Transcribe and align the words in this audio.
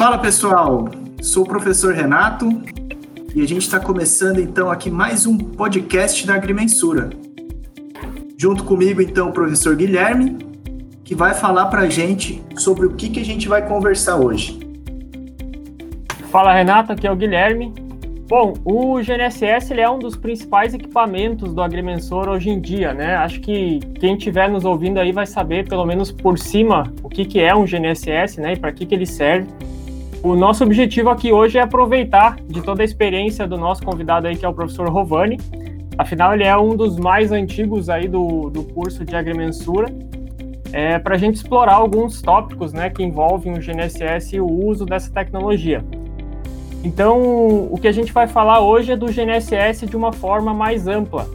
Fala 0.00 0.16
pessoal, 0.16 0.88
sou 1.20 1.42
o 1.42 1.46
professor 1.46 1.92
Renato 1.92 2.48
e 3.34 3.42
a 3.42 3.46
gente 3.46 3.60
está 3.60 3.78
começando 3.78 4.40
então 4.40 4.70
aqui 4.70 4.90
mais 4.90 5.26
um 5.26 5.36
podcast 5.36 6.26
da 6.26 6.36
Agrimensura. 6.36 7.10
Junto 8.38 8.64
comigo 8.64 9.02
então 9.02 9.28
o 9.28 9.32
professor 9.34 9.76
Guilherme, 9.76 10.38
que 11.04 11.14
vai 11.14 11.34
falar 11.34 11.66
para 11.66 11.82
a 11.82 11.90
gente 11.90 12.42
sobre 12.56 12.86
o 12.86 12.94
que, 12.94 13.10
que 13.10 13.20
a 13.20 13.22
gente 13.22 13.46
vai 13.46 13.68
conversar 13.68 14.16
hoje. 14.16 14.58
Fala 16.30 16.54
Renato, 16.54 16.92
aqui 16.92 17.06
é 17.06 17.12
o 17.12 17.16
Guilherme. 17.16 17.70
Bom, 18.26 18.54
o 18.64 19.02
GNSS 19.02 19.70
ele 19.70 19.82
é 19.82 19.90
um 19.90 19.98
dos 19.98 20.16
principais 20.16 20.72
equipamentos 20.72 21.52
do 21.52 21.60
agrimensor 21.60 22.26
hoje 22.26 22.48
em 22.48 22.58
dia, 22.58 22.94
né? 22.94 23.16
Acho 23.16 23.38
que 23.38 23.80
quem 24.00 24.16
estiver 24.16 24.48
nos 24.48 24.64
ouvindo 24.64 24.98
aí 24.98 25.12
vai 25.12 25.26
saber, 25.26 25.68
pelo 25.68 25.84
menos 25.84 26.10
por 26.10 26.38
cima, 26.38 26.90
o 27.02 27.08
que, 27.10 27.26
que 27.26 27.38
é 27.38 27.54
um 27.54 27.66
GNSS, 27.66 28.40
né? 28.40 28.54
E 28.54 28.56
para 28.56 28.72
que, 28.72 28.86
que 28.86 28.94
ele 28.94 29.04
serve. 29.04 29.46
O 30.22 30.36
nosso 30.36 30.62
objetivo 30.64 31.08
aqui 31.08 31.32
hoje 31.32 31.56
é 31.56 31.62
aproveitar 31.62 32.36
de 32.46 32.60
toda 32.60 32.82
a 32.82 32.84
experiência 32.84 33.46
do 33.46 33.56
nosso 33.56 33.82
convidado 33.82 34.26
aí, 34.26 34.36
que 34.36 34.44
é 34.44 34.48
o 34.48 34.52
professor 34.52 34.86
Rovani. 34.90 35.38
Afinal, 35.96 36.34
ele 36.34 36.44
é 36.44 36.54
um 36.58 36.76
dos 36.76 36.98
mais 36.98 37.32
antigos 37.32 37.88
aí 37.88 38.06
do, 38.06 38.50
do 38.50 38.62
curso 38.62 39.02
de 39.02 39.16
agrimensura. 39.16 39.88
É, 40.72 40.98
para 40.98 41.14
a 41.14 41.18
gente 41.18 41.36
explorar 41.36 41.74
alguns 41.74 42.20
tópicos 42.20 42.74
né, 42.74 42.90
que 42.90 43.02
envolvem 43.02 43.54
o 43.54 43.60
GNSS 43.60 44.36
e 44.36 44.40
o 44.40 44.46
uso 44.46 44.84
dessa 44.84 45.10
tecnologia. 45.10 45.82
Então, 46.84 47.68
o 47.70 47.78
que 47.80 47.88
a 47.88 47.92
gente 47.92 48.12
vai 48.12 48.26
falar 48.26 48.60
hoje 48.60 48.92
é 48.92 48.96
do 48.96 49.06
GNSS 49.06 49.86
de 49.86 49.96
uma 49.96 50.12
forma 50.12 50.52
mais 50.52 50.86
ampla, 50.86 51.26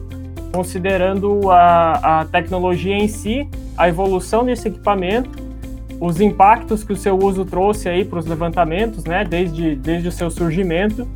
considerando 0.52 1.50
a, 1.50 2.20
a 2.20 2.24
tecnologia 2.24 2.94
em 2.94 3.08
si, 3.08 3.48
a 3.76 3.88
evolução 3.88 4.44
desse 4.44 4.68
equipamento 4.68 5.45
os 6.00 6.20
impactos 6.20 6.84
que 6.84 6.92
o 6.92 6.96
seu 6.96 7.18
uso 7.18 7.44
trouxe 7.44 7.88
aí 7.88 8.04
para 8.04 8.18
os 8.18 8.26
levantamentos, 8.26 9.04
né, 9.04 9.24
desde, 9.24 9.74
desde 9.76 10.08
o 10.08 10.12
seu 10.12 10.30
surgimento. 10.30 11.06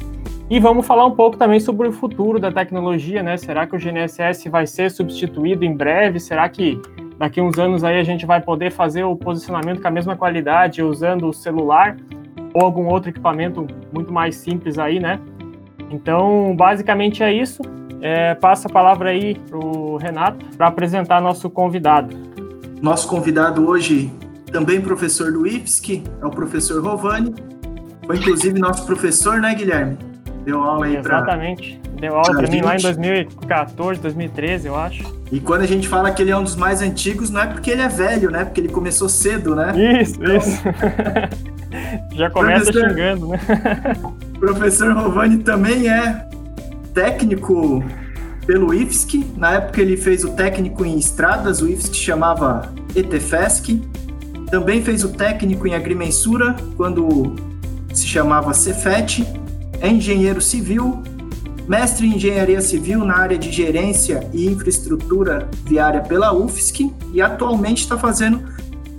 E 0.49 0.59
vamos 0.59 0.87
falar 0.87 1.07
um 1.07 1.13
pouco 1.13 1.37
também 1.37 1.61
sobre 1.61 1.87
o 1.87 1.93
futuro 1.93 2.41
da 2.41 2.51
tecnologia, 2.51 3.23
né? 3.23 3.37
Será 3.37 3.69
que 3.69 3.77
o 3.77 3.79
GNSS 3.79 4.49
vai 4.49 4.67
ser 4.67 4.91
substituído 4.91 5.65
em 5.65 5.73
breve? 5.73 6.19
Será 6.19 6.49
que 6.49 6.81
daqui 7.17 7.41
uns 7.41 7.57
anos 7.57 7.85
aí 7.85 8.01
a 8.01 8.03
gente 8.03 8.27
vai 8.27 8.41
poder 8.41 8.73
fazer 8.73 9.05
o 9.05 9.15
posicionamento 9.15 9.81
com 9.81 9.87
a 9.87 9.93
mesma 9.93 10.17
qualidade 10.17 10.83
usando 10.83 11.29
o 11.29 11.33
celular 11.33 11.97
ou 12.53 12.63
algum 12.63 12.89
outro 12.89 13.11
equipamento 13.11 13.65
muito 13.93 14.13
mais 14.13 14.35
simples 14.35 14.77
aí, 14.77 14.99
né? 14.99 15.21
Então, 15.89 16.53
basicamente 16.57 17.23
é 17.23 17.33
isso. 17.33 17.63
É, 18.03 18.35
passa 18.35 18.67
a 18.67 18.73
palavra 18.73 19.11
aí 19.11 19.37
para 19.49 19.59
o 19.59 19.99
Renato 19.99 20.45
para 20.57 20.67
apresentar 20.67 21.21
nosso 21.21 21.49
convidado. 21.49 22.17
Nosso 22.83 23.07
convidado 23.07 23.69
hoje 23.69 24.11
também 24.51 24.81
professor 24.81 25.33
do 25.33 25.47
IFSC, 25.47 26.03
é 26.21 26.27
o 26.27 26.31
professor 26.31 26.83
Rovani. 26.83 27.35
Foi 28.07 28.17
inclusive 28.17 28.59
nosso 28.59 28.85
professor, 28.87 29.41
né, 29.41 29.55
Guilherme? 29.55 29.97
Deu 30.45 30.61
aula 30.63 30.87
aí 30.87 31.01
para. 31.01 31.19
Exatamente. 31.19 31.81
Deu 32.01 32.17
aula 32.17 32.33
para 32.33 32.49
mim 32.49 32.61
lá 32.63 32.77
em 32.77 32.81
2014, 32.81 34.01
2013, 34.01 34.67
eu 34.67 34.77
acho. 34.77 35.21
E 35.31 35.39
quando 35.39 35.63
a 35.63 35.67
gente 35.67 35.87
fala 35.87 36.11
que 36.11 36.23
ele 36.23 36.31
é 36.31 36.37
um 36.37 36.43
dos 36.43 36.57
mais 36.57 36.83
antigos, 36.83 37.31
não 37.31 37.43
é 37.43 37.47
porque 37.47 37.71
ele 37.71 37.83
é 37.83 37.89
velho, 37.89 38.31
né? 38.31 38.45
Porque 38.45 38.61
ele 38.61 38.69
começou 38.69 39.09
cedo, 39.09 39.55
né? 39.55 39.73
Isso, 40.03 40.15
então... 40.21 40.37
isso. 40.37 40.63
Já 42.17 42.31
começa 42.31 42.73
professor... 42.73 42.91
xingando, 42.91 43.29
né? 43.29 43.39
professor 44.41 44.93
Rovani 44.93 45.39
também 45.39 45.89
é 45.89 46.27
técnico 46.95 47.85
pelo 48.47 48.75
IFSC. 48.75 49.25
Na 49.37 49.53
época 49.53 49.81
ele 49.81 49.97
fez 49.97 50.25
o 50.25 50.31
técnico 50.31 50.85
em 50.85 50.99
estradas, 50.99 51.61
o 51.63 51.69
IFSC 51.69 51.95
chamava 51.95 52.73
ETFESC. 52.97 53.81
Também 54.51 54.83
fez 54.83 55.05
o 55.05 55.11
técnico 55.11 55.67
em 55.67 55.75
agrimensura, 55.75 56.57
quando 56.77 57.37
se 57.95 58.07
chamava 58.07 58.53
Cefet. 58.53 59.25
É 59.81 59.89
engenheiro 59.89 60.41
civil, 60.41 61.03
mestre 61.67 62.07
em 62.07 62.17
engenharia 62.17 62.61
civil 62.61 63.05
na 63.05 63.17
área 63.17 63.39
de 63.39 63.51
gerência 63.51 64.29
e 64.33 64.47
infraestrutura 64.47 65.49
viária 65.65 66.01
pela 66.01 66.35
UFSC 66.35 66.91
e 67.13 67.23
atualmente 67.23 67.83
está 67.83 67.97
fazendo 67.97 68.43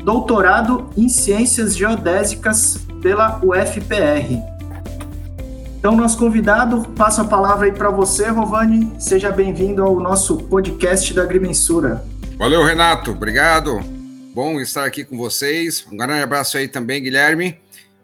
doutorado 0.04 0.90
em 0.98 1.08
ciências 1.08 1.76
geodésicas 1.76 2.80
pela 3.02 3.40
UFPR. 3.44 4.40
Então, 5.78 5.96
nosso 5.96 6.18
convidado, 6.18 6.88
passo 6.96 7.22
a 7.22 7.26
palavra 7.26 7.66
aí 7.66 7.72
para 7.72 7.90
você, 7.90 8.30
Rovani. 8.30 8.92
Seja 9.00 9.32
bem-vindo 9.32 9.84
ao 9.84 10.00
nosso 10.00 10.38
podcast 10.38 11.14
da 11.14 11.24
Agrimensura. 11.24 12.06
Valeu, 12.38 12.64
Renato. 12.64 13.12
Obrigado. 13.12 14.01
Bom 14.34 14.62
estar 14.62 14.86
aqui 14.86 15.04
com 15.04 15.18
vocês. 15.18 15.86
Um 15.92 15.98
grande 15.98 16.22
abraço 16.22 16.58
aí 16.58 16.66
também, 16.66 17.04
Guilherme. 17.04 17.60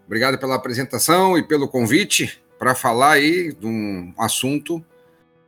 Obrigado 0.05 0.37
pela 0.37 0.55
apresentação 0.55 1.37
e 1.37 1.43
pelo 1.43 1.69
convite 1.69 2.41
para 2.59 2.75
falar 2.75 3.11
aí 3.11 3.53
de 3.53 3.65
um 3.65 4.13
assunto 4.17 4.83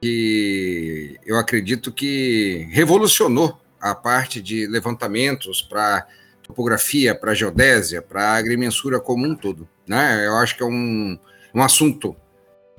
que 0.02 1.20
eu 1.26 1.38
acredito 1.38 1.92
que 1.92 2.66
revolucionou 2.72 3.60
a 3.82 3.94
parte 3.94 4.42
de 4.42 4.68
levantamentos 4.68 5.62
para 5.62 6.08
topografia, 6.44 7.14
para 7.14 7.34
geodésia, 7.34 8.02
para 8.02 8.36
agrimensura 8.36 9.02
como 9.02 9.28
um 9.28 9.36
todo. 9.36 9.68
Né? 9.86 10.26
Eu 10.26 10.38
acho 10.38 10.56
que 10.56 10.64
é 10.64 10.66
um, 10.66 11.20
um 11.54 11.62
assunto 11.62 12.16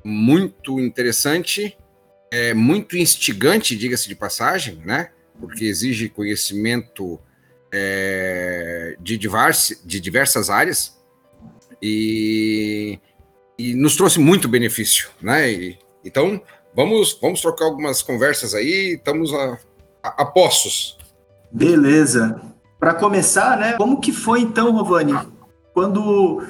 muito 0.03 0.79
interessante, 0.79 1.77
é 2.31 2.51
muito 2.51 2.97
instigante, 2.97 3.75
diga-se 3.77 4.07
de 4.07 4.15
passagem, 4.15 4.81
né? 4.83 5.11
porque 5.39 5.65
exige 5.65 6.09
conhecimento 6.09 7.19
é, 7.71 8.95
de, 8.99 9.17
divers, 9.17 9.81
de 9.85 9.99
diversas 9.99 10.49
áreas 10.49 10.97
e, 11.81 12.99
e, 13.57 13.73
nos 13.73 13.95
trouxe 13.95 14.19
muito 14.19 14.47
benefício, 14.47 15.09
né? 15.21 15.51
E, 15.51 15.79
então, 16.03 16.41
vamos, 16.75 17.17
vamos 17.21 17.41
trocar 17.41 17.65
algumas 17.65 18.01
conversas 18.01 18.53
aí, 18.53 18.95
estamos 18.95 19.33
a, 19.33 19.57
a, 20.03 20.21
a 20.23 20.25
postos. 20.25 20.97
Beleza. 21.51 22.41
Para 22.79 22.93
começar, 22.93 23.57
né? 23.57 23.73
Como 23.73 23.99
que 23.99 24.11
foi 24.11 24.41
então, 24.41 24.71
Rovani, 24.71 25.13
quando 25.73 26.43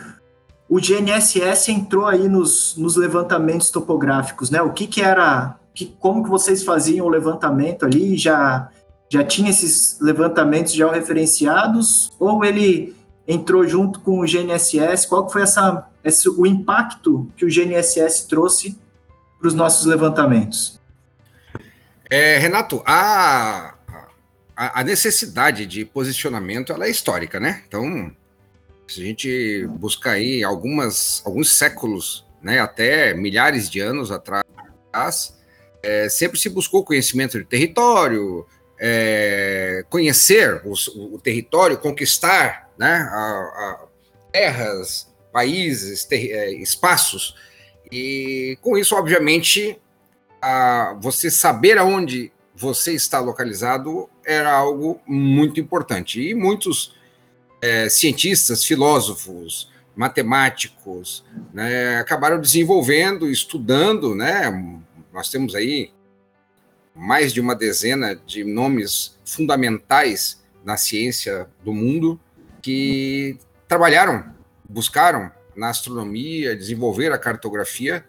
o 0.69 0.79
GNSS 0.79 1.71
entrou 1.71 2.07
aí 2.07 2.29
nos, 2.29 2.77
nos 2.77 2.95
levantamentos 2.95 3.69
topográficos, 3.69 4.49
né? 4.49 4.61
O 4.61 4.71
que 4.71 4.87
que 4.87 5.01
era, 5.01 5.57
que, 5.73 5.85
como 5.99 6.23
que 6.23 6.29
vocês 6.29 6.63
faziam 6.63 7.05
o 7.05 7.09
levantamento 7.09 7.85
ali? 7.85 8.15
Já 8.15 8.69
já 9.11 9.25
tinha 9.25 9.49
esses 9.49 9.99
levantamentos 9.99 10.71
já 10.71 10.89
referenciados 10.89 12.13
ou 12.17 12.45
ele 12.45 12.95
entrou 13.27 13.67
junto 13.67 13.99
com 13.99 14.21
o 14.21 14.25
GNSS? 14.25 15.05
Qual 15.05 15.29
foi 15.29 15.41
essa, 15.41 15.85
esse, 16.01 16.29
o 16.29 16.45
impacto 16.45 17.29
que 17.35 17.43
o 17.43 17.49
GNSS 17.49 18.25
trouxe 18.29 18.79
para 19.37 19.49
os 19.49 19.53
nossos 19.53 19.85
levantamentos? 19.85 20.79
É, 22.09 22.37
Renato, 22.37 22.81
a, 22.85 23.73
a, 24.55 24.79
a, 24.79 24.83
necessidade 24.83 25.65
de 25.65 25.83
posicionamento 25.83 26.71
ela 26.71 26.85
é 26.85 26.89
histórica, 26.89 27.37
né? 27.37 27.63
Então, 27.67 28.15
se 28.87 29.01
a 29.01 29.05
gente 29.05 29.67
buscar 29.71 30.11
aí 30.11 30.41
algumas, 30.41 31.21
alguns 31.25 31.51
séculos, 31.51 32.25
né, 32.41 32.61
até 32.61 33.13
milhares 33.13 33.69
de 33.69 33.81
anos 33.81 34.09
atrás, 34.09 34.45
é, 35.83 36.07
sempre 36.07 36.39
se 36.39 36.47
buscou 36.47 36.85
conhecimento 36.85 37.37
de 37.37 37.43
território, 37.43 38.47
é, 38.83 39.85
conhecer 39.91 40.59
os, 40.65 40.87
o, 40.87 41.19
território, 41.19 41.77
conquistar 41.77 42.67
né, 42.79 43.07
a, 43.11 43.15
a 43.15 43.85
terras, 44.31 45.07
países, 45.31 46.03
ter, 46.03 46.31
é, 46.31 46.51
espaços. 46.51 47.35
E 47.91 48.57
com 48.59 48.75
isso, 48.75 48.95
obviamente, 48.95 49.79
a, 50.41 50.97
você 50.99 51.29
saber 51.29 51.77
aonde 51.77 52.31
você 52.55 52.93
está 52.93 53.19
localizado 53.19 54.09
era 54.25 54.51
algo 54.51 54.99
muito 55.05 55.59
importante. 55.59 56.19
E 56.19 56.33
muitos 56.33 56.95
é, 57.61 57.87
cientistas, 57.87 58.65
filósofos, 58.65 59.69
matemáticos 59.95 61.23
né, 61.53 61.97
acabaram 61.97 62.41
desenvolvendo, 62.41 63.29
estudando, 63.29 64.15
né? 64.15 64.49
Nós 65.13 65.29
temos 65.29 65.53
aí 65.53 65.91
mais 66.95 67.33
de 67.33 67.39
uma 67.39 67.55
dezena 67.55 68.15
de 68.15 68.43
nomes 68.43 69.17
fundamentais 69.25 70.41
na 70.63 70.77
ciência 70.77 71.47
do 71.63 71.73
mundo 71.73 72.19
que 72.61 73.37
trabalharam, 73.67 74.25
buscaram 74.69 75.31
na 75.55 75.69
astronomia, 75.69 76.55
desenvolver 76.55 77.11
a 77.11 77.17
cartografia, 77.17 78.05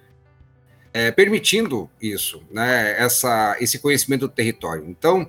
é, 0.92 1.10
permitindo 1.10 1.90
isso, 2.00 2.42
né, 2.50 3.00
essa, 3.00 3.56
esse 3.60 3.78
conhecimento 3.78 4.22
do 4.22 4.28
território. 4.28 4.84
Então, 4.86 5.28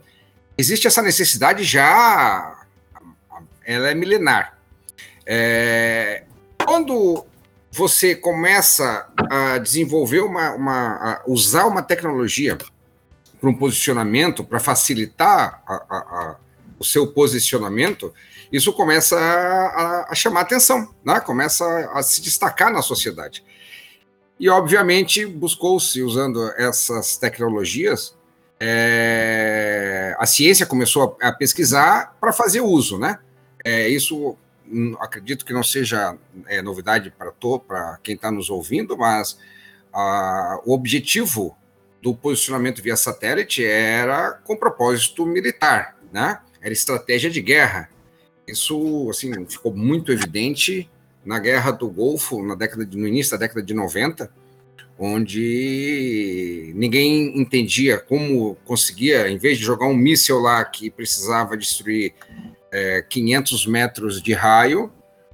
existe 0.57 0.87
essa 0.87 1.01
necessidade 1.01 1.63
já, 1.63 2.65
ela 3.65 3.89
é 3.89 3.95
milenar. 3.95 4.57
É, 5.25 6.23
quando 6.65 7.25
você 7.71 8.13
começa 8.13 9.07
a 9.29 9.57
desenvolver 9.57 10.19
uma, 10.19 10.51
uma 10.51 10.95
a 10.95 11.23
usar 11.25 11.65
uma 11.65 11.81
tecnologia 11.81 12.57
para 13.43 13.49
um 13.49 13.53
posicionamento, 13.53 14.41
para 14.41 14.57
facilitar 14.57 15.61
a, 15.67 15.73
a, 15.73 15.97
a, 15.97 16.35
o 16.79 16.85
seu 16.85 17.07
posicionamento, 17.07 18.13
isso 18.49 18.71
começa 18.71 19.17
a, 19.19 20.15
chamar 20.15 20.41
atenção, 20.41 20.95
né? 21.03 21.19
começa 21.19 21.65
a, 21.93 22.01
se 22.01 22.21
destacar 22.21 22.71
na 22.71 22.81
sociedade. 22.81 23.43
E, 24.39 24.47
obviamente, 24.49 25.25
buscou-se, 25.25 26.01
usando 26.01 26.53
essas 26.57 27.17
tecnologias, 27.17 28.15
é, 28.61 30.15
a 30.17 30.25
ciência 30.25 30.65
começou 30.65 31.17
a, 31.21 31.27
a 31.27 31.31
pesquisar 31.33 32.15
para 32.21 32.31
fazer 32.31 32.61
uso, 32.61 32.97
né? 32.97 33.19
É, 33.61 33.89
isso 33.89 34.37
hum, 34.65 34.95
acredito 35.01 35.43
que 35.43 35.51
não 35.51 35.63
seja 35.63 36.17
é, 36.47 36.61
novidade 36.61 37.13
para 37.67 37.99
quem 38.01 38.15
está 38.15 38.31
nos 38.31 38.49
ouvindo, 38.49 38.97
mas 38.97 39.37
a, 39.91 40.61
o 40.63 40.73
objetivo 40.73 41.57
do 42.03 42.13
posicionamento 42.13 42.83
via 42.83 42.97
satélite 42.97 43.63
era 43.63 44.33
com 44.43 44.57
propósito 44.57 45.25
militar, 45.25 45.95
né? 46.11 46.39
Era 46.61 46.73
estratégia 46.73 47.29
de 47.29 47.41
guerra. 47.41 47.89
Isso 48.45 49.09
assim 49.09 49.45
ficou 49.45 49.73
muito 49.73 50.11
evidente 50.11 50.91
na 51.23 51.39
Guerra 51.39 51.71
do 51.71 51.89
Golfo, 51.89 52.43
na 52.43 52.55
década 52.55 52.85
de, 52.85 52.97
no 52.97 53.07
início 53.07 53.31
da 53.31 53.37
década 53.37 53.63
de 53.63 53.73
90, 53.73 54.29
onde 54.99 56.73
ninguém 56.75 57.39
entendia 57.39 57.97
como 57.97 58.55
conseguia, 58.65 59.29
em 59.29 59.37
vez 59.37 59.57
de 59.57 59.63
jogar 59.63 59.87
um 59.87 59.95
míssil 59.95 60.39
lá 60.39 60.61
que 60.65 60.89
precisava 60.89 61.55
destruir 61.55 62.13
é, 62.69 63.01
500 63.01 63.65
metros 63.65 64.21
de 64.21 64.33
raio, 64.33 64.91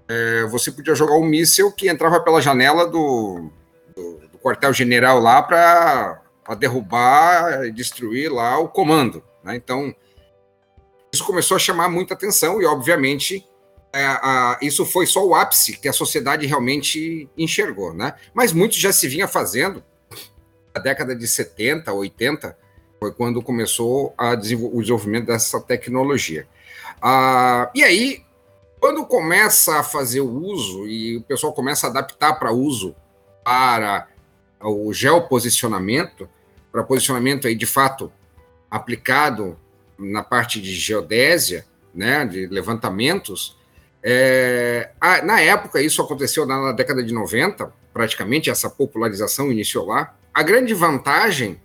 é, 0.07 0.43
você 0.45 0.71
podia 0.71 0.93
jogar 0.93 1.15
um 1.15 1.25
míssil 1.25 1.71
que 1.71 1.89
entrava 1.89 2.19
pela 2.19 2.39
janela 2.39 2.85
do, 2.85 3.49
do, 3.95 4.19
do 4.31 4.37
quartel-general 4.37 5.19
lá 5.19 5.41
para 5.41 6.18
derrubar 6.55 7.65
e 7.65 7.71
destruir 7.71 8.31
lá 8.31 8.57
o 8.59 8.67
comando. 8.67 9.23
Né? 9.43 9.55
Então, 9.55 9.93
isso 11.13 11.25
começou 11.25 11.55
a 11.55 11.59
chamar 11.59 11.89
muita 11.89 12.13
atenção 12.13 12.61
e, 12.61 12.65
obviamente, 12.65 13.45
é, 13.93 14.05
a, 14.05 14.57
isso 14.61 14.85
foi 14.85 15.05
só 15.05 15.25
o 15.25 15.33
ápice 15.33 15.77
que 15.77 15.87
a 15.87 15.93
sociedade 15.93 16.45
realmente 16.45 17.27
enxergou, 17.37 17.93
né? 17.93 18.13
Mas 18.33 18.53
muito 18.53 18.75
já 18.75 18.93
se 18.93 19.07
vinha 19.07 19.27
fazendo. 19.27 19.83
Na 20.75 20.79
década 20.79 21.15
de 21.15 21.27
70, 21.27 21.91
80, 21.91 22.55
foi 22.99 23.11
quando 23.11 23.41
começou 23.41 24.13
desenvol 24.39 24.69
o 24.75 24.81
desenvolvimento 24.81 25.25
dessa 25.25 25.59
tecnologia. 25.59 26.47
Ah, 27.01 27.71
e 27.73 27.83
aí, 27.83 28.23
quando 28.79 29.05
começa 29.05 29.79
a 29.79 29.83
fazer 29.83 30.21
o 30.21 30.29
uso 30.29 30.87
e 30.87 31.17
o 31.17 31.21
pessoal 31.21 31.53
começa 31.53 31.87
a 31.87 31.89
adaptar 31.89 32.33
para 32.33 32.51
uso 32.51 32.95
para 33.43 34.07
o 34.61 34.93
geoposicionamento, 34.93 36.29
para 36.71 36.83
posicionamento 36.83 37.47
aí 37.47 37.55
de 37.55 37.65
fato 37.65 38.11
aplicado 38.69 39.57
na 39.97 40.23
parte 40.23 40.61
de 40.61 40.73
geodésia, 40.73 41.65
né, 41.93 42.25
de 42.25 42.47
levantamentos, 42.47 43.57
é, 44.01 44.91
a, 44.99 45.21
na 45.21 45.41
época, 45.41 45.81
isso 45.81 46.01
aconteceu 46.01 46.45
na, 46.45 46.61
na, 46.61 46.71
década 46.71 47.03
de 47.03 47.13
90, 47.13 47.71
praticamente, 47.93 48.49
essa 48.49 48.69
popularização 48.69 49.51
iniciou 49.51 49.87
lá. 49.87 50.15
A 50.33 50.41
grande 50.41 50.73
vantagem 50.73 51.59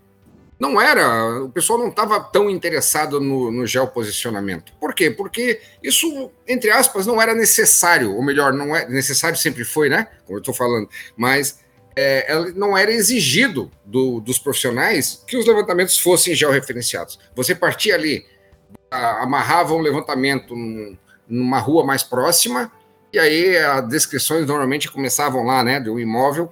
não 0.58 0.80
era, 0.80 1.42
o 1.42 1.48
pessoal 1.48 1.78
não 1.78 1.88
estava 1.88 2.18
tão 2.20 2.48
interessado 2.48 3.20
no, 3.20 3.50
no 3.50 3.66
geoposicionamento. 3.66 4.72
Por 4.80 4.94
quê? 4.94 5.10
Porque 5.10 5.60
isso, 5.82 6.30
entre 6.46 6.70
aspas, 6.70 7.06
não 7.06 7.20
era 7.20 7.34
necessário, 7.34 8.14
ou 8.14 8.22
melhor, 8.22 8.52
não 8.52 8.74
é 8.74 8.88
necessário 8.88 9.36
sempre 9.36 9.64
foi, 9.64 9.88
né? 9.88 10.08
Como 10.24 10.38
eu 10.38 10.40
estou 10.40 10.54
falando, 10.54 10.88
mas 11.16 11.60
é, 11.96 12.52
não 12.54 12.76
era 12.76 12.90
exigido 12.90 13.70
do, 13.84 14.20
dos 14.20 14.38
profissionais 14.38 15.22
que 15.26 15.36
os 15.36 15.46
levantamentos 15.46 15.98
fossem 15.98 16.34
georreferenciados. 16.34 17.18
Você 17.34 17.54
partia 17.54 17.94
ali, 17.94 18.26
amarrava 18.90 19.74
um 19.74 19.80
levantamento 19.80 20.54
num, 20.54 20.96
numa 21.28 21.58
rua 21.58 21.84
mais 21.84 22.02
próxima, 22.02 22.70
e 23.12 23.18
aí 23.18 23.56
as 23.56 23.88
descrições 23.88 24.46
normalmente 24.46 24.90
começavam 24.90 25.44
lá, 25.44 25.62
né, 25.62 25.78
do 25.78 26.00
imóvel, 26.00 26.50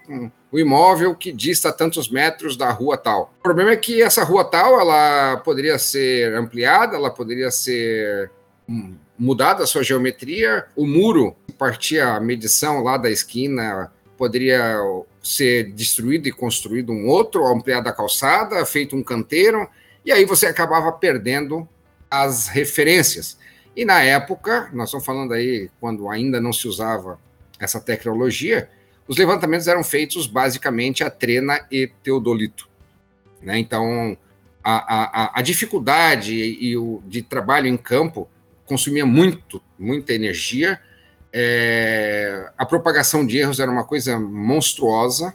o 0.50 0.58
imóvel 0.58 1.14
que 1.14 1.32
dista 1.32 1.72
tantos 1.72 2.08
metros 2.08 2.56
da 2.56 2.70
rua 2.70 2.96
tal. 2.96 3.34
O 3.40 3.42
problema 3.42 3.72
é 3.72 3.76
que 3.76 4.00
essa 4.00 4.22
rua 4.22 4.44
tal, 4.44 4.80
ela 4.80 5.38
poderia 5.38 5.78
ser 5.78 6.34
ampliada, 6.34 6.96
ela 6.96 7.10
poderia 7.10 7.50
ser 7.50 8.30
hum, 8.68 8.94
mudada 9.18 9.64
a 9.64 9.66
sua 9.66 9.82
geometria, 9.82 10.66
o 10.76 10.86
muro 10.86 11.34
partia 11.58 12.14
a 12.14 12.20
medição 12.20 12.82
lá 12.82 12.96
da 12.96 13.10
esquina 13.10 13.90
poderia 14.16 14.78
ser 15.22 15.72
destruído 15.72 16.28
e 16.28 16.32
construído 16.32 16.92
um 16.92 17.06
outro, 17.06 17.46
ampliada 17.46 17.90
a 17.90 17.92
calçada, 17.92 18.64
feito 18.66 18.96
um 18.96 19.02
canteiro, 19.02 19.68
e 20.04 20.10
aí 20.10 20.24
você 20.24 20.46
acabava 20.46 20.90
perdendo 20.92 21.68
as 22.10 22.48
referências. 22.48 23.38
E 23.74 23.84
na 23.84 24.02
época, 24.02 24.68
nós 24.72 24.88
estamos 24.88 25.06
falando 25.06 25.32
aí 25.32 25.70
quando 25.80 26.08
ainda 26.10 26.40
não 26.40 26.52
se 26.52 26.66
usava 26.66 27.18
essa 27.58 27.80
tecnologia, 27.80 28.68
os 29.06 29.16
levantamentos 29.16 29.68
eram 29.68 29.84
feitos 29.84 30.26
basicamente 30.26 31.04
a 31.04 31.10
trena 31.10 31.64
e 31.70 31.86
teodolito. 32.02 32.68
Né? 33.40 33.58
Então, 33.58 34.16
a, 34.62 35.32
a, 35.34 35.38
a 35.38 35.42
dificuldade 35.42 36.34
e 36.34 36.76
o 36.76 37.02
de 37.06 37.22
trabalho 37.22 37.66
em 37.66 37.76
campo 37.76 38.28
consumia 38.64 39.04
muito, 39.04 39.62
muita 39.78 40.12
energia. 40.12 40.80
É, 41.32 42.50
a 42.58 42.66
propagação 42.66 43.26
de 43.26 43.38
erros 43.38 43.58
era 43.58 43.70
uma 43.70 43.84
coisa 43.84 44.18
monstruosa, 44.18 45.34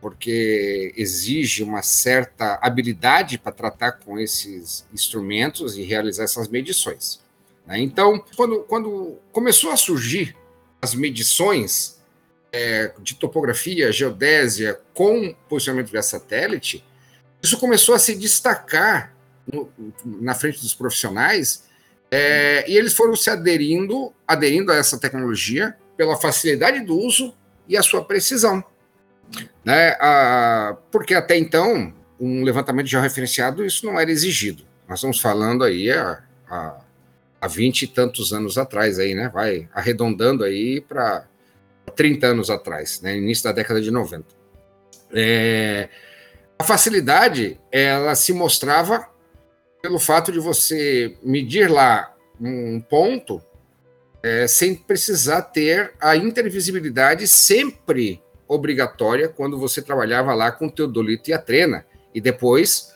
porque 0.00 0.92
exige 0.96 1.62
uma 1.62 1.82
certa 1.82 2.58
habilidade 2.60 3.38
para 3.38 3.52
tratar 3.52 3.92
com 3.92 4.18
esses 4.18 4.86
instrumentos 4.92 5.76
e 5.76 5.82
realizar 5.82 6.24
essas 6.24 6.48
medições. 6.48 7.20
Né? 7.66 7.80
Então, 7.80 8.22
quando, 8.36 8.60
quando 8.60 9.18
começou 9.32 9.70
a 9.70 9.76
surgir 9.76 10.36
as 10.82 10.94
medições 10.94 12.00
é, 12.52 12.92
de 13.00 13.14
topografia, 13.14 13.92
geodésia 13.92 14.80
com 14.92 15.34
posicionamento 15.48 15.90
via 15.90 16.02
satélite, 16.02 16.84
isso 17.42 17.58
começou 17.58 17.94
a 17.94 17.98
se 17.98 18.14
destacar 18.14 19.14
no, 19.50 19.70
na 20.04 20.34
frente 20.34 20.60
dos 20.60 20.74
profissionais 20.74 21.64
é, 22.10 22.64
e 22.70 22.76
eles 22.76 22.94
foram 22.94 23.16
se 23.16 23.30
aderindo, 23.30 24.12
aderindo 24.26 24.70
a 24.70 24.76
essa 24.76 24.98
tecnologia 24.98 25.76
pela 25.96 26.16
facilidade 26.16 26.80
do 26.80 26.96
uso 26.96 27.34
e 27.68 27.76
a 27.76 27.82
sua 27.82 28.04
precisão. 28.04 28.62
Né? 29.64 29.96
A, 30.00 30.76
porque 30.90 31.14
até 31.14 31.36
então, 31.36 31.92
um 32.20 32.44
levantamento 32.44 32.86
georreferenciado, 32.86 33.64
isso 33.64 33.84
não 33.86 33.98
era 33.98 34.10
exigido. 34.10 34.64
Nós 34.88 35.00
estamos 35.00 35.20
falando 35.20 35.64
aí 35.64 35.90
há 35.90 36.78
20 37.48 37.82
e 37.82 37.86
tantos 37.88 38.32
anos 38.32 38.56
atrás 38.56 38.98
aí, 38.98 39.14
né? 39.14 39.28
Vai 39.28 39.68
arredondando 39.74 40.44
aí 40.44 40.80
para 40.80 41.26
30 41.96 42.28
anos 42.28 42.50
atrás, 42.50 43.00
né? 43.00 43.16
Início 43.16 43.44
da 43.44 43.52
década 43.52 43.80
de 43.80 43.90
90. 43.90 44.24
É, 45.12 45.88
a 46.58 46.64
facilidade, 46.64 47.60
ela 47.70 48.14
se 48.14 48.32
mostrava 48.32 49.08
pelo 49.86 50.00
fato 50.00 50.32
de 50.32 50.40
você 50.40 51.16
medir 51.22 51.70
lá 51.70 52.12
um 52.40 52.80
ponto 52.80 53.40
é, 54.20 54.48
sem 54.48 54.74
precisar 54.74 55.42
ter 55.42 55.92
a 56.00 56.16
intervisibilidade 56.16 57.28
sempre 57.28 58.20
obrigatória 58.48 59.28
quando 59.28 59.56
você 59.56 59.80
trabalhava 59.80 60.34
lá 60.34 60.50
com 60.50 60.66
o 60.66 60.70
teodolito 60.72 61.30
e 61.30 61.32
a 61.32 61.38
trena. 61.38 61.86
E 62.12 62.20
depois, 62.20 62.92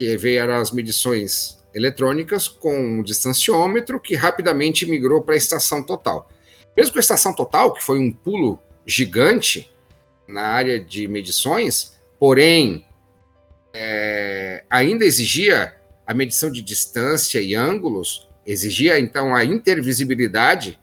veio 0.00 0.52
as 0.52 0.72
medições 0.72 1.62
eletrônicas 1.72 2.48
com 2.48 2.76
um 2.76 3.04
distanciômetro 3.04 4.00
que 4.00 4.16
rapidamente 4.16 4.84
migrou 4.84 5.22
para 5.22 5.34
a 5.34 5.38
estação 5.38 5.80
total. 5.80 6.28
Mesmo 6.76 6.92
com 6.92 6.98
a 6.98 7.00
estação 7.00 7.32
total, 7.32 7.72
que 7.72 7.84
foi 7.84 8.00
um 8.00 8.10
pulo 8.10 8.58
gigante 8.84 9.72
na 10.26 10.42
área 10.42 10.80
de 10.80 11.06
medições, 11.06 11.92
porém 12.18 12.84
é, 13.72 14.64
ainda 14.68 15.04
exigia 15.04 15.76
a 16.12 16.14
medição 16.14 16.50
de 16.50 16.62
distância 16.62 17.40
e 17.40 17.54
ângulos, 17.54 18.28
exigia 18.46 18.98
então 18.98 19.34
a 19.34 19.44
intervisibilidade 19.44 20.78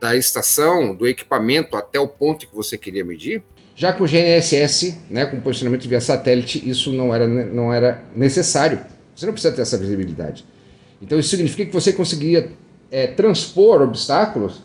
da 0.00 0.16
estação, 0.16 0.94
do 0.94 1.06
equipamento 1.06 1.76
até 1.76 1.98
o 2.00 2.08
ponto 2.08 2.46
que 2.46 2.54
você 2.54 2.76
queria 2.76 3.04
medir. 3.04 3.42
Já 3.74 3.92
que 3.92 4.02
o 4.02 4.06
GNSS, 4.06 4.98
né, 5.08 5.24
com 5.24 5.40
posicionamento 5.40 5.88
via 5.88 6.00
satélite, 6.00 6.68
isso 6.68 6.92
não 6.92 7.14
era, 7.14 7.26
não 7.26 7.72
era 7.72 8.04
necessário 8.14 8.80
você 9.14 9.26
não 9.26 9.32
precisa 9.32 9.54
ter 9.54 9.62
essa 9.62 9.78
visibilidade. 9.78 10.44
Então 11.00 11.18
isso 11.18 11.30
significa 11.30 11.66
que 11.66 11.72
você 11.72 11.92
conseguia 11.92 12.50
é, 12.90 13.06
transpor 13.06 13.82
obstáculos 13.82 14.62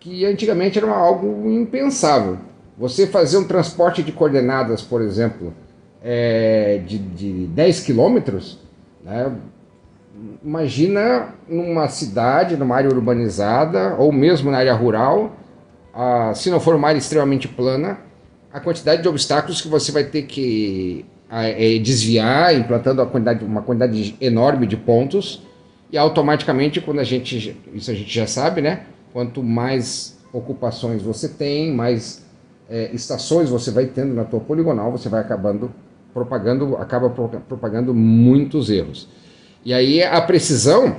que 0.00 0.24
antigamente 0.24 0.78
era 0.78 0.90
algo 0.90 1.48
impensável. 1.50 2.38
Você 2.78 3.06
fazer 3.06 3.38
um 3.38 3.44
transporte 3.44 4.02
de 4.02 4.12
coordenadas, 4.12 4.82
por 4.82 5.00
exemplo, 5.00 5.52
é, 6.02 6.80
de, 6.86 6.98
de 6.98 7.46
10 7.46 7.80
quilômetros, 7.80 8.58
né? 9.06 9.32
imagina 10.44 11.34
numa 11.48 11.88
cidade, 11.88 12.56
numa 12.56 12.74
área 12.76 12.90
urbanizada, 12.90 13.94
ou 13.96 14.10
mesmo 14.12 14.50
na 14.50 14.58
área 14.58 14.74
rural, 14.74 15.36
se 16.34 16.50
não 16.50 16.58
for 16.58 16.74
uma 16.74 16.88
área 16.88 16.98
extremamente 16.98 17.46
plana, 17.46 17.98
a 18.52 18.58
quantidade 18.58 19.02
de 19.02 19.08
obstáculos 19.08 19.60
que 19.60 19.68
você 19.68 19.92
vai 19.92 20.04
ter 20.04 20.22
que 20.22 21.04
é, 21.30 21.78
desviar, 21.78 22.54
implantando 22.54 23.04
quantidade, 23.06 23.44
uma 23.44 23.62
quantidade 23.62 24.16
enorme 24.20 24.66
de 24.66 24.76
pontos, 24.76 25.42
E 25.92 25.96
automaticamente, 25.96 26.80
quando 26.80 26.98
a 26.98 27.04
gente, 27.04 27.56
isso 27.72 27.90
a 27.90 27.94
gente 27.94 28.12
já 28.12 28.26
sabe, 28.26 28.60
né? 28.60 28.86
Quanto 29.12 29.40
mais 29.40 30.18
ocupações 30.32 31.00
você 31.00 31.28
tem, 31.28 31.72
mais 31.72 32.24
é, 32.68 32.90
estações 32.92 33.48
você 33.48 33.70
vai 33.70 33.86
tendo 33.86 34.12
na 34.12 34.24
tua 34.24 34.40
poligonal, 34.40 34.90
você 34.90 35.08
vai 35.08 35.20
acabando 35.20 35.70
propagando, 36.16 36.78
acaba 36.78 37.10
propagando 37.10 37.92
muitos 37.92 38.70
erros. 38.70 39.06
E 39.62 39.74
aí 39.74 40.02
a 40.02 40.18
precisão 40.22 40.96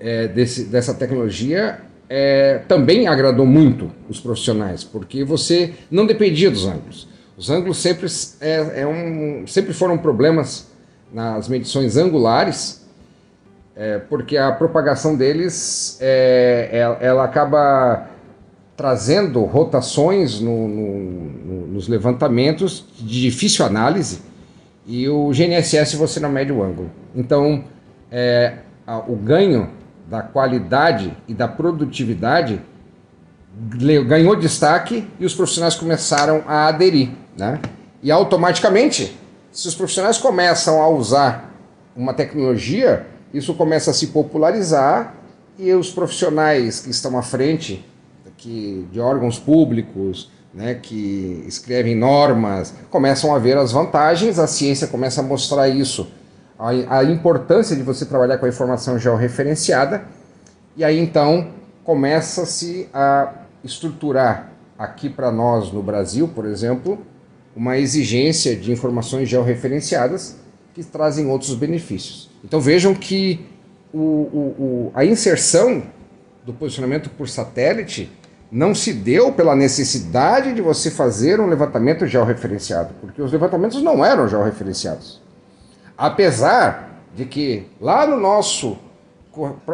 é, 0.00 0.26
desse, 0.26 0.64
dessa 0.64 0.94
tecnologia 0.94 1.80
é, 2.08 2.62
também 2.66 3.06
agradou 3.06 3.44
muito 3.44 3.92
os 4.08 4.18
profissionais, 4.18 4.84
porque 4.84 5.22
você 5.22 5.74
não 5.90 6.06
dependia 6.06 6.50
dos 6.50 6.64
ângulos. 6.64 7.06
Os 7.36 7.50
ângulos 7.50 7.76
sempre, 7.76 8.06
é, 8.40 8.80
é 8.80 8.86
um, 8.86 9.46
sempre 9.46 9.74
foram 9.74 9.98
problemas 9.98 10.70
nas 11.12 11.46
medições 11.46 11.98
angulares, 11.98 12.88
é, 13.76 13.98
porque 13.98 14.38
a 14.38 14.50
propagação 14.50 15.14
deles 15.14 15.98
é, 16.00 16.70
ela, 16.72 16.98
ela 17.02 17.24
acaba 17.24 18.08
trazendo 18.76 19.42
rotações 19.44 20.40
no, 20.40 20.68
no, 20.68 20.98
no, 20.98 21.66
nos 21.68 21.88
levantamentos 21.88 22.86
de 22.98 23.20
difícil 23.20 23.64
análise 23.64 24.20
e 24.86 25.08
o 25.08 25.30
GNSS 25.30 25.96
você 25.96 26.18
não 26.18 26.30
mede 26.30 26.52
o 26.52 26.62
ângulo. 26.62 26.90
Então, 27.14 27.64
é, 28.10 28.58
a, 28.86 28.98
o 28.98 29.14
ganho 29.14 29.70
da 30.08 30.22
qualidade 30.22 31.16
e 31.28 31.34
da 31.34 31.46
produtividade 31.46 32.60
ganhou 34.06 34.34
destaque 34.34 35.06
e 35.20 35.24
os 35.24 35.34
profissionais 35.34 35.74
começaram 35.74 36.42
a 36.46 36.66
aderir. 36.66 37.10
Né? 37.36 37.60
E 38.02 38.10
automaticamente, 38.10 39.16
se 39.50 39.68
os 39.68 39.74
profissionais 39.74 40.18
começam 40.18 40.82
a 40.82 40.88
usar 40.88 41.52
uma 41.94 42.14
tecnologia, 42.14 43.06
isso 43.32 43.54
começa 43.54 43.90
a 43.90 43.94
se 43.94 44.08
popularizar 44.08 45.14
e 45.58 45.72
os 45.72 45.90
profissionais 45.90 46.80
que 46.80 46.90
estão 46.90 47.16
à 47.18 47.22
frente 47.22 47.84
que, 48.42 48.88
de 48.90 48.98
órgãos 48.98 49.38
públicos, 49.38 50.28
né, 50.52 50.74
que 50.74 51.44
escrevem 51.46 51.94
normas, 51.94 52.74
começam 52.90 53.32
a 53.34 53.38
ver 53.38 53.56
as 53.56 53.70
vantagens, 53.70 54.38
a 54.38 54.48
ciência 54.48 54.88
começa 54.88 55.20
a 55.20 55.24
mostrar 55.24 55.68
isso, 55.68 56.08
a, 56.58 56.98
a 56.98 57.04
importância 57.04 57.76
de 57.76 57.82
você 57.82 58.04
trabalhar 58.04 58.38
com 58.38 58.46
a 58.46 58.48
informação 58.48 58.98
georreferenciada, 58.98 60.04
e 60.76 60.82
aí 60.82 60.98
então 60.98 61.52
começa-se 61.84 62.88
a 62.92 63.32
estruturar 63.62 64.50
aqui 64.76 65.08
para 65.08 65.30
nós 65.30 65.72
no 65.72 65.82
Brasil, 65.82 66.26
por 66.26 66.44
exemplo, 66.44 66.98
uma 67.54 67.78
exigência 67.78 68.56
de 68.56 68.72
informações 68.72 69.28
georreferenciadas 69.28 70.36
que 70.74 70.82
trazem 70.82 71.26
outros 71.26 71.54
benefícios. 71.54 72.28
Então 72.44 72.60
vejam 72.60 72.92
que 72.94 73.46
o, 73.92 73.98
o, 73.98 74.54
o, 74.58 74.92
a 74.94 75.04
inserção 75.04 75.82
do 76.44 76.52
posicionamento 76.52 77.08
por 77.10 77.28
satélite 77.28 78.10
não 78.52 78.74
se 78.74 78.92
deu 78.92 79.32
pela 79.32 79.56
necessidade 79.56 80.52
de 80.52 80.60
você 80.60 80.90
fazer 80.90 81.40
um 81.40 81.46
levantamento 81.46 82.06
georreferenciado, 82.06 82.92
porque 83.00 83.22
os 83.22 83.32
levantamentos 83.32 83.82
não 83.82 84.04
eram 84.04 84.28
georreferenciados. 84.28 85.22
Apesar 85.96 87.00
de 87.16 87.24
que 87.24 87.66
lá 87.80 88.06
no 88.06 88.20
nosso 88.20 88.76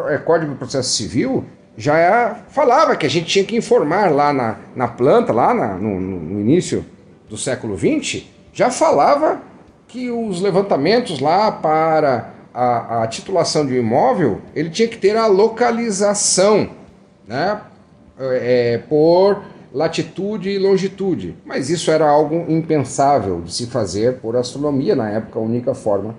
é, 0.07 0.17
Código 0.19 0.53
de 0.53 0.57
Processo 0.57 0.91
Civil 0.91 1.43
já 1.75 2.37
falava 2.47 2.95
que 2.95 3.05
a 3.05 3.09
gente 3.09 3.25
tinha 3.25 3.43
que 3.43 3.57
informar 3.57 4.13
lá 4.13 4.31
na, 4.31 4.55
na 4.73 4.87
planta, 4.87 5.33
lá 5.33 5.53
na, 5.53 5.73
no, 5.75 5.99
no 5.99 6.39
início 6.39 6.85
do 7.27 7.37
século 7.37 7.77
XX, 7.77 8.27
já 8.53 8.71
falava 8.71 9.41
que 9.89 10.09
os 10.09 10.39
levantamentos 10.39 11.19
lá 11.19 11.51
para 11.51 12.29
a, 12.53 13.03
a, 13.03 13.07
titulação 13.07 13.65
de 13.65 13.73
um 13.73 13.77
imóvel, 13.77 14.41
ele 14.55 14.69
tinha 14.69 14.87
que 14.87 14.97
ter 14.97 15.17
a 15.17 15.27
localização, 15.27 16.69
né? 17.27 17.61
É, 18.19 18.77
por 18.89 19.41
latitude 19.73 20.49
e 20.49 20.59
longitude. 20.59 21.35
Mas 21.45 21.69
isso 21.69 21.91
era 21.91 22.07
algo 22.07 22.45
impensável 22.47 23.41
de 23.41 23.53
se 23.53 23.67
fazer 23.67 24.17
por 24.17 24.35
astronomia, 24.35 24.95
na 24.95 25.09
época 25.09 25.39
a 25.39 25.41
única 25.41 25.73
forma 25.73 26.15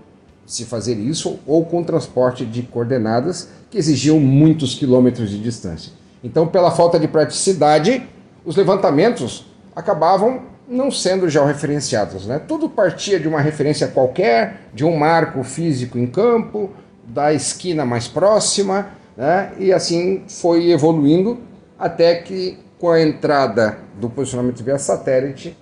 de 0.47 0.53
se 0.53 0.65
fazer 0.65 0.95
isso, 0.95 1.39
ou 1.47 1.65
com 1.65 1.83
transporte 1.83 2.45
de 2.45 2.63
coordenadas 2.63 3.49
que 3.71 3.79
exigiam 3.79 4.19
muitos 4.19 4.75
quilômetros 4.75 5.31
de 5.31 5.39
distância. 5.39 5.93
Então, 6.23 6.47
pela 6.47 6.71
falta 6.71 6.99
de 6.99 7.09
praticidade, 7.09 8.03
os 8.45 8.57
levantamentos 8.57 9.47
acabavam 9.75 10.43
não 10.69 10.91
sendo 10.91 11.29
georreferenciados. 11.29 12.27
Né? 12.27 12.39
Tudo 12.39 12.69
partia 12.69 13.19
de 13.19 13.27
uma 13.27 13.41
referência 13.41 13.89
qualquer, 13.89 14.69
de 14.73 14.85
um 14.85 14.97
marco 14.97 15.43
físico 15.43 15.99
em 15.99 16.07
campo, 16.07 16.71
da 17.05 17.33
esquina 17.33 17.85
mais 17.85 18.07
próxima, 18.07 18.89
né? 19.17 19.53
e 19.59 19.73
assim 19.73 20.23
foi 20.29 20.71
evoluindo 20.71 21.39
até 21.81 22.17
que 22.17 22.59
com 22.79 22.91
a 22.91 23.01
entrada 23.01 23.79
do 23.95 24.09
posicionamento 24.11 24.63
via 24.63 24.79
satélite, 24.79 25.57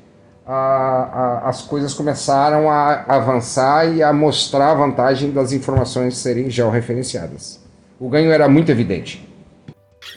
a, 0.44 0.54
a, 0.54 1.48
as 1.48 1.62
coisas 1.62 1.94
começaram 1.94 2.70
a 2.70 3.04
avançar 3.06 3.94
e 3.94 4.02
a 4.02 4.12
mostrar 4.12 4.72
a 4.72 4.74
vantagem 4.74 5.30
das 5.30 5.52
informações 5.52 6.18
serem 6.18 6.50
georreferenciadas. 6.50 7.64
O 8.00 8.08
ganho 8.08 8.32
era 8.32 8.48
muito 8.48 8.70
evidente. 8.70 9.28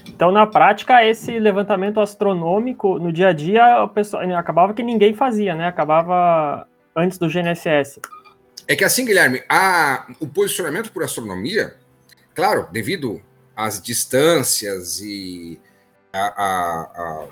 Então, 0.07 0.31
na 0.31 0.47
prática, 0.47 1.05
esse 1.05 1.37
levantamento 1.39 1.99
astronômico 1.99 2.97
no 2.99 3.11
dia 3.11 3.29
a 3.29 3.33
dia, 3.33 3.87
pessoal, 3.93 4.23
acabava 4.35 4.73
que 4.73 4.83
ninguém 4.83 5.13
fazia, 5.13 5.53
né? 5.55 5.67
Acabava 5.67 6.67
antes 6.95 7.17
do 7.17 7.27
GNSS. 7.27 7.99
É 8.67 8.75
que 8.75 8.83
assim, 8.83 9.05
Guilherme, 9.05 9.41
a, 9.49 10.07
o 10.19 10.27
posicionamento 10.27 10.91
por 10.91 11.03
astronomia, 11.03 11.73
claro, 12.33 12.67
devido 12.71 13.21
às 13.55 13.81
distâncias 13.81 15.01
e 15.01 15.59
a, 16.13 16.19
a, 16.19 17.27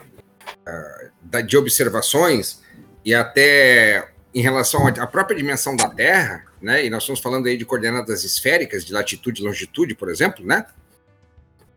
a, 1.33 1.41
de 1.41 1.57
observações 1.57 2.61
e 3.03 3.13
até 3.13 4.09
em 4.33 4.41
relação 4.41 4.87
à 4.87 5.07
própria 5.07 5.35
dimensão 5.35 5.75
da 5.75 5.89
Terra, 5.89 6.45
né? 6.61 6.85
E 6.85 6.89
nós 6.89 7.03
estamos 7.03 7.19
falando 7.19 7.47
aí 7.47 7.57
de 7.57 7.65
coordenadas 7.65 8.23
esféricas, 8.23 8.85
de 8.85 8.93
latitude 8.93 9.41
e 9.41 9.45
longitude, 9.45 9.95
por 9.95 10.09
exemplo, 10.09 10.45
né? 10.45 10.65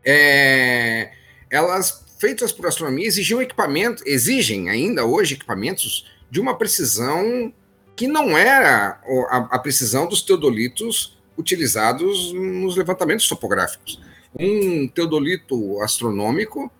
É, 0.05 1.11
elas 1.49 2.03
feitas 2.19 2.51
por 2.51 2.67
astronomia 2.67 3.07
exigiam 3.07 3.41
equipamento, 3.41 4.03
exigem 4.05 4.69
ainda 4.69 5.05
hoje 5.05 5.35
equipamentos 5.35 6.11
de 6.29 6.39
uma 6.39 6.57
precisão 6.57 7.53
que 7.95 8.07
não 8.07 8.37
era 8.37 8.99
a, 9.29 9.37
a 9.51 9.59
precisão 9.59 10.07
dos 10.07 10.21
teodolitos 10.21 11.17
utilizados 11.37 12.33
nos 12.33 12.75
levantamentos 12.75 13.27
topográficos. 13.27 14.01
Um 14.37 14.87
teodolito 14.87 15.81
astronômico 15.81 16.71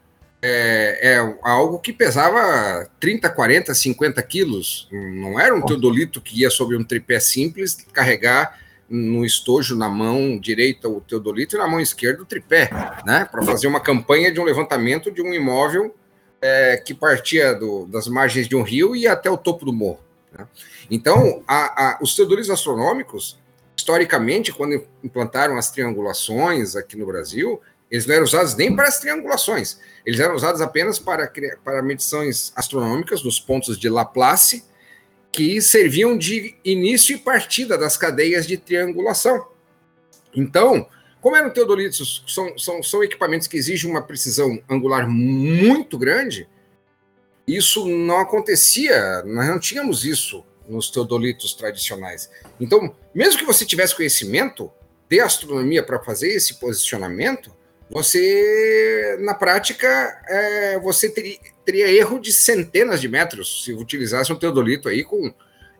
é, 0.45 1.13
é, 1.13 1.37
algo 1.41 1.79
que 1.79 1.93
pesava 1.93 2.85
30, 2.99 3.29
40, 3.29 3.73
50 3.73 4.21
quilos. 4.23 4.89
Não 4.91 5.39
era 5.39 5.55
um 5.55 5.61
teodolito 5.61 6.19
que 6.19 6.41
ia 6.41 6.49
sobre 6.49 6.75
um 6.75 6.83
tripé 6.83 7.17
simples 7.21 7.77
carregar 7.93 8.59
no 8.89 9.25
estojo 9.25 9.73
na 9.73 9.87
mão 9.87 10.37
direita 10.37 10.89
o 10.89 10.99
teodolito 10.99 11.55
e 11.55 11.59
na 11.59 11.65
mão 11.65 11.79
esquerda 11.79 12.23
o 12.23 12.25
tripé, 12.25 12.69
né? 13.05 13.25
Para 13.31 13.41
fazer 13.41 13.67
uma 13.67 13.79
campanha 13.79 14.33
de 14.33 14.39
um 14.41 14.43
levantamento 14.43 15.09
de 15.09 15.21
um 15.21 15.33
imóvel 15.33 15.95
é, 16.41 16.75
que 16.75 16.93
partia 16.93 17.55
do, 17.55 17.85
das 17.85 18.09
margens 18.09 18.45
de 18.45 18.55
um 18.55 18.63
rio 18.63 18.93
e 18.93 19.03
ia 19.03 19.13
até 19.13 19.31
o 19.31 19.37
topo 19.37 19.63
do 19.63 19.71
morro. 19.71 20.01
Né? 20.37 20.45
Então, 20.91 21.41
a, 21.47 21.91
a, 21.91 21.99
os 22.01 22.13
teodolitos 22.15 22.49
astronômicos, 22.49 23.39
historicamente, 23.77 24.51
quando 24.51 24.85
implantaram 25.01 25.57
as 25.57 25.71
triangulações 25.71 26.75
aqui 26.75 26.97
no 26.97 27.05
Brasil, 27.05 27.61
eles 27.93 28.07
não 28.07 28.15
eram 28.15 28.23
usados 28.23 28.55
nem 28.55 28.75
para 28.75 28.87
as 28.87 28.99
triangulações, 28.99 29.79
eles 30.03 30.19
eram 30.19 30.33
usados 30.33 30.61
apenas 30.61 30.97
para, 30.97 31.31
para 31.63 31.83
medições 31.83 32.51
astronômicas 32.55 33.21
dos 33.21 33.39
pontos 33.39 33.77
de 33.77 33.87
Laplace, 33.87 34.63
que 35.31 35.61
serviam 35.61 36.17
de 36.17 36.55
início 36.65 37.15
e 37.15 37.19
partida 37.19 37.77
das 37.77 37.95
cadeias 37.95 38.47
de 38.47 38.57
triangulação. 38.57 39.47
Então, 40.35 40.87
como 41.21 41.35
eram 41.35 41.51
teodolitos, 41.51 42.23
são, 42.27 42.57
são, 42.57 42.81
são 42.81 43.03
equipamentos 43.03 43.47
que 43.47 43.57
exigem 43.57 43.87
uma 43.87 44.01
precisão 44.01 44.59
angular 44.67 45.07
muito 45.07 45.95
grande, 45.95 46.49
isso 47.47 47.87
não 47.87 48.17
acontecia, 48.17 49.21
nós 49.23 49.47
não 49.47 49.59
tínhamos 49.59 50.03
isso 50.03 50.43
nos 50.67 50.89
teodolitos 50.89 51.53
tradicionais. 51.53 52.27
Então, 52.59 52.95
mesmo 53.13 53.37
que 53.37 53.45
você 53.45 53.63
tivesse 53.67 53.95
conhecimento 53.95 54.71
de 55.07 55.19
astronomia 55.19 55.83
para 55.83 55.99
fazer 55.99 56.29
esse 56.29 56.55
posicionamento, 56.55 57.53
você, 57.89 59.17
na 59.21 59.33
prática, 59.33 59.87
é, 60.27 60.79
você 60.79 61.09
teria, 61.09 61.37
teria, 61.65 61.91
erro 61.91 62.19
de 62.19 62.33
centenas 62.33 62.99
de 62.99 63.07
metros 63.07 63.63
se 63.63 63.73
utilizasse 63.73 64.31
um 64.31 64.35
teodolito 64.35 64.89
aí 64.89 65.03
com 65.03 65.33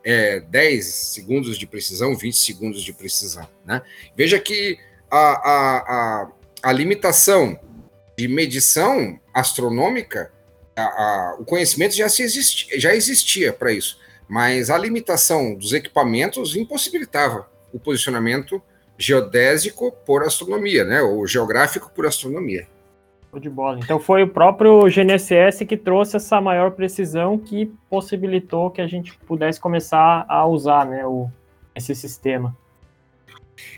é, 0.04 0.40
10 0.40 0.84
segundos 0.84 1.58
de 1.58 1.66
precisão, 1.66 2.16
20 2.16 2.36
segundos 2.36 2.82
de 2.82 2.92
precisão. 2.92 3.48
Né? 3.64 3.82
Veja 4.16 4.38
que 4.38 4.78
a, 5.10 5.18
a, 5.18 5.76
a, 5.78 6.32
a 6.62 6.72
limitação 6.72 7.58
de 8.16 8.28
medição 8.28 9.18
astronômica, 9.32 10.30
a, 10.76 11.36
o 11.38 11.44
conhecimento 11.44 11.94
já, 11.94 12.08
se 12.08 12.22
existia, 12.22 12.78
já 12.78 12.94
existia 12.94 13.52
para 13.52 13.72
isso, 13.72 13.98
mas 14.28 14.70
a 14.70 14.78
limitação 14.78 15.54
dos 15.54 15.72
equipamentos 15.72 16.54
impossibilitava 16.54 17.48
o 17.72 17.78
posicionamento 17.78 18.62
geodésico 18.98 19.92
por 20.04 20.22
astronomia, 20.22 20.84
né? 20.84 21.02
Ou 21.02 21.26
geográfico 21.26 21.90
por 21.94 22.06
astronomia. 22.06 22.66
De 23.32 23.50
bola. 23.50 23.80
Então 23.82 23.98
foi 23.98 24.22
o 24.22 24.28
próprio 24.28 24.84
GNSS 24.84 25.64
que 25.66 25.76
trouxe 25.76 26.16
essa 26.16 26.40
maior 26.40 26.70
precisão 26.70 27.36
que 27.36 27.66
possibilitou 27.90 28.70
que 28.70 28.80
a 28.80 28.86
gente 28.86 29.18
pudesse 29.26 29.58
começar 29.58 30.24
a 30.28 30.46
usar 30.46 30.86
né, 30.86 31.04
o, 31.04 31.28
esse 31.74 31.96
sistema. 31.96 32.56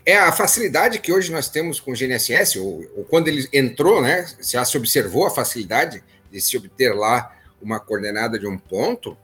É 0.05 0.17
a 0.17 0.31
facilidade 0.31 0.99
que 0.99 1.11
hoje 1.11 1.31
nós 1.31 1.49
temos 1.49 1.79
com 1.79 1.91
o 1.91 1.95
GNSS, 1.95 2.59
ou, 2.59 2.85
ou 2.95 3.03
quando 3.03 3.29
ele 3.29 3.47
entrou, 3.51 4.01
né? 4.01 4.27
Já 4.41 4.63
se 4.63 4.77
observou 4.77 5.25
a 5.25 5.31
facilidade 5.31 6.03
de 6.31 6.39
se 6.39 6.55
obter 6.55 6.93
lá 6.93 7.35
uma 7.61 7.79
coordenada 7.79 8.37
de 8.37 8.47
um 8.47 8.57
ponto, 8.57 9.17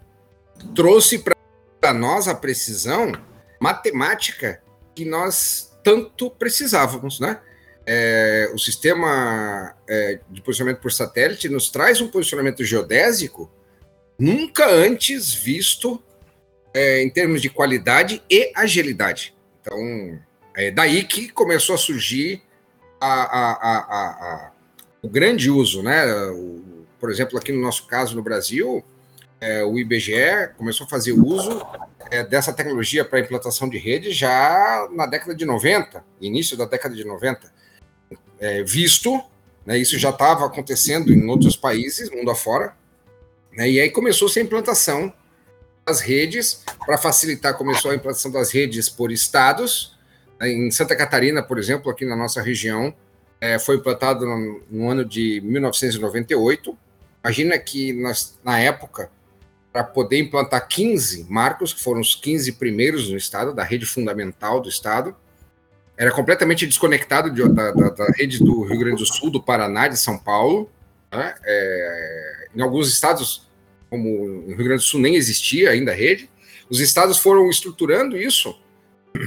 trouxe 0.74 1.24
para 1.80 1.94
nós 1.94 2.28
a 2.28 2.36
precisão 2.36 3.12
matemática 3.60 4.62
que 4.96 5.06
nós 5.06 5.73
tanto 5.84 6.30
precisávamos, 6.32 7.20
né? 7.20 7.40
É, 7.86 8.50
o 8.54 8.58
sistema 8.58 9.76
é, 9.88 10.20
de 10.30 10.42
posicionamento 10.42 10.80
por 10.80 10.92
satélite 10.92 11.50
nos 11.50 11.70
traz 11.70 12.00
um 12.00 12.08
posicionamento 12.08 12.64
geodésico 12.64 13.52
nunca 14.18 14.70
antes 14.70 15.34
visto 15.34 16.02
é, 16.74 17.04
em 17.04 17.10
termos 17.10 17.42
de 17.42 17.50
qualidade 17.50 18.24
e 18.30 18.52
agilidade. 18.56 19.36
Então, 19.62 20.20
é 20.56 20.72
daí 20.72 21.04
que 21.04 21.30
começou 21.30 21.76
a 21.76 21.78
surgir 21.78 22.42
a, 23.00 23.08
a, 23.08 23.78
a, 23.80 24.52
o 25.02 25.10
grande 25.10 25.50
uso, 25.50 25.84
né? 25.84 26.06
O, 26.32 26.86
por 27.00 27.12
exemplo, 27.12 27.38
aqui 27.38 27.52
no 27.52 27.62
nosso 27.62 27.86
caso 27.86 28.16
no 28.16 28.24
Brasil, 28.24 28.84
é, 29.44 29.62
o 29.62 29.78
IBGE 29.78 30.54
começou 30.58 30.86
a 30.86 30.90
fazer 30.90 31.12
uso 31.12 31.62
é, 32.10 32.24
dessa 32.24 32.54
tecnologia 32.54 33.04
para 33.04 33.20
implantação 33.20 33.68
de 33.68 33.78
rede 33.78 34.10
já 34.12 34.88
na 34.90 35.06
década 35.06 35.36
de 35.36 35.44
90, 35.44 36.02
início 36.22 36.56
da 36.56 36.64
década 36.64 36.96
de 36.96 37.04
90. 37.04 37.52
É, 38.40 38.64
visto, 38.64 39.22
né, 39.66 39.78
isso 39.78 40.00
já 40.00 40.12
estava 40.12 40.46
acontecendo 40.46 41.14
em 41.14 41.28
outros 41.28 41.58
países, 41.58 42.10
mundo 42.10 42.32
afora, 42.32 42.74
né, 43.52 43.70
e 43.70 43.82
aí 43.82 43.90
começou-se 43.90 44.40
a 44.40 44.42
implantação 44.42 45.12
das 45.86 46.00
redes, 46.00 46.64
para 46.86 46.98
facilitar, 46.98 47.58
começou 47.58 47.92
a 47.92 47.96
implantação 47.96 48.32
das 48.32 48.50
redes 48.50 48.88
por 48.88 49.12
estados. 49.12 49.98
Né, 50.40 50.54
em 50.54 50.72
Santa 50.72 50.96
Catarina, 50.96 51.44
por 51.44 51.60
exemplo, 51.60 51.92
aqui 51.92 52.06
na 52.06 52.16
nossa 52.16 52.42
região, 52.42 52.96
é, 53.42 53.60
foi 53.60 53.76
implantado 53.76 54.26
no, 54.26 54.64
no 54.72 54.90
ano 54.90 55.04
de 55.04 55.42
1998. 55.42 56.78
Imagina 57.22 57.60
que 57.60 57.92
nós, 57.92 58.40
na 58.42 58.58
época, 58.58 59.12
para 59.74 59.84
poder 59.84 60.20
implantar 60.20 60.68
15 60.68 61.26
marcos, 61.28 61.74
que 61.74 61.82
foram 61.82 62.00
os 62.00 62.14
15 62.14 62.52
primeiros 62.54 63.10
no 63.10 63.18
estado, 63.18 63.52
da 63.52 63.64
rede 63.64 63.88
fundamental 63.88 64.62
do 64.62 64.70
estado. 64.70 65.16
Era 65.98 66.12
completamente 66.12 66.68
desconectado 66.68 67.32
de, 67.32 67.42
da, 67.50 67.72
da, 67.72 67.90
da, 67.90 68.06
rede 68.16 68.38
do 68.38 68.62
Rio 68.64 68.78
Grande 68.78 68.98
do 68.98 69.06
Sul, 69.06 69.32
do 69.32 69.42
Paraná, 69.42 69.88
de 69.88 69.98
São 69.98 70.16
Paulo. 70.16 70.70
Né? 71.12 71.34
É, 71.44 72.48
em 72.56 72.62
alguns 72.62 72.88
estados, 72.88 73.50
como 73.90 74.28
no 74.28 74.56
Rio 74.56 74.66
Grande 74.66 74.84
do 74.84 74.88
Sul, 74.88 75.02
nem 75.02 75.16
existia 75.16 75.72
ainda 75.72 75.92
a 75.92 75.96
rede. 75.96 76.30
Os 76.70 76.80
estados 76.80 77.18
foram 77.18 77.50
estruturando 77.50 78.16
isso 78.16 78.56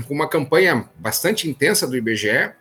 com 0.06 0.14
uma 0.14 0.28
campanha 0.28 0.88
bastante 0.96 1.50
intensa 1.50 1.88
do 1.88 1.96
IBGE, 1.96 2.52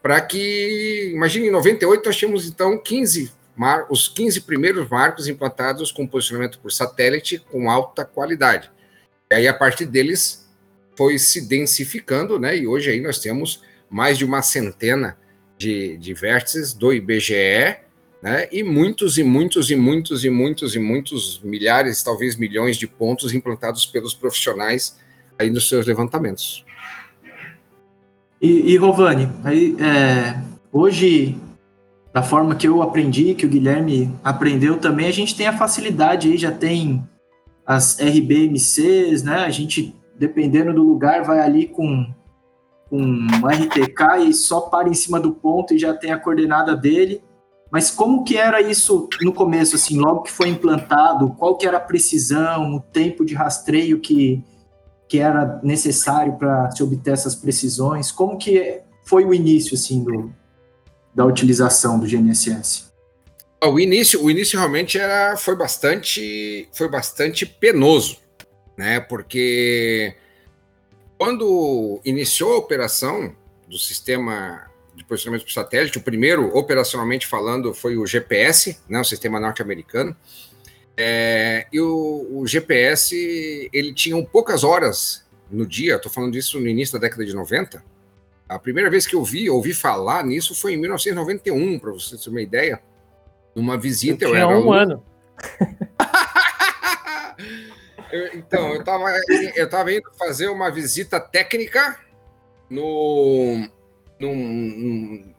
para 0.00 0.20
que, 0.20 1.10
imagine, 1.12 1.48
em 1.48 1.50
98 1.50 2.06
nós 2.06 2.16
tínhamos 2.16 2.46
então 2.46 2.78
15 2.78 3.32
mar, 3.58 3.86
os 3.90 4.06
15 4.08 4.42
primeiros 4.42 4.88
marcos 4.88 5.26
implantados 5.26 5.90
com 5.90 6.06
posicionamento 6.06 6.58
por 6.60 6.70
satélite 6.72 7.38
com 7.38 7.70
alta 7.70 8.04
qualidade. 8.04 8.70
E 9.30 9.34
aí, 9.34 9.48
a 9.48 9.52
partir 9.52 9.86
deles, 9.86 10.48
foi 10.96 11.18
se 11.18 11.46
densificando, 11.46 12.38
né? 12.38 12.56
E 12.56 12.66
hoje 12.66 12.90
aí 12.90 13.00
nós 13.00 13.18
temos 13.18 13.62
mais 13.90 14.16
de 14.16 14.24
uma 14.24 14.42
centena 14.42 15.18
de, 15.56 15.96
de 15.98 16.14
vértices 16.14 16.72
do 16.72 16.92
IBGE, 16.92 17.76
né? 18.22 18.48
E 18.50 18.62
muitos 18.62 19.18
e 19.18 19.24
muitos 19.24 19.70
e 19.70 19.76
muitos 19.76 20.24
e 20.24 20.30
muitos 20.30 20.74
e 20.74 20.78
muitos 20.78 21.40
milhares, 21.42 22.02
talvez 22.02 22.36
milhões 22.36 22.76
de 22.76 22.86
pontos 22.86 23.34
implantados 23.34 23.84
pelos 23.86 24.14
profissionais 24.14 24.98
aí 25.38 25.50
nos 25.50 25.68
seus 25.68 25.86
levantamentos. 25.86 26.64
E, 28.40 28.72
e 28.72 28.76
Rovani, 28.76 29.30
aí, 29.44 29.76
é, 29.80 30.40
hoje 30.72 31.36
da 32.12 32.22
forma 32.22 32.54
que 32.54 32.66
eu 32.66 32.82
aprendi, 32.82 33.34
que 33.34 33.46
o 33.46 33.48
Guilherme 33.48 34.14
aprendeu 34.24 34.78
também, 34.78 35.06
a 35.06 35.12
gente 35.12 35.36
tem 35.36 35.46
a 35.46 35.56
facilidade 35.56 36.28
aí, 36.28 36.36
já 36.36 36.50
tem 36.50 37.06
as 37.66 37.98
RBMCs, 37.98 39.22
né? 39.22 39.44
A 39.44 39.50
gente, 39.50 39.94
dependendo 40.18 40.72
do 40.72 40.82
lugar, 40.82 41.22
vai 41.22 41.40
ali 41.40 41.66
com, 41.66 42.06
com 42.88 42.98
um 42.98 43.46
RTK 43.46 44.26
e 44.26 44.32
só 44.32 44.62
para 44.62 44.88
em 44.88 44.94
cima 44.94 45.20
do 45.20 45.32
ponto 45.32 45.74
e 45.74 45.78
já 45.78 45.92
tem 45.92 46.10
a 46.10 46.18
coordenada 46.18 46.74
dele. 46.74 47.22
Mas 47.70 47.90
como 47.90 48.24
que 48.24 48.38
era 48.38 48.62
isso 48.62 49.08
no 49.20 49.32
começo, 49.32 49.76
assim, 49.76 49.98
logo 49.98 50.22
que 50.22 50.32
foi 50.32 50.48
implantado? 50.48 51.34
Qual 51.38 51.56
que 51.56 51.66
era 51.66 51.76
a 51.76 51.80
precisão, 51.80 52.76
o 52.76 52.80
tempo 52.80 53.24
de 53.24 53.34
rastreio 53.34 54.00
que, 54.00 54.42
que 55.06 55.18
era 55.18 55.60
necessário 55.62 56.38
para 56.38 56.70
se 56.70 56.82
obter 56.82 57.12
essas 57.12 57.34
precisões? 57.34 58.10
Como 58.10 58.38
que 58.38 58.80
foi 59.04 59.26
o 59.26 59.34
início, 59.34 59.74
assim, 59.74 60.02
do, 60.02 60.32
da 61.18 61.24
utilização 61.24 61.98
do 61.98 62.06
GNSS? 62.06 62.92
O 63.60 63.80
início, 63.80 64.22
o 64.22 64.30
início 64.30 64.56
realmente 64.56 64.96
era, 64.96 65.36
foi 65.36 65.56
bastante, 65.56 66.68
foi 66.72 66.88
bastante 66.88 67.44
penoso, 67.44 68.18
né? 68.76 69.00
Porque 69.00 70.14
quando 71.18 72.00
iniciou 72.04 72.52
a 72.52 72.58
operação 72.58 73.34
do 73.66 73.76
sistema 73.76 74.70
de 74.94 75.04
posicionamento 75.04 75.44
por 75.44 75.50
satélite, 75.50 75.98
o 75.98 76.02
primeiro, 76.02 76.56
operacionalmente 76.56 77.26
falando, 77.26 77.74
foi 77.74 77.96
o 77.96 78.06
GPS, 78.06 78.78
né? 78.88 79.00
O 79.00 79.04
sistema 79.04 79.40
norte-americano. 79.40 80.16
É, 80.96 81.66
e 81.72 81.80
o, 81.80 82.28
o, 82.30 82.46
GPS 82.46 83.68
ele 83.72 83.92
tinha 83.92 84.24
poucas 84.24 84.62
horas 84.62 85.26
no 85.50 85.66
dia, 85.66 85.96
estou 85.96 86.12
falando 86.12 86.32
disso 86.32 86.60
no 86.60 86.68
início 86.68 86.92
da 86.92 87.00
década 87.00 87.24
de 87.24 87.34
90, 87.34 87.82
a 88.48 88.58
primeira 88.58 88.88
vez 88.88 89.06
que 89.06 89.14
eu 89.14 89.22
vi, 89.22 89.50
ouvi 89.50 89.74
falar 89.74 90.24
nisso 90.24 90.54
foi 90.54 90.74
em 90.74 90.76
1991, 90.76 91.78
para 91.78 91.92
você 91.92 92.16
ter 92.16 92.30
uma 92.30 92.40
ideia. 92.40 92.80
Numa 93.54 93.76
visita, 93.76 94.24
eu, 94.24 94.30
eu 94.30 94.36
era 94.36 94.48
um 94.48 94.72
ano. 94.72 95.04
eu, 98.10 98.26
então, 98.34 98.74
eu 98.74 98.80
estava 98.80 99.12
eu 99.54 99.68
tava 99.68 99.92
indo 99.92 100.10
fazer 100.18 100.48
uma 100.48 100.70
visita 100.70 101.20
técnica 101.20 101.98
no, 102.70 103.68
no, 104.20 105.34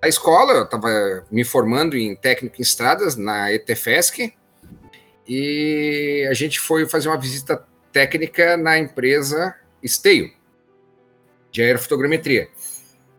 na 0.00 0.08
escola, 0.08 0.52
eu 0.52 0.64
estava 0.64 1.24
me 1.30 1.44
formando 1.44 1.96
em 1.96 2.14
técnico 2.14 2.56
em 2.58 2.62
estradas 2.62 3.16
na 3.16 3.52
ETFESC, 3.52 4.34
e 5.26 6.26
a 6.28 6.34
gente 6.34 6.60
foi 6.60 6.86
fazer 6.86 7.08
uma 7.08 7.18
visita 7.18 7.64
técnica 7.92 8.56
na 8.56 8.78
empresa 8.78 9.54
Esteio, 9.82 10.30
de 11.50 11.62
aerofotogrametria. 11.62 12.48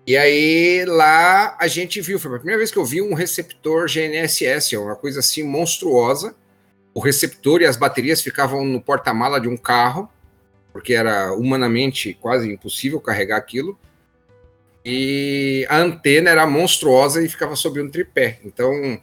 E 0.08 0.16
aí 0.16 0.86
lá 0.86 1.58
a 1.60 1.68
gente 1.68 2.00
viu, 2.00 2.20
foi 2.20 2.32
a 2.32 2.38
primeira 2.38 2.60
vez 2.60 2.72
que 2.72 2.78
eu 2.78 2.86
vi 2.86 3.02
um 3.02 3.16
receptor 3.16 3.88
GNSS, 3.88 4.76
é 4.76 4.80
uma 4.80 4.96
coisa 4.96 5.20
assim 5.20 5.42
monstruosa. 5.44 6.36
O 6.94 7.00
receptor 7.00 7.62
e 7.62 7.66
as 7.66 7.76
baterias 7.76 8.22
ficavam 8.22 8.64
no 8.64 8.80
porta-mala 8.80 9.42
de 9.42 9.50
um 9.50 9.58
carro, 9.58 10.10
porque 10.72 10.94
era 10.94 11.34
humanamente 11.34 12.14
quase 12.14 12.52
impossível 12.52 13.02
carregar 13.02 13.38
aquilo. 13.38 13.78
E 14.86 15.66
a 15.68 15.78
antena 15.78 16.30
era 16.30 16.46
monstruosa 16.46 17.24
e 17.24 17.28
ficava 17.28 17.56
sobre 17.56 17.82
um 17.82 17.90
tripé. 17.90 18.40
Então, 18.46 19.02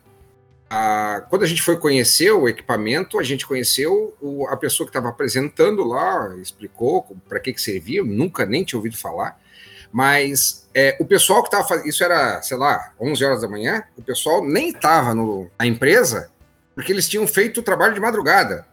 a, 0.70 1.26
quando 1.28 1.42
a 1.42 1.46
gente 1.46 1.60
foi 1.60 1.76
conhecer 1.76 2.30
o 2.30 2.48
equipamento, 2.48 3.18
a 3.18 3.22
gente 3.24 3.44
conheceu 3.44 4.16
o, 4.20 4.46
a 4.46 4.56
pessoa 4.56 4.86
que 4.86 4.90
estava 4.90 5.08
apresentando 5.08 5.82
lá, 5.82 6.34
explicou 6.40 7.04
para 7.28 7.40
que, 7.40 7.52
que 7.52 7.60
servia, 7.60 8.04
nunca 8.04 8.46
nem 8.46 8.62
tinha 8.62 8.78
ouvido 8.78 8.96
falar. 8.96 9.41
Mas 9.92 10.66
é, 10.74 10.96
o 10.98 11.04
pessoal 11.04 11.42
que 11.42 11.48
estava 11.48 11.68
fazendo. 11.68 11.86
Isso 11.86 12.02
era, 12.02 12.40
sei 12.42 12.56
lá, 12.56 12.92
11 12.98 13.24
horas 13.24 13.40
da 13.42 13.48
manhã. 13.48 13.84
O 13.96 14.02
pessoal 14.02 14.44
nem 14.44 14.70
estava 14.70 15.14
na 15.14 15.66
empresa 15.66 16.30
porque 16.74 16.90
eles 16.90 17.08
tinham 17.08 17.26
feito 17.26 17.60
o 17.60 17.62
trabalho 17.62 17.94
de 17.94 18.00
madrugada. 18.00 18.66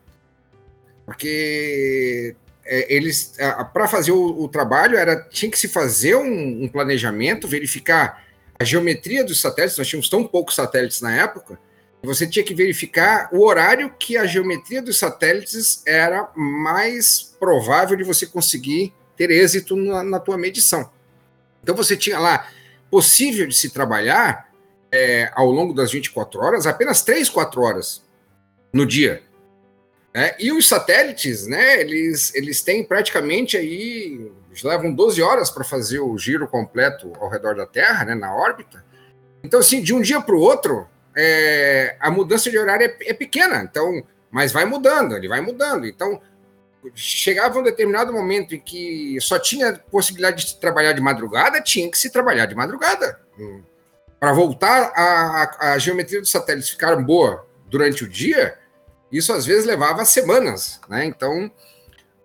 Porque 1.05 2.35
é, 2.65 2.93
eles, 2.93 3.35
para 3.73 3.87
fazer 3.87 4.11
o, 4.11 4.43
o, 4.43 4.47
trabalho, 4.47 4.97
era 4.97 5.21
tinha 5.21 5.51
que 5.51 5.59
se 5.59 5.67
fazer 5.67 6.15
um, 6.15 6.63
um, 6.63 6.67
planejamento, 6.67 7.47
verificar 7.47 8.23
a 8.57 8.63
geometria 8.63 9.23
dos 9.23 9.41
satélites. 9.41 9.77
Nós 9.77 9.87
tínhamos 9.87 10.09
tão 10.09 10.23
poucos 10.23 10.55
satélites 10.55 11.01
na 11.01 11.13
época. 11.15 11.59
Você 12.01 12.25
tinha 12.25 12.45
que 12.45 12.53
verificar 12.53 13.27
o 13.33 13.45
horário 13.45 13.93
que 13.99 14.15
a 14.15 14.25
geometria 14.25 14.81
dos 14.81 14.97
satélites 14.97 15.83
era 15.85 16.29
mais 16.33 17.35
provável 17.37 17.97
de 17.97 18.05
você 18.05 18.25
conseguir 18.25 18.93
ter 19.17 19.29
êxito 19.31 19.75
na, 19.75 20.01
na 20.01 20.19
tua 20.19 20.37
medição. 20.37 20.89
Então 21.69 21.77
você 21.77 21.95
tinha 21.95 22.17
lá 22.17 22.47
possível 22.89 23.45
de 23.45 23.53
se 23.53 23.69
trabalhar 23.69 24.49
é, 24.91 25.31
ao 25.35 25.51
longo 25.51 25.71
das 25.71 25.91
24 25.91 26.41
horas 26.41 26.65
apenas 26.65 27.03
3, 27.03 27.29
4 27.29 27.61
horas 27.61 28.03
no 28.73 28.87
dia. 28.87 29.21
Né? 30.11 30.33
E 30.39 30.51
os 30.51 30.67
satélites, 30.67 31.45
né, 31.45 31.79
eles, 31.79 32.33
eles 32.33 32.63
têm 32.63 32.83
praticamente 32.83 33.55
aí 33.55 34.31
levam 34.63 34.91
12 34.91 35.21
horas 35.21 35.51
para 35.51 35.63
fazer 35.63 35.99
o 35.99 36.17
giro 36.17 36.47
completo 36.47 37.13
ao 37.21 37.29
redor 37.29 37.55
da 37.55 37.67
Terra, 37.67 38.03
né, 38.03 38.15
na 38.15 38.35
órbita. 38.35 38.83
Então, 39.43 39.59
assim, 39.59 39.79
de 39.79 39.93
um 39.93 40.01
dia 40.01 40.19
para 40.19 40.33
o 40.33 40.39
outro, 40.39 40.87
é, 41.15 41.95
a 41.99 42.09
mudança 42.09 42.49
de 42.49 42.57
horário 42.57 42.87
é, 42.87 42.97
é, 43.11 43.13
pequena, 43.13 43.61
então, 43.61 44.03
mas 44.31 44.51
vai 44.51 44.65
mudando, 44.65 45.15
ele 45.15 45.27
vai 45.27 45.39
mudando. 45.39 45.85
Então, 45.85 46.19
chegava 46.95 47.59
um 47.59 47.63
determinado 47.63 48.11
momento 48.13 48.55
em 48.55 48.59
que 48.59 49.17
só 49.21 49.37
tinha 49.37 49.73
possibilidade 49.91 50.45
de 50.45 50.55
trabalhar 50.57 50.93
de 50.93 51.01
madrugada, 51.01 51.61
tinha 51.61 51.89
que 51.89 51.97
se 51.97 52.09
trabalhar 52.09 52.45
de 52.45 52.55
madrugada. 52.55 53.19
Para 54.19 54.33
voltar 54.33 54.91
a, 54.95 55.43
a, 55.43 55.73
a 55.73 55.77
geometria 55.77 56.19
dos 56.19 56.31
satélites 56.31 56.69
ficar 56.69 56.95
boa 56.97 57.45
durante 57.69 58.03
o 58.03 58.09
dia, 58.09 58.57
isso 59.11 59.33
às 59.33 59.45
vezes 59.45 59.65
levava 59.65 60.05
semanas, 60.05 60.79
né? 60.89 61.05
Então, 61.05 61.51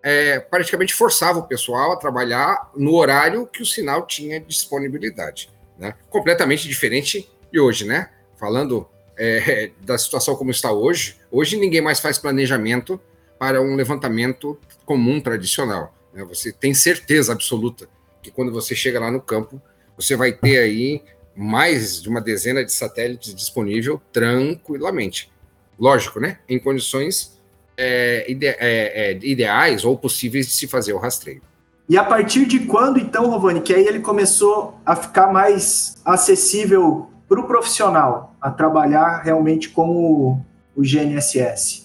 é, 0.03 0.39
praticamente 0.39 0.93
forçava 0.93 1.39
o 1.39 1.47
pessoal 1.47 1.93
a 1.93 1.97
trabalhar 1.97 2.71
no 2.77 2.95
horário 2.95 3.47
que 3.47 3.63
o 3.63 3.67
sinal 3.67 4.07
tinha 4.07 4.41
disponibilidade, 4.41 5.51
né? 5.79 5.95
Completamente 6.11 6.69
diferente 6.69 7.31
de 7.53 7.61
hoje, 7.61 7.87
né? 7.87 8.11
Falando 8.37 8.89
é, 9.17 9.71
da 9.81 9.97
situação 9.97 10.37
como 10.37 10.51
está 10.51 10.73
hoje, 10.73 11.19
hoje 11.31 11.57
ninguém 11.57 11.81
mais 11.81 12.01
faz 12.01 12.19
planejamento 12.19 13.01
para 13.45 13.61
um 13.61 13.77
levantamento 13.77 14.59
comum 14.87 15.21
tradicional. 15.21 15.95
Né? 16.15 16.25
Você 16.25 16.51
tem 16.51 16.73
certeza 16.73 17.31
absoluta 17.31 17.87
que 18.23 18.31
quando 18.31 18.51
você 18.51 18.75
chega 18.75 18.99
lá 18.99 19.11
no 19.11 19.21
campo, 19.21 19.61
você 19.99 20.17
vai 20.17 20.33
ter 20.33 20.57
aí 20.57 21.03
mais 21.37 22.01
de 22.01 22.09
uma 22.09 22.23
dezena 22.23 22.65
de 22.65 22.73
satélites 22.73 23.35
disponível 23.35 24.01
tranquilamente. 24.11 25.31
Lógico, 25.79 26.21
né? 26.21 26.39
Em 26.49 26.59
condições 26.59 27.39
é, 27.77 28.25
ide 28.31 28.47
é, 28.47 28.57
é, 28.61 29.19
ideais 29.21 29.85
ou 29.85 29.99
possíveis 29.99 30.47
de 30.47 30.53
se 30.55 30.67
fazer 30.67 30.95
o 30.95 30.99
rastreio. 30.99 31.43
E 31.87 31.99
a 31.99 32.05
partir 32.05 32.47
de 32.47 32.61
quando, 32.61 32.99
então, 32.99 33.29
Rovani, 33.29 33.61
que 33.61 33.75
aí 33.75 33.87
ele 33.87 34.01
começou 34.01 34.81
a 34.87 34.97
ficar 34.97 35.31
mais 35.31 35.97
acessível 36.03 37.11
para 37.29 37.41
o 37.41 37.47
profissional, 37.47 38.35
a 38.41 38.51
trabalhar 38.51 39.21
realmente 39.23 39.69
com 39.69 39.91
o, 39.91 40.41
o 40.75 40.81
GNSS? 40.81 41.84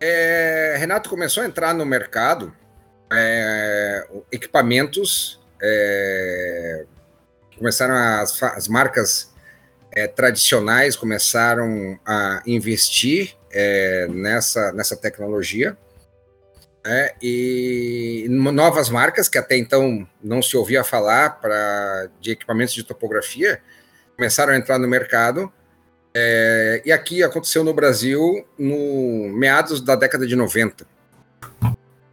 É, 0.00 0.76
Renato 0.78 1.10
começou 1.10 1.42
a 1.42 1.46
entrar 1.46 1.74
no 1.74 1.84
mercado 1.84 2.54
é, 3.12 4.06
equipamentos, 4.30 5.40
é, 5.60 6.86
começaram 7.56 7.94
as, 7.94 8.42
as 8.42 8.68
marcas 8.68 9.32
é, 9.90 10.06
tradicionais 10.06 10.94
começaram 10.94 11.98
a 12.06 12.42
investir 12.46 13.36
é, 13.50 14.06
nessa, 14.08 14.72
nessa 14.72 14.96
tecnologia. 14.96 15.76
Né, 16.84 17.10
e 17.20 18.26
novas 18.30 18.88
marcas 18.88 19.28
que 19.28 19.36
até 19.36 19.56
então 19.56 20.08
não 20.22 20.40
se 20.40 20.56
ouvia 20.56 20.84
falar 20.84 21.40
para 21.40 22.08
de 22.20 22.30
equipamentos 22.30 22.72
de 22.72 22.84
topografia 22.84 23.60
começaram 24.16 24.52
a 24.52 24.56
entrar 24.56 24.78
no 24.78 24.88
mercado 24.88 25.52
é, 26.14 26.82
e 26.84 26.92
aqui 26.92 27.22
aconteceu 27.22 27.62
no 27.62 27.74
Brasil 27.74 28.46
no 28.58 29.28
meados 29.34 29.80
da 29.80 29.94
década 29.94 30.26
de 30.26 30.34
90 30.34 30.86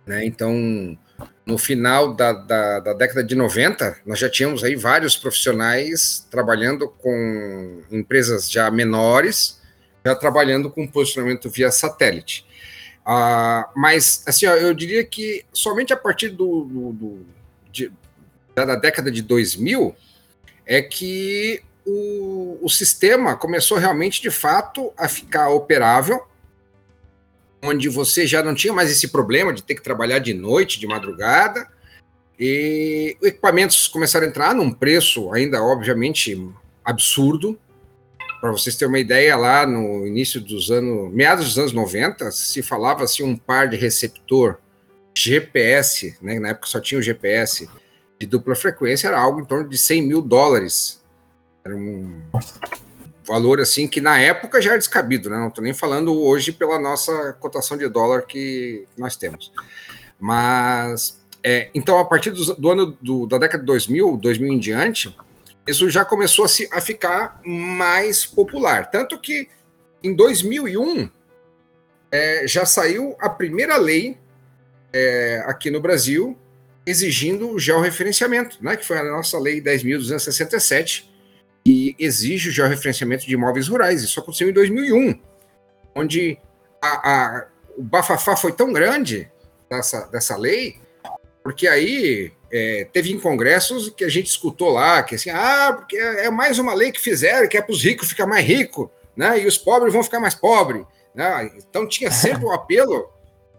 né, 0.06 0.26
então 0.26 0.98
no 1.46 1.58
final 1.58 2.14
da, 2.14 2.34
da, 2.34 2.80
da, 2.80 2.94
década 2.94 3.24
de 3.24 3.36
90, 3.36 3.98
nós 4.06 4.18
já 4.18 4.28
tínhamos 4.30 4.64
aí 4.64 4.76
vários 4.76 5.16
profissionais 5.16 6.26
trabalhando 6.32 6.90
com 6.90 7.84
empresas 7.92 8.50
já 8.50 8.72
menores, 8.72 9.62
já 10.04 10.16
trabalhando 10.16 10.72
com 10.72 10.88
posicionamento 10.88 11.50
via 11.50 11.72
satélite. 11.72 12.46
Ah, 13.06 13.70
mas, 13.76 14.24
assim, 14.26 14.48
ó, 14.48 14.56
eu 14.56 14.74
diria 14.74 15.04
que 15.04 15.46
somente 15.54 15.94
a 15.94 15.98
partir 15.98 16.30
do, 16.30 16.64
do, 16.64 16.94
do 16.94 17.26
de, 17.72 17.92
da 18.56 18.76
década 18.76 19.12
de 19.12 19.22
2000 19.22 19.96
é 20.66 20.82
que 20.82 21.62
o, 21.86 22.58
o 22.62 22.70
sistema 22.70 23.36
começou 23.36 23.78
realmente, 23.78 24.22
de 24.22 24.32
fato, 24.32 24.92
a 24.98 25.08
ficar 25.08 25.50
operável 25.50 26.22
onde 27.64 27.90
você 27.90 28.28
já 28.28 28.44
não 28.44 28.54
tinha 28.54 28.74
mais 28.74 28.92
esse 28.92 29.08
problema 29.08 29.52
de 29.54 29.64
ter 29.64 29.76
que 29.76 29.82
trabalhar 29.82 30.20
de 30.20 30.34
noite, 30.34 30.80
de 30.80 30.88
madrugada, 30.88 31.68
e 32.40 33.18
os 33.22 33.28
equipamentos 33.28 33.88
começaram 33.88 34.26
a 34.26 34.30
entrar 34.30 34.54
num 34.54 34.72
preço 34.72 35.32
ainda, 35.34 35.64
obviamente, 35.64 36.38
absurdo. 36.84 37.58
Para 38.42 38.52
vocês 38.52 38.76
terem 38.76 38.92
uma 38.92 39.00
ideia, 39.00 39.36
lá 39.36 39.66
no 39.66 40.06
início 40.06 40.42
dos 40.42 40.70
anos, 40.70 41.12
meados 41.14 41.46
dos 41.46 41.58
anos 41.58 41.74
90, 41.74 42.30
se 42.32 42.62
falava 42.62 43.04
assim 43.04 43.24
um 43.24 43.36
par 43.36 43.70
de 43.70 43.78
receptor 43.78 44.58
GPS, 45.18 46.18
né, 46.22 46.40
na 46.40 46.50
época 46.50 46.68
só 46.68 46.80
tinha 46.80 47.00
o 47.00 47.02
GPS 47.02 47.70
de 48.20 48.28
dupla 48.28 48.56
frequência, 48.56 49.08
era 49.08 49.20
algo 49.20 49.40
em 49.40 49.46
torno 49.46 49.68
de 49.68 49.78
100 49.78 50.02
mil 50.02 50.22
dólares. 50.22 51.02
Era 51.66 51.76
um 51.76 52.22
valor 53.28 53.60
assim 53.60 53.88
que 53.88 54.00
na 54.00 54.20
época 54.20 54.62
já 54.62 54.70
era 54.70 54.78
descabido, 54.78 55.32
né? 55.32 55.38
Não 55.38 55.48
estou 55.48 55.64
nem 55.64 55.74
falando 55.74 56.14
hoje 56.14 56.52
pela 56.52 56.80
nossa 56.80 57.34
cotação 57.34 57.76
de 57.76 57.90
dólar 57.90 58.28
que 58.28 58.86
nós 58.96 59.16
temos. 59.16 59.52
Mas 60.20 61.20
é, 61.44 61.72
então 61.74 61.98
a 61.98 62.06
partir 62.06 62.30
do, 62.30 62.54
do 62.54 62.70
ano 62.70 62.96
do, 63.02 63.26
da 63.26 63.40
década 63.40 63.62
de 63.62 63.66
2000, 63.66 64.16
2000 64.18 64.54
em 64.54 64.60
diante, 64.60 65.18
isso 65.66 65.90
já 65.90 66.06
começou 66.06 66.46
a, 66.46 66.48
se, 66.48 66.70
a 66.72 66.80
ficar 66.80 67.42
mais 67.44 68.28
popular, 68.28 68.92
tanto 68.92 69.20
que 69.20 69.50
em 70.04 70.14
2001 70.14 71.10
é, 72.12 72.48
já 72.48 72.64
saiu 72.64 73.16
a 73.20 73.28
primeira 73.28 73.76
lei 73.78 74.20
é, 74.94 75.44
aqui 75.48 75.72
no 75.72 75.82
Brasil 75.82 76.38
exigindo 76.86 77.50
o 77.50 77.60
georreferenciamento, 77.60 78.64
né? 78.64 78.78
Que 78.78 78.86
foi 78.86 79.00
a 79.00 79.04
nossa 79.04 79.40
lei 79.40 79.60
10.267 79.60 81.15
e 81.66 81.96
exige 81.98 82.50
o 82.50 82.52
georreferenciamento 82.52 83.26
de 83.26 83.34
imóveis 83.34 83.68
rurais. 83.68 84.04
Isso 84.04 84.20
aconteceu 84.20 84.50
em 84.50 84.54
2001, 84.54 85.20
onde 85.96 86.38
a, 86.82 86.88
a, 86.88 87.48
o 87.76 87.82
bafafá 87.82 88.36
foi 88.36 88.52
tão 88.52 88.72
grande 88.72 89.32
dessa, 89.70 90.06
dessa 90.06 90.38
lei, 90.38 90.78
porque 91.44 91.68
aí 91.68 92.32
é, 92.52 92.88
teve 92.94 93.12
em 93.12 93.20
congressos 93.20 93.90
que 93.90 94.04
a 94.04 94.10
gente 94.10 94.28
escutou 94.28 94.70
lá, 94.70 95.02
que 95.02 95.16
assim, 95.16 95.32
ah, 95.32 95.74
porque 95.78 95.98
é 95.98 96.30
mais 96.30 96.60
uma 96.60 96.74
lei 96.74 96.92
que 96.92 97.02
fizeram, 97.02 97.48
que 97.48 97.58
é 97.58 97.62
para 97.62 97.74
os 97.74 97.84
ricos 97.84 98.10
ficar 98.10 98.28
mais 98.28 98.46
ricos, 98.46 98.88
né, 99.16 99.42
e 99.42 99.48
os 99.48 99.58
pobres 99.58 99.94
vão 99.94 100.04
ficar 100.04 100.20
mais 100.20 100.36
pobres. 100.36 100.86
Né? 101.14 101.52
Então 101.58 101.88
tinha 101.88 102.12
sempre 102.12 102.46
um 102.46 102.52
apelo 102.52 103.10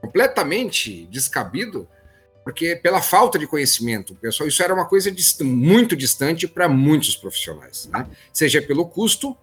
completamente 0.01 1.07
descabido 1.07 1.89
porque 2.47 2.77
pela 2.77 3.03
falta 3.03 3.41
de 3.41 3.45
conhecimento, 3.45 4.15
pessoal, 4.15 4.49
isso 4.49 4.63
era 4.63 4.73
uma 4.73 4.85
coisa 4.85 5.11
dist 5.11 5.41
muito 5.41 5.97
distante 5.97 6.47
para 6.47 6.69
muitos 6.69 7.17
profissionais, 7.17 7.89
né? 7.93 8.07
seja 8.33 8.63
pelo 8.63 8.87
custo, 8.87 9.37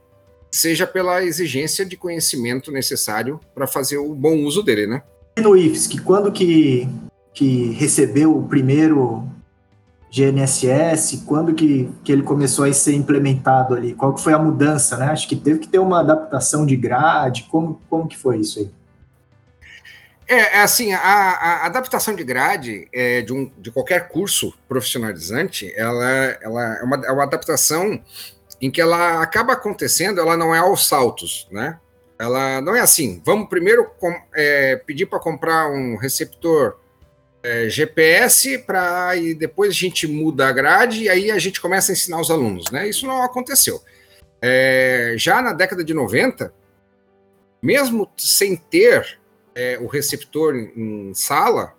seja 0.50 0.88
pela 0.88 1.22
exigência 1.22 1.86
de 1.86 1.98
conhecimento 1.98 2.72
necessário 2.72 3.42
para 3.54 3.68
fazer 3.68 3.98
o 3.98 4.16
bom 4.16 4.46
uso 4.46 4.64
dele, 4.64 4.88
né? 4.88 5.04
E 5.36 5.42
no 5.42 5.58
IFSC, 5.58 6.00
quando 6.00 6.32
que, 6.32 6.88
que 7.34 7.72
recebeu 7.74 8.38
o 8.38 8.48
primeiro 8.48 9.28
GNSS, 10.10 11.26
quando 11.26 11.54
que, 11.54 11.90
que 12.06 12.12
ele 12.12 12.24
começou 12.24 12.64
a 12.64 12.72
ser 12.72 12.94
implementado 12.94 13.76
ali? 13.76 13.94
Qual 13.94 14.14
que 14.14 14.22
foi 14.22 14.32
a 14.32 14.40
mudança, 14.40 14.96
né? 14.96 15.08
Acho 15.08 15.28
que 15.28 15.36
teve 15.36 15.60
que 15.60 15.68
ter 15.68 15.80
uma 15.80 16.00
adaptação 16.00 16.66
de 16.66 16.78
grade, 16.78 17.48
como, 17.52 17.82
como 17.90 18.08
que 18.08 18.18
foi 18.18 18.38
isso 18.38 18.60
aí? 18.60 18.72
É, 20.28 20.36
é, 20.36 20.62
assim, 20.62 20.94
a, 20.94 21.00
a, 21.00 21.66
adaptação 21.66 22.16
de 22.16 22.24
grade 22.24 22.88
é, 22.94 23.22
de, 23.22 23.34
um, 23.34 23.52
de 23.58 23.72
qualquer 23.72 24.08
curso 24.08 24.54
profissionalizante, 24.68 25.74
ela, 25.76 26.38
ela 26.42 26.78
é, 26.78 26.84
uma, 26.84 26.96
é 27.06 27.12
uma 27.12 27.24
adaptação 27.24 28.02
em 28.62 28.72
que 28.72 28.80
ela 28.80 29.22
acaba 29.22 29.54
acontecendo, 29.54 30.22
ela 30.22 30.38
não 30.38 30.56
é 30.56 30.60
aos 30.60 30.88
saltos, 30.88 31.48
né? 31.52 31.80
Ela 32.18 32.62
não 32.62 32.74
é 32.76 32.80
assim, 32.80 33.22
vamos 33.26 33.50
primeiro 33.50 33.90
com, 34.00 34.16
é, 34.34 34.78
pedir 34.78 35.08
para 35.08 35.20
comprar 35.20 35.70
um 35.70 35.98
receptor 35.98 36.78
é, 37.44 37.68
GPS 37.68 38.60
para 38.60 39.18
e 39.18 39.34
depois 39.34 39.72
a 39.72 39.74
gente 39.74 40.08
muda 40.08 40.48
a 40.48 40.52
grade 40.54 41.04
e 41.04 41.10
aí 41.10 41.30
a 41.30 41.40
gente 41.40 41.60
começa 41.60 41.92
a 41.92 41.94
ensinar 41.94 42.22
os 42.22 42.32
alunos, 42.32 42.72
né? 42.72 42.88
Isso 42.88 43.06
não 43.06 43.22
aconteceu. 43.22 43.82
É, 44.42 45.16
já 45.18 45.42
na 45.42 45.52
década 45.52 45.84
de 45.84 45.94
90, 45.94 46.54
mesmo 47.62 48.10
sem 48.18 48.56
ter 48.56 49.20
é, 49.56 49.78
o 49.80 49.88
receptor 49.88 50.56
em, 50.56 51.14
sala, 51.14 51.74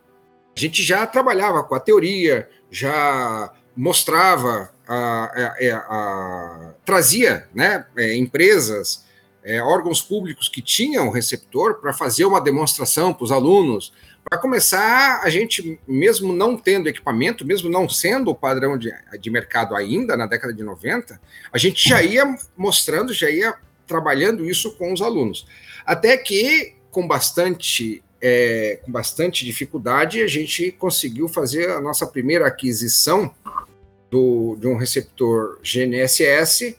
a 0.56 0.60
gente 0.60 0.82
já 0.82 1.06
trabalhava 1.06 1.62
com 1.64 1.74
a 1.74 1.80
teoria, 1.80 2.48
já 2.70 3.52
mostrava, 3.76 4.70
a, 4.86 4.96
a, 4.96 5.54
a, 5.72 5.78
a 5.78 6.74
trazia 6.84 7.48
né, 7.54 7.84
é, 7.96 8.16
empresas, 8.16 9.04
é, 9.42 9.62
órgãos 9.62 10.00
públicos 10.00 10.48
que 10.48 10.62
tinham 10.62 11.10
receptor 11.10 11.80
para 11.80 11.92
fazer 11.92 12.24
uma 12.24 12.40
demonstração 12.40 13.12
para 13.12 13.24
os 13.24 13.32
alunos, 13.32 13.92
para 14.28 14.38
começar, 14.38 15.20
a 15.22 15.28
gente, 15.28 15.78
mesmo 15.86 16.32
não 16.32 16.56
tendo 16.56 16.88
equipamento, 16.88 17.46
mesmo 17.46 17.68
não 17.68 17.88
sendo 17.88 18.30
o 18.30 18.34
padrão 18.34 18.78
de, 18.78 18.90
de 19.20 19.30
mercado 19.30 19.76
ainda, 19.76 20.16
na 20.16 20.26
década 20.26 20.52
de 20.52 20.62
90, 20.62 21.20
a 21.52 21.58
gente 21.58 21.86
já 21.86 22.02
ia 22.02 22.34
mostrando, 22.56 23.12
já 23.12 23.28
ia 23.28 23.54
trabalhando 23.86 24.48
isso 24.48 24.72
com 24.76 24.94
os 24.94 25.02
alunos. 25.02 25.46
Até 25.84 26.16
que 26.16 26.73
com 26.94 27.08
bastante 27.08 28.02
é, 28.22 28.80
com 28.82 28.90
bastante 28.90 29.44
dificuldade, 29.44 30.22
a 30.22 30.26
gente 30.26 30.70
conseguiu 30.72 31.28
fazer 31.28 31.68
a 31.68 31.80
nossa 31.80 32.06
primeira 32.06 32.46
aquisição 32.46 33.34
do, 34.10 34.56
de 34.58 34.66
um 34.66 34.76
receptor 34.76 35.58
GNSS, 35.62 36.78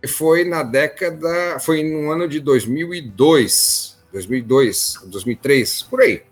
que 0.00 0.08
foi 0.08 0.44
na 0.44 0.64
década, 0.64 1.60
foi 1.60 1.84
no 1.84 2.10
ano 2.10 2.26
de 2.26 2.40
2002, 2.40 3.98
2002, 4.12 4.98
2003, 5.06 5.82
por 5.82 6.00
aí. 6.00 6.22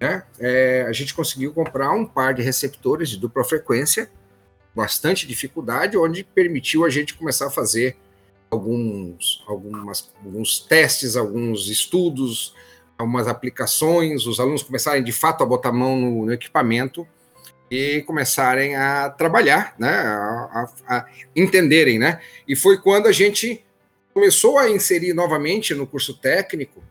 Né? 0.00 0.22
É, 0.38 0.86
a 0.88 0.92
gente 0.92 1.12
conseguiu 1.12 1.52
comprar 1.52 1.90
um 1.90 2.06
par 2.06 2.32
de 2.32 2.40
receptores 2.40 3.10
de 3.10 3.18
dupla 3.18 3.44
frequência, 3.44 4.10
bastante 4.74 5.26
dificuldade, 5.26 5.98
onde 5.98 6.24
permitiu 6.24 6.86
a 6.86 6.88
gente 6.88 7.12
começar 7.12 7.48
a 7.48 7.50
fazer 7.50 7.96
alguns, 8.50 9.44
algumas, 9.46 10.10
alguns 10.24 10.60
testes, 10.60 11.16
alguns 11.16 11.68
estudos, 11.68 12.54
algumas 12.98 13.28
aplicações, 13.28 14.26
os 14.26 14.40
alunos 14.40 14.62
começarem 14.62 15.02
de 15.02 15.12
fato 15.12 15.42
a 15.42 15.46
botar 15.46 15.68
a 15.68 15.72
mão 15.72 15.96
no, 15.96 16.26
no 16.26 16.32
equipamento 16.32 17.06
e 17.70 18.02
começarem 18.02 18.76
a 18.76 19.10
trabalhar, 19.10 19.74
né, 19.78 19.90
a, 19.90 20.68
a, 20.86 20.96
a, 20.96 21.06
entenderem, 21.34 21.98
né? 21.98 22.20
E 22.46 22.54
foi 22.54 22.78
quando 22.80 23.06
a 23.06 23.12
gente 23.12 23.64
começou 24.14 24.58
a 24.58 24.70
inserir 24.70 25.12
novamente 25.12 25.74
no 25.74 25.86
curso 25.86 26.14
técnico 26.14 26.82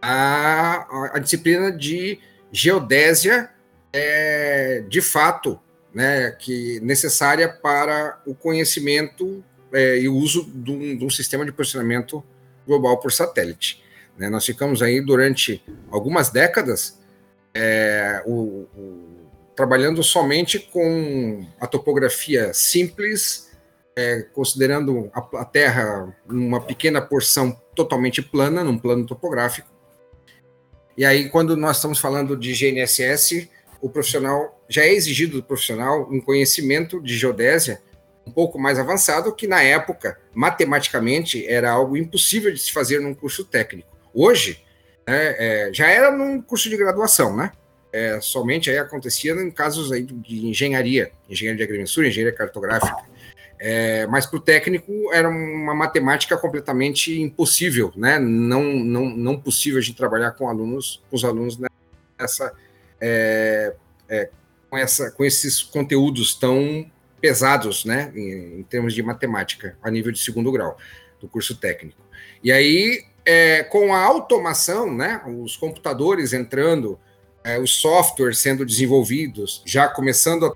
a, 0.00 1.16
a 1.16 1.18
disciplina 1.18 1.72
de 1.72 2.18
geodésia, 2.52 3.50
é, 3.92 4.84
de 4.88 5.00
fato, 5.00 5.58
né, 5.94 6.30
que 6.32 6.78
necessária 6.80 7.48
para 7.48 8.20
o 8.26 8.34
conhecimento 8.34 9.42
é, 9.72 9.98
e 9.98 10.08
uso 10.08 10.44
de 10.44 10.70
um, 10.70 10.96
de 10.96 11.04
um, 11.04 11.10
sistema 11.10 11.44
de 11.44 11.52
posicionamento 11.52 12.22
global 12.66 12.98
por 12.98 13.12
satélite. 13.12 13.83
Né? 14.16 14.28
Nós 14.28 14.44
ficamos 14.44 14.82
aí 14.82 15.00
durante 15.00 15.62
algumas 15.90 16.30
décadas 16.30 17.00
é, 17.54 18.22
o, 18.26 18.66
o, 18.76 19.14
trabalhando 19.54 20.02
somente 20.02 20.58
com 20.58 21.46
a 21.60 21.66
topografia 21.66 22.52
simples, 22.52 23.50
é, 23.96 24.22
considerando 24.32 25.10
a, 25.14 25.40
a 25.40 25.44
Terra 25.44 26.14
uma 26.28 26.60
pequena 26.60 27.00
porção 27.00 27.60
totalmente 27.74 28.20
plana, 28.20 28.64
num 28.64 28.78
plano 28.78 29.06
topográfico. 29.06 29.68
E 30.96 31.04
aí, 31.04 31.28
quando 31.28 31.56
nós 31.56 31.76
estamos 31.76 31.98
falando 31.98 32.36
de 32.36 32.52
GNSS, 32.52 33.50
o 33.80 33.88
profissional 33.88 34.60
já 34.68 34.82
é 34.82 34.92
exigido 34.92 35.38
do 35.38 35.42
profissional 35.42 36.08
um 36.10 36.20
conhecimento 36.20 37.00
de 37.00 37.16
geodésia 37.16 37.82
um 38.26 38.30
pouco 38.30 38.58
mais 38.58 38.78
avançado, 38.78 39.34
que 39.34 39.46
na 39.46 39.62
época, 39.62 40.18
matematicamente, 40.32 41.46
era 41.46 41.70
algo 41.70 41.96
impossível 41.96 42.52
de 42.52 42.58
se 42.58 42.72
fazer 42.72 43.00
num 43.00 43.14
curso 43.14 43.44
técnico. 43.44 43.93
Hoje, 44.14 44.60
né, 45.06 45.34
é, 45.38 45.70
já 45.72 45.88
era 45.88 46.10
num 46.10 46.40
curso 46.40 46.70
de 46.70 46.76
graduação, 46.76 47.36
né? 47.36 47.52
É, 47.92 48.20
somente 48.20 48.70
aí 48.70 48.78
acontecia 48.78 49.32
em 49.34 49.50
casos 49.50 49.92
aí 49.92 50.02
de 50.02 50.46
engenharia, 50.46 51.12
engenharia 51.28 51.58
de 51.58 51.62
agrimensura, 51.62 52.08
engenharia 52.08 52.36
cartográfica. 52.36 52.96
É, 53.58 54.06
mas 54.08 54.26
para 54.26 54.36
o 54.36 54.40
técnico 54.40 54.92
era 55.12 55.28
uma 55.28 55.74
matemática 55.74 56.36
completamente 56.36 57.20
impossível, 57.20 57.92
né? 57.96 58.18
Não, 58.18 58.62
não, 58.62 59.10
não 59.10 59.40
possível 59.40 59.80
de 59.80 59.94
trabalhar 59.94 60.32
com 60.32 60.48
alunos, 60.48 61.02
com 61.08 61.16
os 61.16 61.24
alunos 61.24 61.58
nessa, 62.18 62.52
é, 63.00 63.74
é, 64.08 64.30
com, 64.68 64.78
essa, 64.78 65.10
com 65.10 65.24
esses 65.24 65.62
conteúdos 65.62 66.34
tão 66.34 66.90
pesados, 67.20 67.84
né, 67.84 68.12
em, 68.14 68.60
em, 68.60 68.62
termos 68.64 68.92
de 68.92 69.02
matemática, 69.02 69.78
a 69.82 69.90
nível 69.90 70.12
de 70.12 70.18
segundo 70.18 70.52
grau 70.52 70.76
do 71.20 71.28
curso 71.28 71.56
técnico. 71.56 72.00
E 72.42 72.52
aí, 72.52 73.04
é, 73.24 73.62
com 73.62 73.94
a 73.94 74.02
automação, 74.02 74.92
né, 74.92 75.22
os 75.42 75.56
computadores 75.56 76.32
entrando, 76.32 76.98
é, 77.42 77.58
os 77.58 77.74
softwares 77.76 78.38
sendo 78.38 78.64
desenvolvidos, 78.64 79.62
já 79.64 79.88
começando 79.88 80.46
a 80.46 80.52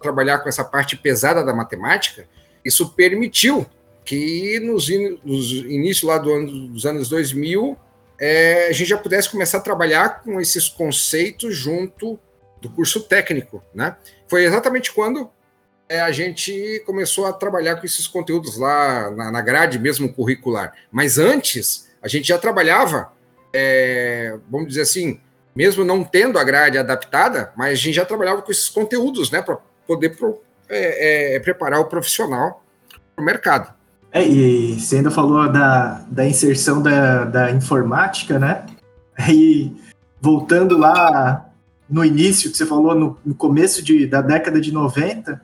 trabalhar 0.00 0.38
com 0.38 0.48
essa 0.48 0.64
parte 0.64 0.96
pesada 0.96 1.44
da 1.44 1.52
matemática, 1.52 2.28
isso 2.64 2.90
permitiu 2.90 3.66
que 4.04 4.58
nos, 4.60 4.88
nos 5.24 5.52
inícios 5.52 6.02
lá 6.02 6.18
do 6.18 6.32
ano, 6.32 6.68
dos 6.68 6.86
anos 6.86 7.08
2000, 7.08 7.76
é, 8.18 8.68
a 8.68 8.72
gente 8.72 8.88
já 8.88 8.98
pudesse 8.98 9.30
começar 9.30 9.58
a 9.58 9.60
trabalhar 9.60 10.22
com 10.22 10.40
esses 10.40 10.68
conceitos 10.68 11.54
junto 11.54 12.18
do 12.60 12.70
curso 12.70 13.00
técnico, 13.02 13.62
né? 13.72 13.96
Foi 14.26 14.44
exatamente 14.44 14.92
quando 14.92 15.30
é, 15.88 16.00
a 16.00 16.10
gente 16.10 16.82
começou 16.84 17.26
a 17.26 17.32
trabalhar 17.32 17.76
com 17.76 17.86
esses 17.86 18.06
conteúdos 18.06 18.58
lá 18.58 19.10
na, 19.10 19.30
na 19.30 19.40
grade 19.40 19.78
mesmo 19.78 20.12
curricular. 20.12 20.74
Mas 20.90 21.18
antes, 21.18 21.87
a 22.02 22.08
gente 22.08 22.28
já 22.28 22.38
trabalhava, 22.38 23.12
é, 23.52 24.38
vamos 24.50 24.68
dizer 24.68 24.82
assim, 24.82 25.20
mesmo 25.54 25.84
não 25.84 26.04
tendo 26.04 26.38
a 26.38 26.44
grade 26.44 26.78
adaptada, 26.78 27.52
mas 27.56 27.72
a 27.72 27.82
gente 27.82 27.94
já 27.94 28.04
trabalhava 28.04 28.42
com 28.42 28.50
esses 28.52 28.68
conteúdos, 28.68 29.30
né, 29.30 29.42
para 29.42 29.58
poder 29.86 30.16
pro, 30.16 30.40
é, 30.68 31.36
é, 31.36 31.40
preparar 31.40 31.80
o 31.80 31.86
profissional 31.86 32.62
para 33.14 33.22
o 33.22 33.24
mercado. 33.24 33.74
É, 34.12 34.26
e 34.26 34.78
você 34.78 34.96
ainda 34.96 35.10
falou 35.10 35.50
da, 35.50 36.04
da 36.08 36.26
inserção 36.26 36.80
da, 36.82 37.24
da 37.24 37.50
informática, 37.50 38.38
né? 38.38 38.64
E 39.28 39.76
voltando 40.20 40.78
lá 40.78 41.50
no 41.90 42.04
início, 42.04 42.50
que 42.50 42.56
você 42.56 42.64
falou 42.64 42.94
no, 42.94 43.18
no 43.26 43.34
começo 43.34 43.82
de, 43.82 44.06
da 44.06 44.22
década 44.22 44.60
de 44.60 44.70
90, 44.70 45.42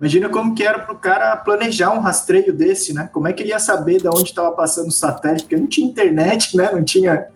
Imagina 0.00 0.28
como 0.28 0.54
que 0.54 0.64
era 0.64 0.78
para 0.78 0.94
o 0.94 0.98
cara 0.98 1.36
planejar 1.36 1.92
um 1.92 2.00
rastreio 2.00 2.52
desse, 2.52 2.92
né? 2.92 3.08
Como 3.12 3.28
é 3.28 3.32
que 3.32 3.42
ele 3.42 3.50
ia 3.50 3.58
saber 3.58 4.00
de 4.00 4.08
onde 4.08 4.24
estava 4.30 4.52
passando 4.52 4.88
o 4.88 4.92
satélite? 4.92 5.44
Porque 5.44 5.56
não 5.56 5.66
tinha 5.66 5.88
internet, 5.88 6.56
né? 6.56 6.70
Não 6.72 6.82
tinha 6.82 7.28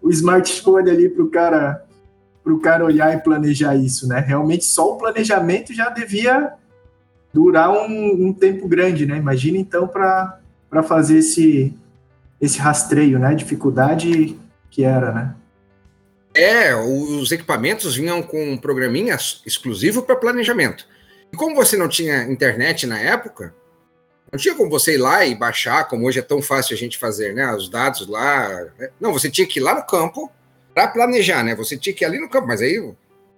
o 0.00 0.10
smartphone 0.10 0.90
ali 0.90 1.08
para 1.08 1.22
o 1.22 1.30
cara, 1.30 1.84
pro 2.42 2.58
cara 2.58 2.84
olhar 2.84 3.14
e 3.14 3.20
planejar 3.20 3.76
isso, 3.76 4.08
né? 4.08 4.20
Realmente 4.20 4.64
só 4.64 4.92
o 4.92 4.98
planejamento 4.98 5.74
já 5.74 5.90
devia 5.90 6.52
durar 7.32 7.70
um, 7.70 8.28
um 8.28 8.32
tempo 8.32 8.66
grande, 8.66 9.04
né? 9.04 9.18
Imagina 9.18 9.58
então 9.58 9.86
para 9.86 10.40
fazer 10.84 11.18
esse, 11.18 11.76
esse 12.40 12.58
rastreio, 12.58 13.18
né? 13.18 13.34
Dificuldade 13.34 14.38
que 14.70 14.84
era, 14.84 15.12
né? 15.12 15.34
É, 16.34 16.74
os 16.74 17.32
equipamentos 17.32 17.96
vinham 17.96 18.22
com 18.22 18.52
um 18.52 18.58
programinha 18.58 19.16
exclusivo 19.46 20.02
para 20.02 20.16
planejamento. 20.16 20.86
E 21.36 21.38
como 21.38 21.54
você 21.54 21.76
não 21.76 21.86
tinha 21.86 22.22
internet 22.22 22.86
na 22.86 22.98
época, 22.98 23.54
não 24.32 24.38
tinha 24.38 24.54
como 24.54 24.70
você 24.70 24.94
ir 24.94 24.96
lá 24.96 25.22
e 25.26 25.34
baixar, 25.34 25.86
como 25.86 26.06
hoje 26.06 26.18
é 26.18 26.22
tão 26.22 26.40
fácil 26.40 26.74
a 26.74 26.78
gente 26.78 26.96
fazer, 26.96 27.34
né? 27.34 27.54
Os 27.54 27.68
dados 27.68 28.08
lá. 28.08 28.48
Né? 28.78 28.88
Não, 28.98 29.12
você 29.12 29.30
tinha 29.30 29.46
que 29.46 29.60
ir 29.60 29.62
lá 29.62 29.74
no 29.74 29.84
campo 29.84 30.32
para 30.72 30.88
planejar, 30.88 31.44
né? 31.44 31.54
Você 31.54 31.76
tinha 31.76 31.94
que 31.94 32.02
ir 32.02 32.06
ali 32.06 32.18
no 32.18 32.30
campo, 32.30 32.48
mas 32.48 32.62
aí 32.62 32.82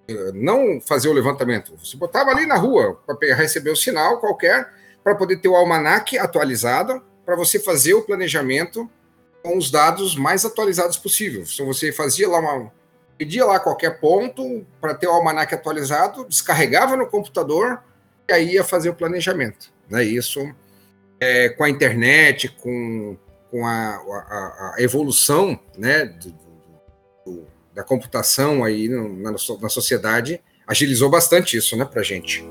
eh, 0.07 0.31
não 0.33 0.79
fazer 0.79 1.09
o 1.09 1.13
levantamento. 1.13 1.73
Você 1.77 1.97
botava 1.97 2.29
ali 2.29 2.45
na 2.45 2.55
rua 2.55 2.97
para 3.05 3.35
receber 3.35 3.71
o 3.71 3.75
sinal 3.75 4.17
qualquer, 4.21 4.69
para 5.03 5.13
poder 5.13 5.35
ter 5.41 5.49
o 5.49 5.55
almanac 5.57 6.17
atualizado, 6.17 7.03
para 7.25 7.35
você 7.35 7.59
fazer 7.59 7.95
o 7.95 8.03
planejamento 8.03 8.89
com 9.43 9.57
os 9.57 9.69
dados 9.69 10.15
mais 10.15 10.45
atualizados 10.45 10.95
possível. 10.95 11.43
Então 11.53 11.65
você 11.65 11.91
fazia 11.91 12.29
lá 12.29 12.39
uma, 12.39 12.71
pedia 13.17 13.43
lá 13.43 13.59
qualquer 13.59 13.99
ponto 13.99 14.65
para 14.79 14.93
ter 14.93 15.07
o 15.07 15.11
almanac 15.11 15.53
atualizado, 15.53 16.23
descarregava 16.23 16.95
no 16.95 17.05
computador 17.05 17.83
e 18.29 18.31
aí 18.31 18.53
ia 18.53 18.63
fazer 18.63 18.89
o 18.89 18.93
planejamento. 18.93 19.71
Né? 19.89 20.03
Isso 20.03 20.39
é, 21.19 21.49
com 21.49 21.63
a 21.63 21.69
internet, 21.69 22.47
com, 22.47 23.17
com 23.49 23.65
a, 23.65 23.95
a, 23.95 24.73
a 24.77 24.81
evolução 24.81 25.59
né, 25.77 26.05
do, 26.05 26.33
do, 27.25 27.47
da 27.73 27.83
computação 27.83 28.63
aí 28.63 28.87
na, 28.87 29.31
na 29.31 29.69
sociedade, 29.69 30.39
agilizou 30.67 31.09
bastante 31.09 31.57
isso 31.57 31.75
né, 31.75 31.85
para 31.85 32.01
a 32.01 32.03
gente. 32.03 32.45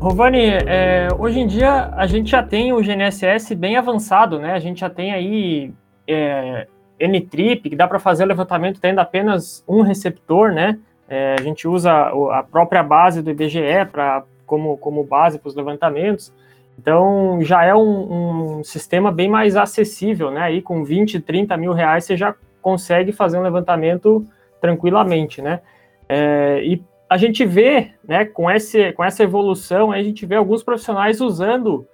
Rovani, 0.00 0.46
é, 0.66 1.08
hoje 1.18 1.40
em 1.40 1.46
dia 1.46 1.92
a 1.94 2.06
gente 2.06 2.30
já 2.30 2.42
tem 2.42 2.72
o 2.72 2.80
GNSS 2.80 3.54
bem 3.54 3.76
avançado, 3.76 4.38
né? 4.38 4.54
A 4.54 4.58
gente 4.58 4.80
já 4.80 4.88
tem 4.88 5.12
aí 5.12 5.74
é, 6.08 6.66
N-Trip, 6.98 7.68
que 7.68 7.76
dá 7.76 7.86
para 7.86 7.98
fazer 7.98 8.24
o 8.24 8.26
levantamento 8.26 8.80
tendo 8.80 8.98
apenas 8.98 9.62
um 9.68 9.82
receptor, 9.82 10.52
né? 10.54 10.78
É, 11.10 11.34
a 11.36 11.42
gente 11.42 11.66
usa 11.66 11.90
a 11.92 12.44
própria 12.44 12.84
base 12.84 13.20
do 13.20 13.30
IBGE 13.30 13.84
pra, 13.90 14.22
como, 14.46 14.78
como 14.78 15.02
base 15.02 15.40
para 15.40 15.48
os 15.48 15.56
levantamentos. 15.56 16.32
Então, 16.78 17.40
já 17.42 17.64
é 17.64 17.74
um, 17.74 18.58
um, 18.58 18.64
sistema 18.64 19.10
bem 19.10 19.28
mais 19.28 19.56
acessível, 19.56 20.30
né? 20.30 20.42
Aí 20.42 20.62
com 20.62 20.84
20, 20.84 21.20
30 21.20 21.56
mil 21.56 21.72
reais 21.72 22.04
você 22.04 22.16
já 22.16 22.34
consegue 22.62 23.10
fazer 23.10 23.38
um 23.38 23.42
levantamento 23.42 24.24
tranquilamente, 24.60 25.42
né? 25.42 25.60
É, 26.08 26.62
e 26.64 26.82
a 27.08 27.16
gente 27.16 27.44
vê, 27.44 27.90
né, 28.06 28.24
com, 28.24 28.48
esse, 28.48 28.92
com 28.92 29.02
essa 29.02 29.24
evolução, 29.24 29.90
a 29.90 30.00
gente 30.00 30.24
vê 30.24 30.36
alguns 30.36 30.62
profissionais 30.62 31.20
usando 31.20 31.84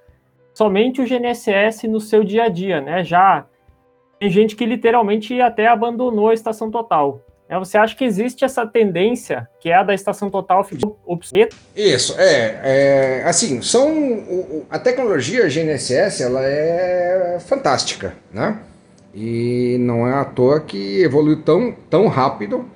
somente 0.52 1.00
o 1.00 1.06
GNSS 1.06 1.88
no 1.88 2.00
seu 2.00 2.22
dia 2.22 2.44
a 2.44 2.48
dia, 2.48 2.82
né? 2.82 3.02
Já 3.02 3.46
tem 4.20 4.28
gente 4.28 4.54
que 4.54 4.66
literalmente 4.66 5.40
até 5.40 5.66
abandonou 5.66 6.28
a 6.28 6.34
estação 6.34 6.70
total. 6.70 7.22
É, 7.48 7.58
você 7.58 7.78
acha 7.78 7.94
que 7.94 8.04
existe 8.04 8.44
essa 8.44 8.66
tendência, 8.66 9.48
que 9.60 9.68
é 9.68 9.76
a 9.76 9.84
da 9.84 9.94
estação 9.94 10.28
total 10.28 10.66
obsoleta? 11.06 11.54
Isso, 11.76 12.14
é, 12.18 12.60
é, 12.62 13.22
assim, 13.24 13.62
são, 13.62 14.64
a 14.68 14.78
tecnologia 14.78 15.48
GNSS, 15.48 16.22
ela 16.22 16.40
é 16.42 17.38
fantástica, 17.40 18.14
né? 18.32 18.58
E 19.14 19.76
não 19.78 20.06
é 20.06 20.14
à 20.14 20.24
toa 20.24 20.60
que 20.60 21.02
evoluiu 21.02 21.42
tão, 21.42 21.72
tão 21.88 22.08
rápido. 22.08 22.68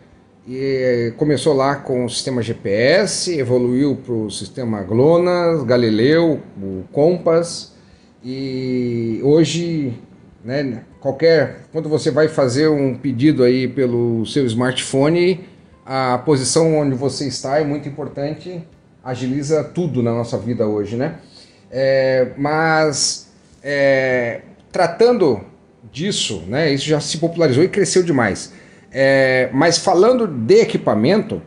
E 0.48 1.12
começou 1.16 1.52
lá 1.52 1.76
com 1.76 2.04
o 2.04 2.08
sistema 2.08 2.40
GPS, 2.40 3.38
evoluiu 3.38 3.96
para 3.96 4.14
o 4.14 4.30
sistema 4.30 4.82
GLONASS, 4.82 5.64
Galileu, 5.64 6.40
o 6.60 6.84
Compass. 6.92 7.74
E 8.24 9.20
hoje, 9.22 9.92
né, 10.44 10.82
qualquer 11.00 11.62
quando 11.72 11.88
você 11.88 12.10
vai 12.10 12.28
fazer 12.28 12.68
um 12.68 12.96
pedido 12.96 13.42
aí 13.44 13.68
pelo 13.68 14.24
seu 14.26 14.44
smartphone, 14.46 15.46
a 15.84 16.18
posição 16.18 16.78
onde 16.78 16.94
você 16.94 17.26
está 17.26 17.58
é 17.58 17.64
muito 17.64 17.88
importante, 17.88 18.62
agiliza 19.02 19.64
tudo 19.64 20.02
na 20.02 20.12
nossa 20.12 20.38
vida 20.38 20.66
hoje, 20.66 20.96
né? 20.96 21.16
É, 21.70 22.32
mas 22.36 23.28
é, 23.62 24.42
tratando 24.72 25.40
disso, 25.92 26.44
né? 26.46 26.72
Isso 26.72 26.86
já 26.86 27.00
se 27.00 27.18
popularizou 27.18 27.62
e 27.62 27.68
cresceu 27.68 28.02
demais. 28.02 28.52
É, 28.92 29.48
mas 29.52 29.78
falando 29.78 30.26
de 30.26 30.60
equipamento, 30.60 31.40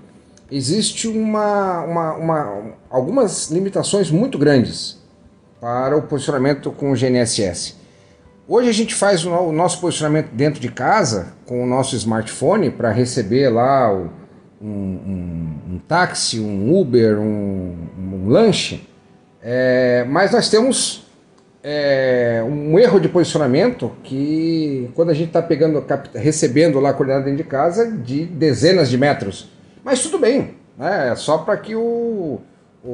existe 0.51 1.07
uma, 1.07 1.81
uma, 1.83 2.13
uma, 2.13 2.63
algumas 2.89 3.49
limitações 3.49 4.09
muito 4.09 4.37
grandes 4.37 5.01
para 5.59 5.97
o 5.97 6.01
posicionamento 6.03 6.71
com 6.71 6.91
o 6.91 6.95
GNSS. 6.95 7.82
Hoje 8.45 8.67
a 8.67 8.73
gente 8.73 8.93
faz 8.93 9.25
o 9.25 9.51
nosso 9.53 9.79
posicionamento 9.79 10.29
dentro 10.33 10.59
de 10.59 10.69
casa 10.69 11.33
com 11.45 11.63
o 11.63 11.65
nosso 11.65 11.95
smartphone 11.95 12.69
para 12.69 12.91
receber 12.91 13.47
lá 13.47 13.89
o, 13.89 14.09
um, 14.61 14.67
um, 14.67 15.59
um, 15.71 15.79
táxi, 15.87 16.41
um 16.41 16.77
Uber, 16.77 17.17
um, 17.19 17.73
um 17.97 18.27
lanche, 18.27 18.85
é, 19.41 20.05
mas 20.09 20.33
nós 20.33 20.49
temos 20.49 21.05
é, 21.63 22.43
um 22.45 22.77
erro 22.77 22.99
de 22.99 23.07
posicionamento 23.07 23.93
que 24.03 24.89
quando 24.93 25.11
a 25.11 25.13
gente 25.13 25.27
está 25.27 25.41
pegando, 25.41 25.81
recebendo 26.13 26.81
lá 26.81 26.89
a 26.89 26.93
coordenada 26.93 27.23
dentro 27.23 27.43
de 27.43 27.49
casa 27.49 27.89
de 27.89 28.25
dezenas 28.25 28.89
de 28.89 28.97
metros. 28.97 29.49
Mas 29.85 30.01
tudo 30.01 30.19
bem, 30.19 30.55
né? 30.77 31.11
é 31.11 31.15
só 31.15 31.37
para 31.37 31.55
que 31.55 31.77
o, 31.77 32.41
o, 32.83 32.89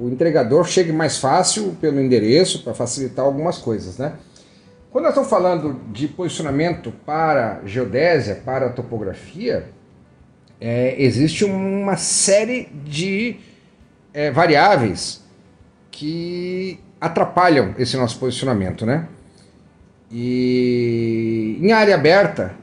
o, 0.00 0.10
entregador 0.10 0.66
chegue 0.66 0.90
mais 0.90 1.18
fácil 1.18 1.76
pelo 1.80 2.00
endereço, 2.00 2.64
para 2.64 2.74
facilitar 2.74 3.24
algumas 3.24 3.58
coisas. 3.58 3.96
Né? 3.96 4.14
Quando 4.90 5.04
nós 5.04 5.12
estamos 5.12 5.28
falando 5.28 5.78
de 5.92 6.08
posicionamento 6.08 6.90
para 7.04 7.60
geodésia, 7.66 8.40
para 8.42 8.70
topografia, 8.70 9.66
é, 10.58 10.94
existe 11.00 11.44
uma 11.44 11.98
série 11.98 12.70
de 12.86 13.36
é, 14.14 14.30
variáveis 14.30 15.22
que 15.90 16.80
atrapalham 16.98 17.74
esse 17.78 17.98
nosso 17.98 18.18
posicionamento, 18.18 18.86
né? 18.86 19.06
E 20.10 21.58
em 21.60 21.70
área 21.70 21.94
aberta, 21.94 22.54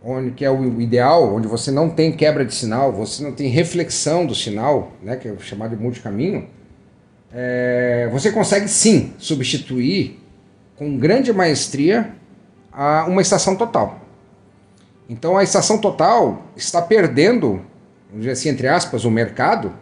onde 0.00 0.30
que 0.30 0.44
é 0.44 0.50
o 0.50 0.80
ideal, 0.80 1.34
onde 1.34 1.48
você 1.48 1.72
não 1.72 1.90
tem 1.90 2.12
quebra 2.12 2.44
de 2.44 2.54
sinal, 2.54 2.92
você 2.92 3.20
não 3.20 3.32
tem 3.32 3.48
reflexão 3.48 4.24
do 4.24 4.34
sinal, 4.34 4.92
né, 5.02 5.16
que 5.16 5.26
é 5.26 5.36
chamado 5.40 5.76
de 5.76 5.82
multicaminho, 5.82 6.48
é, 7.32 8.08
você 8.12 8.30
consegue 8.30 8.68
sim 8.68 9.12
substituir 9.18 10.20
com 10.78 10.96
grande 10.96 11.32
maestria 11.32 12.14
a 12.72 13.04
uma 13.06 13.20
estação 13.20 13.56
total. 13.56 14.00
Então 15.08 15.36
a 15.36 15.42
estação 15.42 15.78
total 15.78 16.44
está 16.56 16.80
perdendo, 16.80 17.60
assim, 18.30 18.50
entre 18.50 18.68
aspas, 18.68 19.04
o 19.04 19.10
mercado 19.10 19.72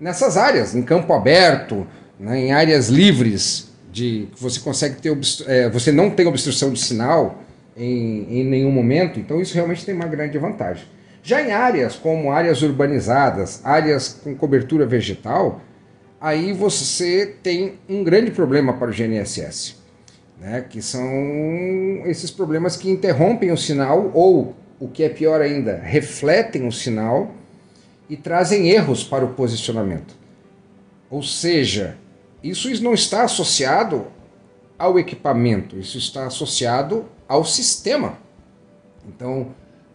nessas 0.00 0.36
áreas, 0.36 0.74
em 0.74 0.82
campo 0.82 1.12
aberto, 1.12 1.86
né, 2.18 2.38
em 2.38 2.52
áreas 2.52 2.88
livres, 2.88 3.70
de 3.92 4.28
que 4.34 4.42
você 4.42 4.60
consegue 4.60 4.96
ter 4.96 5.16
é, 5.46 5.70
você 5.70 5.92
não 5.92 6.10
tem 6.10 6.26
obstrução 6.26 6.70
de 6.70 6.80
sinal 6.80 7.42
em, 7.76 8.40
em 8.40 8.44
nenhum 8.44 8.70
momento, 8.70 9.20
então 9.20 9.40
isso 9.40 9.54
realmente 9.54 9.86
tem 9.86 9.94
uma 9.94 10.06
grande 10.06 10.36
vantagem. 10.36 10.84
Já 11.22 11.40
em 11.40 11.52
áreas 11.52 11.96
como 11.96 12.30
áreas 12.30 12.62
urbanizadas, 12.62 13.64
áreas 13.64 14.20
com 14.22 14.34
cobertura 14.34 14.84
vegetal, 14.86 15.60
aí 16.20 16.52
você 16.52 17.36
tem 17.42 17.78
um 17.88 18.02
grande 18.04 18.30
problema 18.30 18.72
para 18.74 18.90
o 18.90 18.92
GNSS 18.92 19.85
né, 20.38 20.64
que 20.68 20.82
são 20.82 21.06
esses 22.04 22.30
problemas 22.30 22.76
que 22.76 22.90
interrompem 22.90 23.50
o 23.50 23.56
sinal 23.56 24.10
ou, 24.14 24.54
o 24.78 24.88
que 24.88 25.02
é 25.02 25.08
pior 25.08 25.40
ainda, 25.40 25.78
refletem 25.78 26.66
o 26.66 26.72
sinal 26.72 27.32
e 28.08 28.16
trazem 28.16 28.68
erros 28.68 29.02
para 29.02 29.24
o 29.24 29.34
posicionamento. 29.34 30.14
Ou 31.10 31.22
seja, 31.22 31.96
isso 32.42 32.68
não 32.82 32.92
está 32.92 33.22
associado 33.22 34.06
ao 34.78 34.98
equipamento, 34.98 35.78
isso 35.78 35.96
está 35.96 36.26
associado 36.26 37.06
ao 37.26 37.44
sistema. 37.44 38.18
Então, 39.08 39.48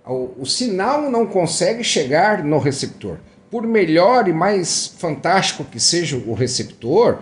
o 0.05 0.45
sinal 0.45 1.09
não 1.11 1.25
consegue 1.25 1.83
chegar 1.83 2.43
no 2.43 2.57
receptor. 2.57 3.17
Por 3.49 3.63
melhor 3.63 4.27
e 4.27 4.33
mais 4.33 4.87
fantástico 4.97 5.63
que 5.63 5.79
seja 5.79 6.17
o 6.17 6.33
receptor, 6.33 7.19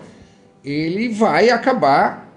ele 0.64 1.10
vai 1.10 1.50
acabar 1.50 2.29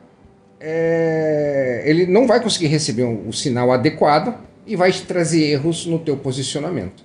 é, 0.65 1.83
ele 1.85 2.07
não 2.07 2.25
vai 2.25 2.41
conseguir 2.41 2.69
receber 2.69 3.03
o 3.03 3.29
um, 3.29 3.33
sinal 3.33 3.73
adequado 3.73 4.33
e 4.65 4.77
vai 4.77 4.93
te 4.93 5.03
trazer 5.03 5.43
erros 5.43 5.85
no 5.87 5.99
teu 5.99 6.17
posicionamento. 6.17 7.03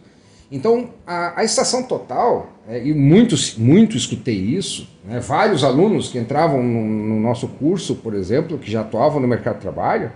Então, 0.51 0.91
a, 1.05 1.41
a 1.41 1.43
estação 1.43 1.83
total, 1.83 2.51
é, 2.69 2.85
e 2.85 2.93
muitos, 2.93 3.57
muito 3.57 3.97
escutei 3.97 4.35
isso, 4.35 4.87
né, 5.03 5.19
vários 5.19 5.63
alunos 5.63 6.09
que 6.09 6.19
entravam 6.19 6.61
no, 6.61 6.85
no, 6.85 7.19
nosso 7.19 7.47
curso, 7.47 7.95
por 7.95 8.13
exemplo, 8.13 8.59
que 8.59 8.69
já 8.69 8.81
atuavam 8.81 9.19
no 9.19 9.27
mercado 9.27 9.55
de 9.55 9.61
trabalho, 9.61 10.11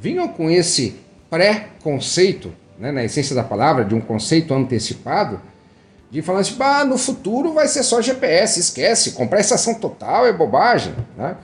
vinham 0.00 0.26
com 0.26 0.50
esse 0.50 0.96
pré-conceito, 1.28 2.50
né, 2.78 2.90
na 2.90 3.04
essência 3.04 3.36
da 3.36 3.44
palavra, 3.44 3.84
de 3.84 3.94
um 3.94 4.00
conceito 4.00 4.54
antecipado, 4.54 5.40
de 6.10 6.22
falar 6.22 6.40
assim, 6.40 6.54
bah, 6.54 6.84
no 6.84 6.96
futuro 6.96 7.52
vai 7.52 7.68
ser 7.68 7.82
só 7.82 8.00
GPS, 8.00 8.58
esquece, 8.58 9.12
comprar 9.12 9.40
estação 9.40 9.74
total 9.74 10.26
é 10.26 10.32
bobagem, 10.32 10.94
né? 11.16 11.36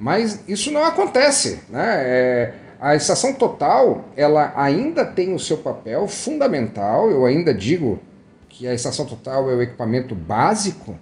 Mas 0.00 0.40
isso 0.48 0.70
não 0.72 0.82
acontece. 0.82 1.60
Né? 1.68 2.02
É, 2.02 2.54
a 2.80 2.96
estação 2.96 3.34
total 3.34 4.06
ela 4.16 4.50
ainda 4.56 5.04
tem 5.04 5.34
o 5.34 5.38
seu 5.38 5.58
papel 5.58 6.08
fundamental. 6.08 7.10
Eu 7.10 7.26
ainda 7.26 7.52
digo 7.52 8.00
que 8.48 8.66
a 8.66 8.72
estação 8.72 9.04
total 9.04 9.50
é 9.50 9.54
o 9.54 9.60
equipamento 9.60 10.14
básico 10.14 10.98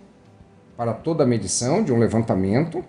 para 0.77 0.93
toda 0.93 1.23
a 1.23 1.27
medição 1.27 1.83
de 1.83 1.93
um 1.93 1.99
levantamento, 1.99 2.85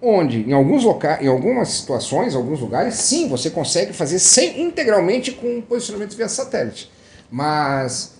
onde 0.00 0.40
em 0.48 0.54
alguns 0.54 0.84
locais, 0.84 1.22
em 1.22 1.28
algumas 1.28 1.68
situações, 1.68 2.34
alguns 2.34 2.60
lugares, 2.60 2.94
sim, 2.94 3.28
você 3.28 3.50
consegue 3.50 3.92
fazer 3.92 4.18
sem 4.18 4.62
integralmente 4.62 5.32
com 5.32 5.60
posicionamento 5.60 6.16
via 6.16 6.28
satélite. 6.28 6.90
Mas 7.30 8.14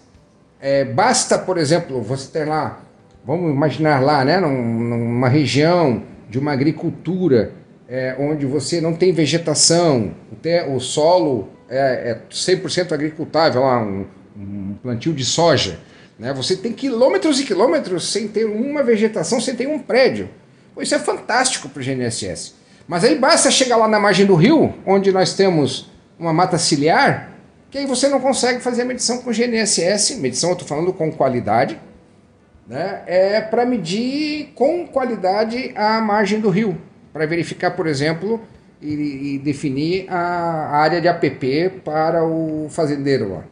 é, 0.61 0.85
basta, 0.85 1.38
por 1.38 1.57
exemplo, 1.57 2.03
você 2.03 2.31
ter 2.31 2.47
lá, 2.47 2.81
vamos 3.25 3.51
imaginar 3.51 4.03
lá, 4.03 4.23
né, 4.23 4.38
numa 4.38 5.29
região 5.29 6.03
de 6.33 6.38
uma 6.38 6.51
agricultura 6.51 7.53
é, 7.87 8.16
onde 8.18 8.47
você 8.47 8.81
não 8.81 8.95
tem 8.95 9.12
vegetação, 9.12 10.14
o, 10.75 10.81
solo 10.81 11.51
é, 11.68 12.12
é 12.12 12.21
100% 12.31 12.90
agricultável, 12.90 13.62
um, 13.62 14.07
um, 14.35 14.75
plantio 14.83 15.12
de 15.12 15.27
soja. 15.27 15.79
Né? 16.18 16.33
Você 16.33 16.57
tem 16.57 16.73
quilômetros 16.73 17.38
e 17.38 17.45
quilômetros 17.45 18.11
sem 18.11 18.29
ter 18.29 18.47
uma 18.47 18.83
vegetação, 18.83 19.42
sem 19.42 19.55
ter 19.55 19.68
um 19.68 19.79
prédio. 19.79 20.31
Isso 20.81 20.95
é 20.95 20.99
fantástico 20.99 21.68
para 21.68 21.83
o 21.83 21.85
GNSS. 21.85 22.55
Mas 22.88 23.05
aí 23.05 23.18
basta 23.18 23.51
chegar 23.51 23.77
lá 23.77 23.87
na 23.87 24.01
margem 24.01 24.25
do 24.25 24.35
rio, 24.35 24.73
onde 24.87 25.12
nós 25.12 25.35
temos 25.35 25.90
uma 26.18 26.33
mata 26.33 26.57
ciliar, 26.57 27.31
que 27.71 27.77
aí 27.77 27.85
você 27.85 28.09
não 28.09 28.21
consegue 28.21 28.61
fazer 28.61 28.83
a 28.83 28.85
medição 28.87 29.18
com 29.18 29.31
GNSS. 29.31 30.16
Medição 30.16 30.49
eu 30.49 30.55
estou 30.55 30.66
falando 30.66 30.95
com 30.95 31.12
qualidade, 31.12 31.79
né, 32.72 33.02
é 33.06 33.40
para 33.42 33.66
medir 33.66 34.52
com 34.54 34.87
qualidade 34.87 35.72
a 35.76 36.00
margem 36.00 36.40
do 36.40 36.48
rio, 36.48 36.78
para 37.12 37.26
verificar, 37.26 37.72
por 37.72 37.87
exemplo, 37.87 38.40
e, 38.80 39.35
e, 39.35 39.38
definir 39.38 40.06
a 40.08 40.70
área 40.74 40.98
de 40.98 41.06
APP 41.06 41.80
para 41.85 42.24
o 42.24 42.68
fazendeiro 42.70 43.30
lá. 43.30 43.44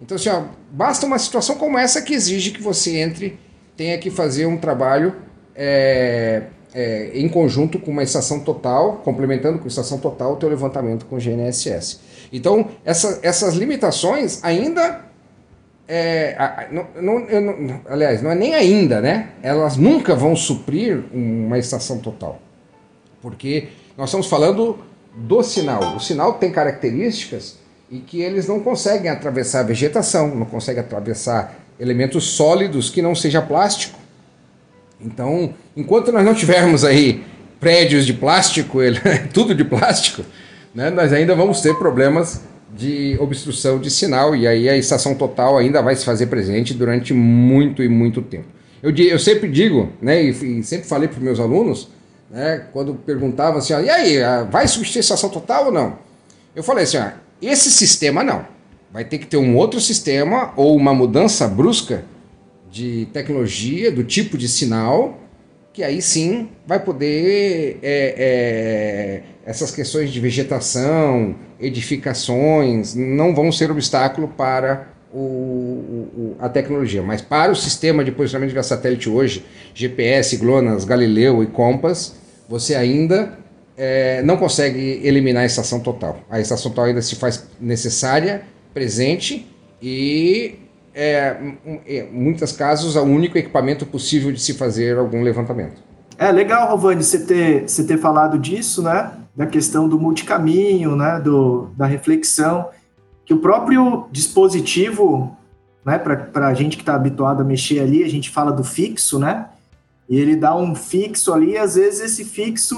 Então, 0.00 0.14
assim, 0.14 0.28
ó, 0.28 0.44
basta 0.70 1.04
uma 1.04 1.18
situação 1.18 1.56
como 1.56 1.76
essa 1.76 2.00
que 2.00 2.14
exige 2.14 2.52
que 2.52 2.62
você 2.62 2.98
entre, 2.98 3.36
tenha 3.76 3.98
que 3.98 4.08
fazer 4.08 4.46
um 4.46 4.56
trabalho 4.56 5.16
é, 5.54 6.44
é, 6.72 7.10
em 7.12 7.28
conjunto 7.28 7.76
com 7.76 7.90
uma 7.90 8.04
estação 8.04 8.38
total, 8.38 8.98
complementando 8.98 9.58
com 9.58 9.64
a 9.64 9.68
estação 9.68 9.98
total 9.98 10.34
o 10.34 10.36
teu 10.36 10.48
levantamento 10.48 11.06
com 11.06 11.18
GNSS. 11.18 11.98
Então, 12.32 12.68
essa, 12.84 13.18
essas 13.22 13.54
limitações 13.54 14.42
ainda 14.44 15.09
é, 15.92 16.68
não, 16.70 16.86
não, 17.02 17.18
não, 17.18 17.80
aliás, 17.88 18.22
não 18.22 18.30
é 18.30 18.34
nem 18.36 18.54
ainda, 18.54 19.00
né? 19.00 19.30
Elas 19.42 19.76
nunca 19.76 20.14
vão 20.14 20.36
suprir 20.36 21.02
uma 21.12 21.58
estação 21.58 21.98
total. 21.98 22.40
Porque 23.20 23.68
nós 23.98 24.08
estamos 24.10 24.28
falando 24.28 24.78
do 25.16 25.42
sinal. 25.42 25.96
O 25.96 26.00
sinal 26.00 26.34
tem 26.34 26.52
características 26.52 27.58
e 27.90 27.98
que 27.98 28.22
eles 28.22 28.46
não 28.46 28.60
conseguem 28.60 29.10
atravessar 29.10 29.60
a 29.60 29.62
vegetação, 29.64 30.32
não 30.32 30.46
conseguem 30.46 30.80
atravessar 30.80 31.56
elementos 31.78 32.24
sólidos 32.24 32.88
que 32.88 33.02
não 33.02 33.16
seja 33.16 33.42
plástico. 33.42 33.98
Então, 35.00 35.52
enquanto 35.76 36.12
nós 36.12 36.24
não 36.24 36.34
tivermos 36.34 36.84
aí 36.84 37.24
prédios 37.58 38.06
de 38.06 38.14
plástico, 38.14 38.78
tudo 39.34 39.56
de 39.56 39.64
plástico, 39.64 40.22
né, 40.72 40.88
nós 40.88 41.12
ainda 41.12 41.34
vamos 41.34 41.60
ter 41.60 41.74
problemas 41.74 42.42
de 42.76 43.16
obstrução 43.18 43.78
de 43.78 43.90
sinal 43.90 44.34
e 44.34 44.46
aí 44.46 44.68
a 44.68 44.76
estação 44.76 45.14
total 45.14 45.58
ainda 45.58 45.82
vai 45.82 45.96
se 45.96 46.04
fazer 46.04 46.26
presente 46.26 46.72
durante 46.72 47.12
muito 47.12 47.82
e 47.82 47.88
muito 47.88 48.22
tempo. 48.22 48.46
Eu, 48.82 48.94
eu 48.96 49.18
sempre 49.18 49.48
digo, 49.48 49.90
né, 50.00 50.22
e, 50.22 50.58
e 50.60 50.62
sempre 50.62 50.86
falei 50.86 51.08
para 51.08 51.18
os 51.18 51.22
meus 51.22 51.40
alunos, 51.40 51.88
né, 52.30 52.66
quando 52.72 52.94
perguntavam 52.94 53.58
assim, 53.58 53.72
e 53.74 53.90
aí, 53.90 54.18
vai 54.50 54.66
substituir 54.68 55.00
a 55.00 55.02
estação 55.02 55.28
total 55.28 55.66
ou 55.66 55.72
não? 55.72 55.98
Eu 56.54 56.62
falei 56.62 56.84
assim, 56.84 56.98
ó, 56.98 57.10
esse 57.42 57.70
sistema 57.70 58.22
não. 58.22 58.44
Vai 58.92 59.04
ter 59.04 59.18
que 59.18 59.26
ter 59.26 59.36
um 59.36 59.56
outro 59.56 59.80
sistema 59.80 60.52
ou 60.56 60.76
uma 60.76 60.92
mudança 60.92 61.46
brusca 61.46 62.04
de 62.70 63.06
tecnologia, 63.12 63.90
do 63.90 64.02
tipo 64.02 64.36
de 64.36 64.48
sinal, 64.48 65.20
que 65.72 65.82
aí 65.82 66.02
sim 66.02 66.48
vai 66.66 66.80
poder 66.80 67.78
é, 67.82 68.14
é, 68.16 69.22
essas 69.44 69.70
questões 69.70 70.10
de 70.10 70.20
vegetação, 70.20 71.36
edificações, 71.60 72.94
não 72.94 73.34
vão 73.34 73.50
ser 73.52 73.70
obstáculo 73.70 74.28
para 74.28 74.88
o, 75.12 75.18
o, 75.18 76.36
a 76.38 76.48
tecnologia. 76.48 77.02
Mas 77.02 77.20
para 77.20 77.52
o 77.52 77.56
sistema 77.56 78.04
de 78.04 78.12
posicionamento 78.12 78.54
de 78.54 78.62
satélite 78.62 79.08
hoje, 79.08 79.44
GPS, 79.74 80.36
GLONASS, 80.36 80.84
Galileu 80.84 81.42
e 81.42 81.46
Compass, 81.46 82.14
você 82.48 82.74
ainda 82.74 83.38
é, 83.76 84.22
não 84.22 84.36
consegue 84.36 85.00
eliminar 85.02 85.42
a 85.42 85.46
estação 85.46 85.80
total. 85.80 86.20
A 86.30 86.40
estação 86.40 86.70
total 86.70 86.86
ainda 86.86 87.02
se 87.02 87.16
faz 87.16 87.46
necessária, 87.60 88.42
presente 88.72 89.46
e 89.82 90.58
é, 90.94 91.36
em 91.86 92.12
muitos 92.12 92.52
casos, 92.52 92.96
é 92.96 93.00
o 93.00 93.04
único 93.04 93.38
equipamento 93.38 93.86
possível 93.86 94.32
de 94.32 94.40
se 94.40 94.54
fazer 94.54 94.98
algum 94.98 95.22
levantamento. 95.22 95.80
É 96.18 96.30
legal, 96.30 96.68
Rovani, 96.68 97.02
você 97.02 97.20
ter, 97.20 97.62
você 97.66 97.84
ter 97.84 97.98
falado 97.98 98.38
disso, 98.38 98.82
né? 98.82 99.12
Da 99.34 99.46
questão 99.46 99.88
do 99.88 99.98
multicaminho, 99.98 100.96
né? 100.96 101.20
Do, 101.20 101.68
da 101.76 101.86
reflexão, 101.86 102.68
que 103.24 103.34
o 103.34 103.38
próprio 103.38 104.06
dispositivo, 104.10 105.36
né? 105.84 105.98
Para 105.98 106.48
a 106.48 106.54
gente 106.54 106.76
que 106.76 106.82
está 106.82 106.94
habituado 106.94 107.40
a 107.40 107.44
mexer 107.44 107.80
ali, 107.80 108.02
a 108.02 108.08
gente 108.08 108.30
fala 108.30 108.52
do 108.52 108.64
fixo, 108.64 109.18
né? 109.18 109.48
E 110.08 110.18
ele 110.18 110.34
dá 110.34 110.56
um 110.56 110.74
fixo 110.74 111.32
ali, 111.32 111.56
às 111.56 111.76
vezes 111.76 112.00
esse 112.00 112.24
fixo 112.24 112.76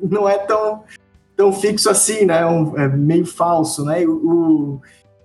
não 0.00 0.26
é 0.26 0.38
tão, 0.38 0.82
tão 1.36 1.52
fixo 1.52 1.90
assim, 1.90 2.24
né? 2.24 2.40
É 2.40 2.46
um, 2.46 2.78
é 2.78 2.88
meio 2.88 3.26
falso, 3.26 3.84
né? 3.84 4.06
o, 4.06 4.80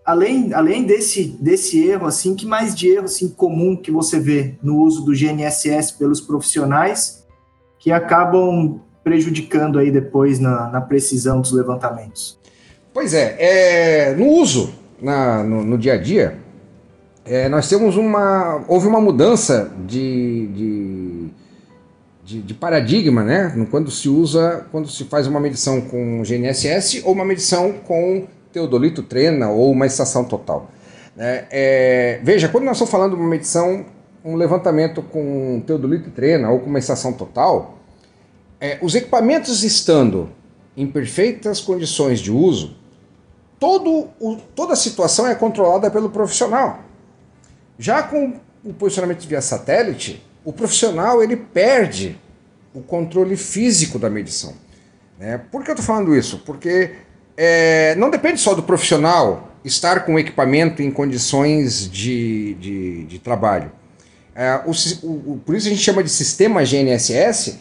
além, 0.08 0.54
além 0.54 0.86
desse, 0.86 1.26
desse 1.40 1.84
erro, 1.86 2.08
assim, 2.08 2.34
que 2.34 2.46
mais 2.46 2.74
de 2.74 2.88
erro 2.88 3.06
assim, 3.06 3.28
comum 3.28 3.76
que 3.76 3.92
você 3.92 4.18
vê 4.18 4.56
no 4.64 4.78
uso 4.78 5.04
do 5.04 5.12
GNSS 5.12 5.98
pelos 5.98 6.22
profissionais 6.22 7.26
que 7.78 7.92
acabam 7.92 8.80
prejudicando 9.08 9.80
aí 9.80 9.90
depois 9.90 10.38
na, 10.38 10.70
na 10.70 10.82
precisão 10.82 11.40
dos 11.40 11.54
levantamentos? 11.54 12.38
Pois 12.94 13.14
é, 13.14 13.38
é 13.40 14.16
no 14.16 14.28
uso, 14.28 14.74
na, 15.02 15.44
no, 15.44 15.64
no 15.64 15.78
dia 15.78 15.94
a 15.94 15.98
dia, 15.98 16.38
é, 17.26 17.48
nós 17.48 17.70
temos 17.70 17.96
uma. 17.96 18.66
Houve 18.68 18.86
uma 18.86 19.00
mudança 19.00 19.72
de, 19.86 20.48
de, 20.48 21.28
de, 22.26 22.42
de, 22.42 22.54
paradigma, 22.54 23.24
né? 23.24 23.66
Quando 23.72 23.90
se 23.90 24.10
usa, 24.10 24.66
quando 24.74 24.90
se 24.90 25.06
faz 25.06 25.26
uma 25.26 25.40
medição 25.40 25.80
com 25.80 26.22
GNSS 26.24 27.04
ou 27.06 27.14
uma 27.14 27.24
medição 27.24 27.72
com 27.86 28.28
teodolito 28.52 29.04
trena 29.04 29.50
ou 29.50 29.72
uma 29.72 29.86
estação 29.86 30.26
total. 30.26 30.70
É, 31.18 31.46
é, 31.50 32.20
veja, 32.24 32.50
quando 32.50 32.66
nós 32.66 32.76
estamos 32.76 32.92
falando 32.92 33.16
de 33.16 33.22
uma 33.22 33.30
medição, 33.30 33.86
um 34.24 34.36
levantamento 34.36 35.02
com 35.02 35.64
teodolito 35.66 36.10
trena 36.12 36.50
ou 36.50 36.60
com 36.60 36.70
uma 36.70 36.80
estação 36.80 37.14
total, 37.14 37.77
é, 38.60 38.80
os 38.82 38.96
equipamentos 38.96 39.64
estando 39.64 40.30
em 40.76 40.88
perfeitas 40.88 41.60
condições 41.60 42.20
de 42.20 42.32
uso, 42.32 42.76
todo 43.60 44.10
o, 44.20 44.38
toda 44.56 44.74
a 44.74 44.76
situação 44.76 45.28
é 45.28 45.36
controlada 45.36 45.90
pelo 45.90 46.10
profissional. 46.10 46.84
Já 47.78 48.04
com 48.04 48.40
o 48.64 48.74
posicionamento 48.74 49.26
via 49.28 49.42
satélite, 49.42 50.24
o 50.44 50.52
profissional 50.52 51.24
ele 51.24 51.36
perde 51.36 52.18
o 52.74 52.82
controle 52.82 53.36
físico 53.36 53.98
da 53.98 54.10
medição. 54.10 54.54
Né? 55.20 55.40
Por 55.52 55.64
que 55.64 55.72
eu 55.72 55.74
estou 55.74 55.86
falando 55.86 56.16
isso? 56.16 56.42
Porque 56.46 56.96
é, 57.36 57.96
não 57.96 58.10
depende 58.10 58.40
só 58.40 58.54
do 58.54 58.64
profissional 58.64 59.52
estar 59.64 60.06
com 60.06 60.16
o 60.16 60.20
equipamento 60.20 60.82
em 60.82 60.90
condições 60.92 61.90
de, 61.90 62.56
de, 62.56 63.04
de 63.06 63.20
trabalho. 63.20 63.72
É, 64.36 64.62
o, 64.66 64.72
o, 65.04 65.42
por 65.44 65.56
isso 65.56 65.68
a 65.68 65.70
gente 65.72 65.82
chama 65.82 66.04
de 66.04 66.10
sistema 66.10 66.64
GNSS, 66.64 67.60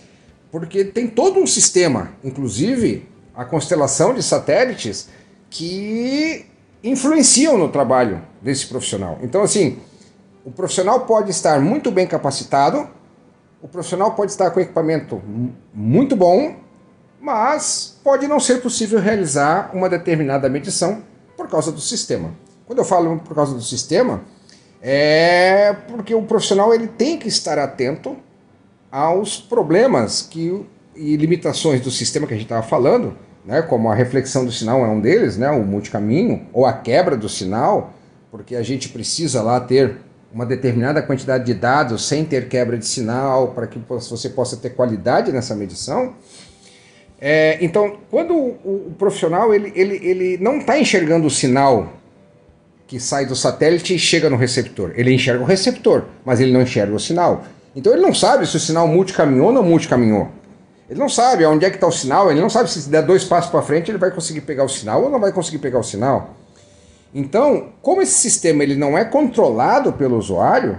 porque 0.59 0.87
tem 0.87 1.07
todo 1.07 1.39
um 1.39 1.47
sistema, 1.47 2.13
inclusive 2.25 3.07
a 3.35 3.45
constelação 3.45 4.15
de 4.15 4.23
satélites, 4.23 5.07
que 5.51 6.47
influenciam 6.83 7.59
no 7.59 7.69
trabalho 7.69 8.23
desse 8.41 8.67
profissional. 8.67 9.19
Então, 9.23 9.43
assim, 9.43 9.79
o 10.47 10.51
profissional 10.51 11.01
pode 11.01 11.31
estar 11.31 11.61
muito 11.61 11.91
bem 11.91 12.07
capacitado, 12.07 12.89
o 13.61 13.69
profissional 13.69 14.15
pode 14.15 14.31
estar 14.31 14.51
com 14.51 14.59
equipamento 14.59 15.21
muito 15.75 16.17
bom, 16.17 16.57
mas 17.21 17.99
pode 18.03 18.27
não 18.27 18.41
ser 18.41 18.63
possível 18.63 18.99
realizar 18.99 19.71
uma 19.75 19.91
determinada 19.91 20.49
medição 20.49 21.03
por 21.37 21.51
causa 21.51 21.71
do 21.71 21.83
sistema. 21.83 22.31
Quando 22.67 22.79
eu 22.79 22.85
falo 22.87 23.19
por 23.19 23.35
causa 23.35 23.53
do 23.53 23.63
sistema, 23.63 24.23
é 24.81 25.77
porque 25.87 26.15
o 26.15 26.23
profissional 26.23 26.73
ele 26.73 26.87
tem 26.87 27.19
que 27.19 27.29
estar 27.29 27.59
atento 27.59 28.17
aos 28.97 29.37
problemas 29.39 30.23
que, 30.23 30.65
e 30.97 31.17
limitações 31.17 31.83
do 31.83 31.91
sistema 31.91 32.27
que 32.27 32.33
a 32.33 32.37
gente 32.37 32.47
estava 32.47 32.67
falando, 32.67 33.15
né, 33.45 33.61
como 33.61 33.91
a 33.91 33.95
reflexão 33.95 34.43
do 34.43 34.51
sinal 34.51 34.83
é 34.87 34.89
um 34.89 34.99
deles, 34.99 35.37
né, 35.37 35.51
o 35.51 35.63
multicaminho, 35.63 36.47
ou 36.51 36.65
a 36.65 36.73
quebra 36.73 37.15
do 37.15 37.29
sinal, 37.29 37.93
porque 38.31 38.57
a 38.57 38.63
gente 38.63 38.89
precisa 38.89 39.43
lá 39.43 39.61
ter 39.61 39.99
uma 40.33 40.47
determinada 40.47 41.03
quantidade 41.03 41.45
de 41.45 41.53
dados 41.53 42.09
sem 42.09 42.25
ter 42.25 42.49
quebra 42.49 42.79
de 42.79 42.87
sinal, 42.87 43.49
para 43.49 43.67
que 43.67 43.79
você 43.87 44.31
possa 44.31 44.57
ter 44.57 44.71
qualidade 44.71 45.31
nessa 45.31 45.55
medição. 45.55 46.15
É, 47.21 47.59
então, 47.63 47.99
quando 48.11 48.33
o, 48.33 48.89
o, 48.89 48.95
profissional 48.99 49.55
ele, 49.55 49.75
ele, 49.77 49.97
ele 49.97 50.39
não 50.43 50.57
está 50.57 50.79
enxergando 50.79 51.27
o 51.27 51.31
sinal 51.31 51.93
que 52.87 52.99
sai 52.99 53.27
do 53.27 53.37
satélite 53.37 53.95
e 53.95 53.99
chega 53.99 54.31
no 54.31 54.37
receptor, 54.37 54.95
ele 54.97 55.13
enxerga 55.13 55.43
o 55.43 55.47
receptor, 55.47 56.05
mas 56.25 56.41
ele 56.41 56.51
não 56.51 56.63
enxerga 56.63 56.95
o 56.95 57.01
sinal. 57.01 57.45
Então 57.77 57.93
ele 57.93 58.01
não 58.01 58.15
sabe 58.15 58.47
se 58.47 58.57
o 58.57 58.61
sinal 58.61 58.89
multicaminhou 58.89 59.49
ou 59.49 59.53
não 59.53 59.63
multicaminhou. 59.63 60.29
Ele 60.89 60.99
não 60.99 61.11
sabe 61.11 61.45
onde 61.45 61.67
é 61.67 61.71
que 61.71 61.77
está 61.77 61.87
o 61.87 61.93
sinal, 61.93 62.31
ele 62.31 62.41
não 62.41 62.49
sabe 62.49 62.71
se 62.71 62.89
der 62.89 63.03
dois 63.03 63.23
passos 63.23 63.51
para 63.51 63.61
frente 63.61 63.91
ele 63.91 63.99
vai 63.99 64.11
conseguir 64.11 64.41
pegar 64.41 64.65
o 64.65 64.69
sinal 64.69 65.03
ou 65.03 65.11
não 65.11 65.21
vai 65.21 65.31
conseguir 65.31 65.59
pegar 65.59 65.79
o 65.79 65.85
sinal. 65.85 66.35
Então, 67.15 67.73
como 67.83 68.01
esse 68.01 68.15
sistema 68.15 68.63
ele 68.63 68.77
não 68.77 68.97
é 68.97 69.05
controlado 69.05 69.93
pelo 69.93 70.17
usuário, 70.17 70.79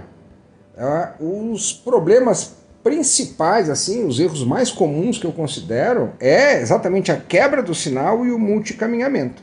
é, 0.76 1.08
os 1.20 1.72
problemas 1.72 2.56
principais, 2.82 3.68
assim, 3.68 4.04
os 4.04 4.18
erros 4.18 4.44
mais 4.44 4.70
comuns 4.70 5.18
que 5.18 5.26
eu 5.26 5.32
considero 5.32 6.12
é 6.18 6.60
exatamente 6.60 7.12
a 7.12 7.16
quebra 7.16 7.62
do 7.62 7.74
sinal 7.74 8.24
e 8.24 8.32
o 8.32 8.38
multicaminhamento. 8.38 9.42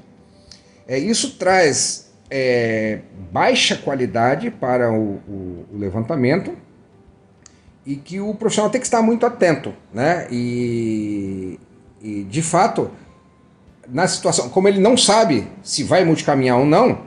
É, 0.88 0.98
isso 0.98 1.38
traz 1.38 2.10
é, 2.30 3.00
baixa 3.32 3.76
qualidade 3.76 4.50
para 4.50 4.92
o, 4.92 5.20
o, 5.28 5.66
o, 5.74 5.78
levantamento 5.78 6.52
e 7.86 7.96
que 7.96 8.20
o 8.20 8.34
profissional 8.34 8.70
tem 8.70 8.82
que 8.82 8.88
estar 8.88 9.02
muito 9.02 9.26
atento, 9.26 9.74
né? 9.94 10.28
E, 10.32 11.60
e 12.02 12.24
de 12.24 12.42
fato, 12.42 12.90
na 13.88 14.08
situação, 14.08 14.50
como 14.50 14.68
ele 14.68 14.80
não 14.80 14.98
sabe 14.98 15.48
se 15.62 15.84
vai 15.84 16.04
multicaminhar 16.04 16.58
ou 16.58 16.66
não, 16.66 17.00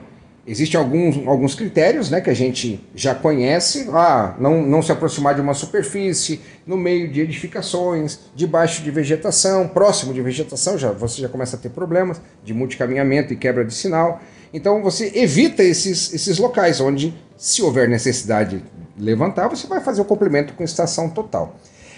Existem 0.49 0.79
alguns, 0.79 1.15
alguns 1.27 1.53
critérios 1.53 2.09
né, 2.09 2.19
que 2.21 2.29
a 2.31 2.33
gente 2.33 2.83
já 2.95 3.13
conhece. 3.13 3.87
Ah, 3.93 4.35
não, 4.39 4.63
não 4.63 4.81
se 4.81 4.91
aproximar 4.91 5.35
de 5.35 5.41
uma 5.41 5.53
superfície, 5.53 6.41
no 6.65 6.75
meio 6.75 7.07
de 7.07 7.21
edificações, 7.21 8.19
debaixo 8.33 8.81
de 8.81 8.89
vegetação, 8.89 9.67
próximo 9.67 10.11
de 10.11 10.23
vegetação, 10.23 10.75
já, 10.75 10.91
você 10.91 11.21
já 11.21 11.29
começa 11.29 11.55
a 11.55 11.59
ter 11.59 11.69
problemas 11.69 12.19
de 12.43 12.51
multicaminhamento 12.51 13.31
e 13.31 13.35
quebra 13.35 13.63
de 13.63 13.75
sinal. 13.75 14.21
Então 14.51 14.81
você 14.81 15.11
evita 15.13 15.61
esses, 15.61 16.11
esses 16.15 16.39
locais 16.39 16.81
onde, 16.81 17.13
se 17.37 17.61
houver 17.61 17.87
necessidade 17.87 18.63
de 18.78 18.78
levantar, 18.99 19.47
você 19.47 19.67
vai 19.67 19.79
fazer 19.81 20.01
o 20.01 20.05
complemento 20.05 20.53
com 20.53 20.63
estação 20.63 21.09
total. 21.09 21.55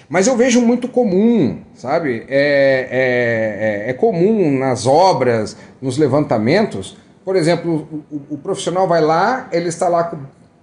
Mas 0.08 0.28
eu 0.28 0.36
vejo 0.36 0.62
muito 0.62 0.88
comum, 0.88 1.62
sabe? 1.74 2.26
É, 2.28 2.88
é, 2.92 3.88
é, 3.88 3.90
é 3.90 3.94
comum 3.94 4.58
nas 4.58 4.86
obras, 4.86 5.56
nos 5.82 5.98
levantamentos, 5.98 6.98
por 7.24 7.36
exemplo, 7.36 7.88
o, 8.12 8.34
o, 8.34 8.38
profissional 8.38 8.88
vai 8.88 9.00
lá, 9.00 9.48
ele 9.52 9.70
está 9.70 9.88
lá 9.88 10.12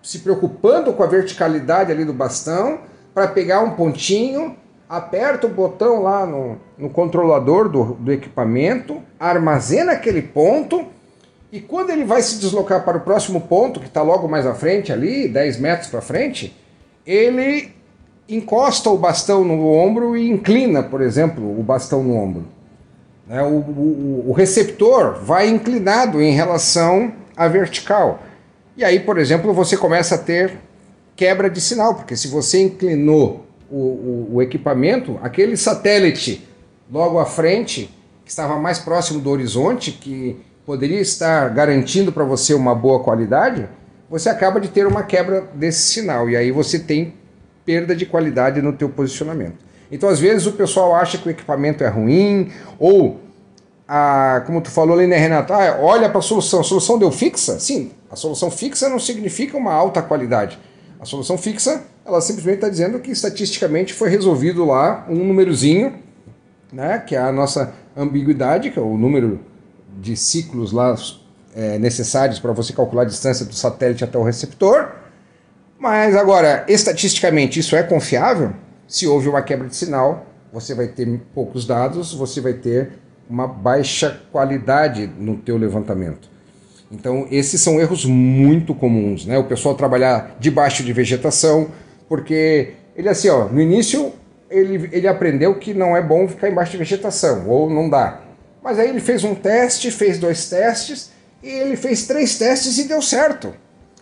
se 0.03 0.19
preocupando 0.19 0.93
com 0.93 1.03
a 1.03 1.07
verticalidade 1.07 1.93
ali 1.93 2.05
do 2.05 2.13
bastão 2.13 2.81
para 3.15 3.29
pegar 3.29 3.61
um 3.61 3.71
pontinho, 3.71 4.57
aperta 4.89 5.47
o 5.47 5.51
botão 5.51 6.03
lá 6.03 6.27
no, 6.27 6.57
no 6.77 6.91
controlador 6.91 7.69
do, 7.69 7.95
do 7.95 8.13
equipamento, 8.13 9.01
armazena 9.21 9.93
aquele 9.93 10.23
ponto 10.23 10.85
e 11.51 11.61
quando 11.61 11.91
ele 11.91 12.05
vai 12.05 12.21
se 12.21 12.39
deslocar 12.39 12.85
para 12.85 12.99
o 12.99 13.01
próximo 13.01 13.41
ponto, 13.41 13.81
que 13.81 13.87
está 13.87 14.03
logo 14.03 14.29
mais 14.29 14.47
à 14.47 14.55
frente 14.55 14.93
ali, 14.93 15.29
10 15.29 15.59
metros 15.59 15.89
para 15.89 16.03
frente, 16.03 16.55
ele 17.07 17.73
encosta 18.29 18.91
o 18.91 18.99
bastão 18.99 19.43
no 19.43 19.73
ombro 19.73 20.15
e 20.15 20.29
inclina, 20.29 20.83
por 20.83 21.01
exemplo, 21.01 21.59
o 21.59 21.63
bastão 21.63 22.03
no 22.03 22.15
ombro. 22.15 22.45
Né? 23.27 23.43
O, 23.43 24.33
receptor 24.33 25.21
vai 25.23 25.49
inclinado 25.49 26.21
em 26.21 26.33
relação 26.33 27.13
à 27.35 27.49
vertical. 27.49 28.23
E 28.77 28.85
aí, 28.85 29.01
por 29.01 29.19
exemplo, 29.19 29.53
você 29.55 29.77
começa 29.77 30.17
a 30.17 30.19
ter 30.19 30.59
quebra 31.17 31.49
de 31.49 31.61
sinal, 31.61 31.95
porque 31.95 32.15
se 32.15 32.29
você 32.29 32.63
inclinou 32.63 33.47
o, 33.71 34.41
equipamento, 34.43 35.19
aquele 35.23 35.57
satélite 35.57 36.47
logo 36.91 37.19
à 37.19 37.27
frente, 37.27 37.91
que 38.25 38.31
estava 38.31 38.57
mais 38.57 38.79
próximo 38.79 39.21
do 39.21 39.31
horizonte, 39.31 39.93
que 39.93 40.41
poderia 40.69 41.01
estar 41.01 41.49
garantindo 41.49 42.13
para 42.13 42.25
você 42.25 42.53
uma 42.53 42.75
boa 42.75 43.03
qualidade, 43.03 43.67
você 44.11 44.29
acaba 44.29 44.61
de 44.61 44.69
ter 44.69 44.87
uma 44.87 45.03
quebra 45.03 45.49
desse 45.55 45.81
sinal 45.81 46.29
e 46.29 46.37
aí 46.37 46.53
você 46.53 46.79
tem 46.79 47.15
perda 47.65 47.97
de 47.97 48.05
qualidade 48.05 48.61
no 48.61 48.75
teu 48.75 48.91
posicionamento. 48.91 49.57
Então, 49.91 50.11
às 50.11 50.21
vezes, 50.21 50.47
o 50.47 50.53
pessoal 50.53 50.95
acha 50.95 51.17
que 51.17 51.27
o 51.27 51.31
equipamento 51.31 51.83
é 51.83 51.89
ruim, 51.89 52.53
ou, 52.79 53.19
a, 53.89 54.43
como 54.45 54.61
tu 54.61 54.71
falou 54.71 54.95
ali, 54.95 55.07
né, 55.07 55.17
Renato? 55.17 55.55
Ah, 55.55 55.79
olha 55.81 56.07
para 56.11 56.19
a 56.19 56.23
solução. 56.23 56.61
A 56.61 56.65
solução 56.65 56.99
deu 56.99 57.11
fixa? 57.11 57.59
Sim, 57.59 57.93
a 58.11 58.15
solução 58.15 58.51
fixa 58.51 58.91
não 58.91 58.99
significa 58.99 59.57
uma 59.57 59.73
alta 59.73 60.03
qualidade. 60.03 60.59
A 61.01 61.07
solução 61.07 61.39
fixa, 61.39 61.83
ela 62.05 62.21
simplesmente 62.21 62.57
está 62.57 62.69
dizendo 62.69 62.99
que 62.99 63.11
estatisticamente 63.11 63.95
foi 63.95 64.11
resolvido 64.11 64.67
lá 64.67 65.07
um 65.09 65.25
númerozinho, 65.25 65.95
né, 66.71 66.99
que 66.99 67.17
é 67.17 67.21
a 67.21 67.33
nossa 67.33 67.73
ambiguidade, 67.97 68.71
que 68.71 68.79
é 68.79 68.83
o 68.83 68.99
número 68.99 69.48
de 70.01 70.17
ciclos 70.17 70.73
lá 70.73 70.95
é, 71.55 71.79
necessários 71.79 72.39
para 72.39 72.53
você 72.53 72.73
calcular 72.73 73.03
a 73.03 73.07
distância 73.07 73.45
do 73.45 73.55
satélite 73.55 74.05
até 74.05 74.17
o 74.19 74.23
receptor. 74.23 74.93
Mas 75.79 76.17
agora, 76.17 76.65
estatisticamente, 76.69 77.61
isso 77.61 77.77
é 77.77 77.83
confiável? 77.83 78.53
Se 78.87 79.07
houve 79.07 79.29
uma 79.29 79.43
quebra 79.43 79.69
de 79.69 79.77
sinal, 79.77 80.27
você 80.53 80.75
vai 80.75 80.89
ter 80.89 81.21
poucos 81.35 81.67
dados, 81.67 82.13
você 82.13 82.41
vai 82.41 82.55
ter 82.55 82.93
uma 83.29 83.47
baixa 83.47 84.23
qualidade 84.33 85.07
no 85.19 85.37
teu 85.37 85.57
levantamento. 85.57 86.31
Então, 86.91 87.27
esses 87.31 87.61
são 87.61 87.79
erros 87.79 88.05
muito 88.05 88.75
comuns, 88.75 89.27
né? 89.27 89.37
O 89.37 89.45
pessoal 89.45 89.75
trabalhar 89.75 90.37
debaixo 90.41 90.83
de 90.83 90.93
vegetação, 90.93 91.69
porque 92.09 92.73
ele 92.97 93.09
assim, 93.09 93.29
ó, 93.29 93.45
no 93.45 93.61
início 93.61 94.13
ele, 94.51 94.89
ele 94.91 95.07
aprendeu 95.07 95.55
que 95.57 95.75
não 95.75 95.97
é 95.97 96.03
bom 96.03 96.27
ficar 96.27 96.49
embaixo 96.49 96.73
de 96.73 96.79
vegetação, 96.79 97.47
ou 97.49 97.69
não 97.69 97.91
dá. 97.91 98.23
Mas 98.63 98.79
aí 98.79 98.89
ele 98.89 99.01
fez 99.01 99.25
um 99.25 99.35
teste, 99.35 99.91
fez 99.91 100.19
dois 100.19 100.49
testes, 100.49 101.11
e 101.43 101.49
ele 101.49 101.77
fez 101.77 102.07
três 102.07 102.37
testes 102.37 102.79
e 102.79 102.85
deu 102.85 103.01
certo. 103.01 103.55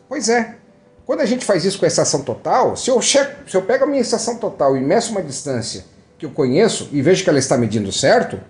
Pois 0.08 0.28
é, 0.28 0.56
quando 1.04 1.20
a 1.20 1.26
gente 1.26 1.44
faz 1.44 1.64
isso 1.64 1.78
com 1.78 1.84
a 1.84 1.88
estação 1.88 2.22
total, 2.22 2.76
se 2.76 2.90
eu, 2.90 3.00
checo, 3.00 3.48
se 3.48 3.56
eu 3.56 3.62
pego 3.62 3.84
a 3.84 3.86
minha 3.86 4.00
estação 4.00 4.36
total 4.36 4.76
e 4.76 4.80
meço 4.80 5.12
uma 5.12 5.22
distância 5.22 5.84
que 6.18 6.26
eu 6.26 6.30
conheço 6.30 6.88
e 6.92 7.02
vejo 7.02 7.22
que 7.22 7.30
ela 7.30 7.38
está 7.38 7.56
medindo 7.56 7.92
certo, 7.92 8.40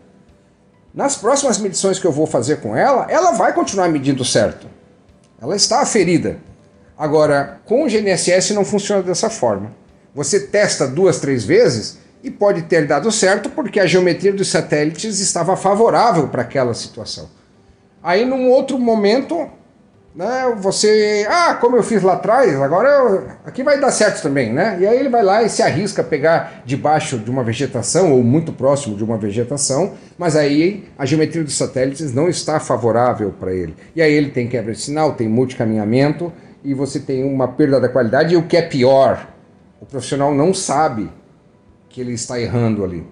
nas 0.95 1.17
próximas 1.17 1.59
medições 1.59 1.99
que 1.99 2.07
eu 2.07 2.13
vou 2.13 2.27
fazer 2.27 2.61
com 2.61 2.75
ela, 2.75 3.07
ela 3.11 3.33
vai 3.33 3.53
continuar 3.53 3.89
medindo 3.89 4.25
certo. 4.25 4.67
Ela 5.41 5.55
está 5.55 5.81
aferida. 5.81 6.39
Agora, 6.97 7.61
com 7.67 7.85
o 7.85 7.89
GNSS 7.89 8.55
não 8.55 8.65
funciona 8.65 9.03
dessa 9.03 9.29
forma. 9.29 9.75
Você 10.15 10.41
testa 10.41 10.87
duas, 10.87 11.21
três 11.21 11.45
vezes 11.45 11.99
e 12.23 12.31
pode 12.31 12.63
ter 12.63 12.87
dado 12.87 13.11
certo 13.11 13.51
porque 13.51 13.79
a 13.79 13.87
geometria 13.87 14.33
dos 14.33 14.49
satélites 14.49 15.21
estava 15.21 15.57
favorável 15.57 16.29
para 16.29 16.43
aquela 16.43 16.75
situação. 16.75 17.29
Aí, 18.03 18.25
num 18.25 18.49
outro 18.51 18.79
momento, 18.79 19.49
né, 20.15 20.55
você, 20.59 21.27
ah, 21.29 21.55
como 21.61 21.77
eu 21.77 21.83
fiz 21.83 22.03
lá 22.03 22.15
atrás, 22.15 22.55
agora 22.61 22.89
eu, 22.89 23.29
aqui 23.45 23.63
vai 23.63 23.79
dar 23.79 23.91
certo 23.91 24.23
também, 24.23 24.53
né? 24.53 24.79
E 24.81 24.87
aí 24.87 24.99
ele 24.99 25.11
vai 25.11 25.23
lá 25.23 25.43
e 25.43 25.49
se 25.51 25.63
arrisca 25.63 26.01
a 26.01 26.05
pegar 26.05 26.63
debaixo 26.65 27.19
de 27.19 27.31
uma 27.31 27.45
vegetação 27.45 28.13
ou 28.13 28.23
muito 28.23 28.53
próximo 28.53 28.97
de 28.97 29.05
uma 29.05 29.19
vegetação, 29.19 29.93
mas 30.17 30.35
aí 30.35 30.89
a 30.97 31.05
geometria 31.05 31.45
dos 31.45 31.55
satélites 31.55 32.15
não 32.15 32.29
está 32.29 32.59
favorável 32.59 33.35
para 33.39 33.53
ele. 33.53 33.77
E 33.95 34.01
aí 34.01 34.13
ele 34.13 34.31
tem 34.31 34.49
quebra 34.49 34.73
de 34.73 34.81
sinal, 34.81 35.13
tem 35.13 35.29
multicaminhamento 35.29 36.33
e 36.65 36.73
você 36.73 36.99
tem 36.99 37.23
uma 37.23 37.49
perda 37.49 37.79
da 37.79 37.89
qualidade 37.89 38.35
e 38.35 38.37
o 38.37 38.43
que 38.45 38.57
é 38.57 38.63
pior, 38.63 39.29
o 39.81 39.85
profissional 39.85 40.35
não 40.35 40.55
sabe 40.55 41.11
que 41.97 42.01
ele 42.03 42.13
está 42.13 42.39
errando 42.39 42.85
ali. 42.85 43.07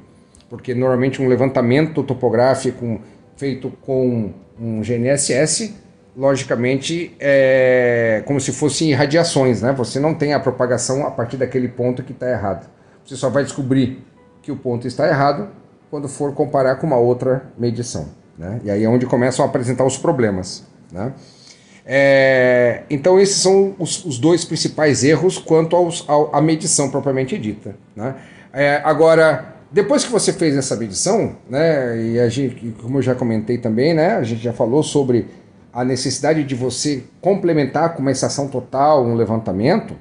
Porque 0.50 0.74
normalmente 0.74 1.22
um 1.22 1.26
levantamento 1.26 2.02
topográfico 2.02 3.00
feito 3.34 3.72
com 3.80 4.30
um 4.60 4.82
GNSS 4.82 5.74
logicamente, 6.14 7.16
é 7.18 8.22
como 8.26 8.38
se 8.38 8.52
fossem 8.52 8.92
radiações, 8.92 9.62
né? 9.62 9.72
Você 9.72 9.98
não 9.98 10.14
tem 10.14 10.34
a 10.34 10.38
propagação 10.38 11.06
a 11.06 11.10
partir 11.10 11.38
daquele 11.38 11.66
ponto 11.66 12.02
que 12.02 12.12
está 12.12 12.30
errado. 12.30 12.68
Você 13.04 13.16
só 13.16 13.30
vai 13.30 13.42
descobrir 13.42 14.04
que 14.42 14.52
o 14.52 14.56
ponto 14.56 14.86
está 14.86 15.08
errado 15.08 15.48
quando 15.90 16.06
for 16.06 16.34
comparar 16.34 16.76
com 16.76 16.86
uma 16.86 16.98
outra 16.98 17.50
medição. 17.58 18.10
Né? 18.38 18.60
E 18.64 18.70
aí 18.70 18.84
é 18.84 18.88
onde 18.88 19.06
começam 19.06 19.44
a 19.44 19.48
apresentar 19.48 19.84
os 19.84 19.96
problemas. 19.96 20.64
Né? 20.92 21.12
É, 21.86 22.82
então 22.90 23.18
esses 23.18 23.36
são 23.36 23.74
os, 23.78 24.04
os, 24.04 24.18
dois 24.18 24.44
principais 24.44 25.02
erros 25.02 25.38
quanto 25.38 25.74
aos, 25.74 26.04
ao, 26.06 26.34
à 26.36 26.40
medição 26.40 26.90
propriamente 26.90 27.36
dita. 27.38 27.76
Né? 27.96 28.14
É, 28.54 28.80
agora, 28.84 29.56
depois 29.72 30.04
que 30.04 30.12
você 30.12 30.32
fez 30.32 30.56
essa 30.56 30.76
medição, 30.76 31.36
né, 31.50 32.00
e 32.00 32.20
a 32.20 32.28
gente, 32.28 32.72
como 32.80 32.98
eu 32.98 33.02
já 33.02 33.12
comentei 33.12 33.58
também, 33.58 33.92
né, 33.92 34.14
a 34.14 34.22
gente 34.22 34.40
já 34.40 34.52
falou 34.52 34.80
sobre 34.84 35.26
a 35.72 35.84
necessidade 35.84 36.44
de 36.44 36.54
você 36.54 37.02
complementar 37.20 37.94
com 37.94 38.00
uma 38.00 38.12
estação 38.12 38.46
total, 38.46 39.04
um 39.04 39.16
levantamento, 39.16 39.96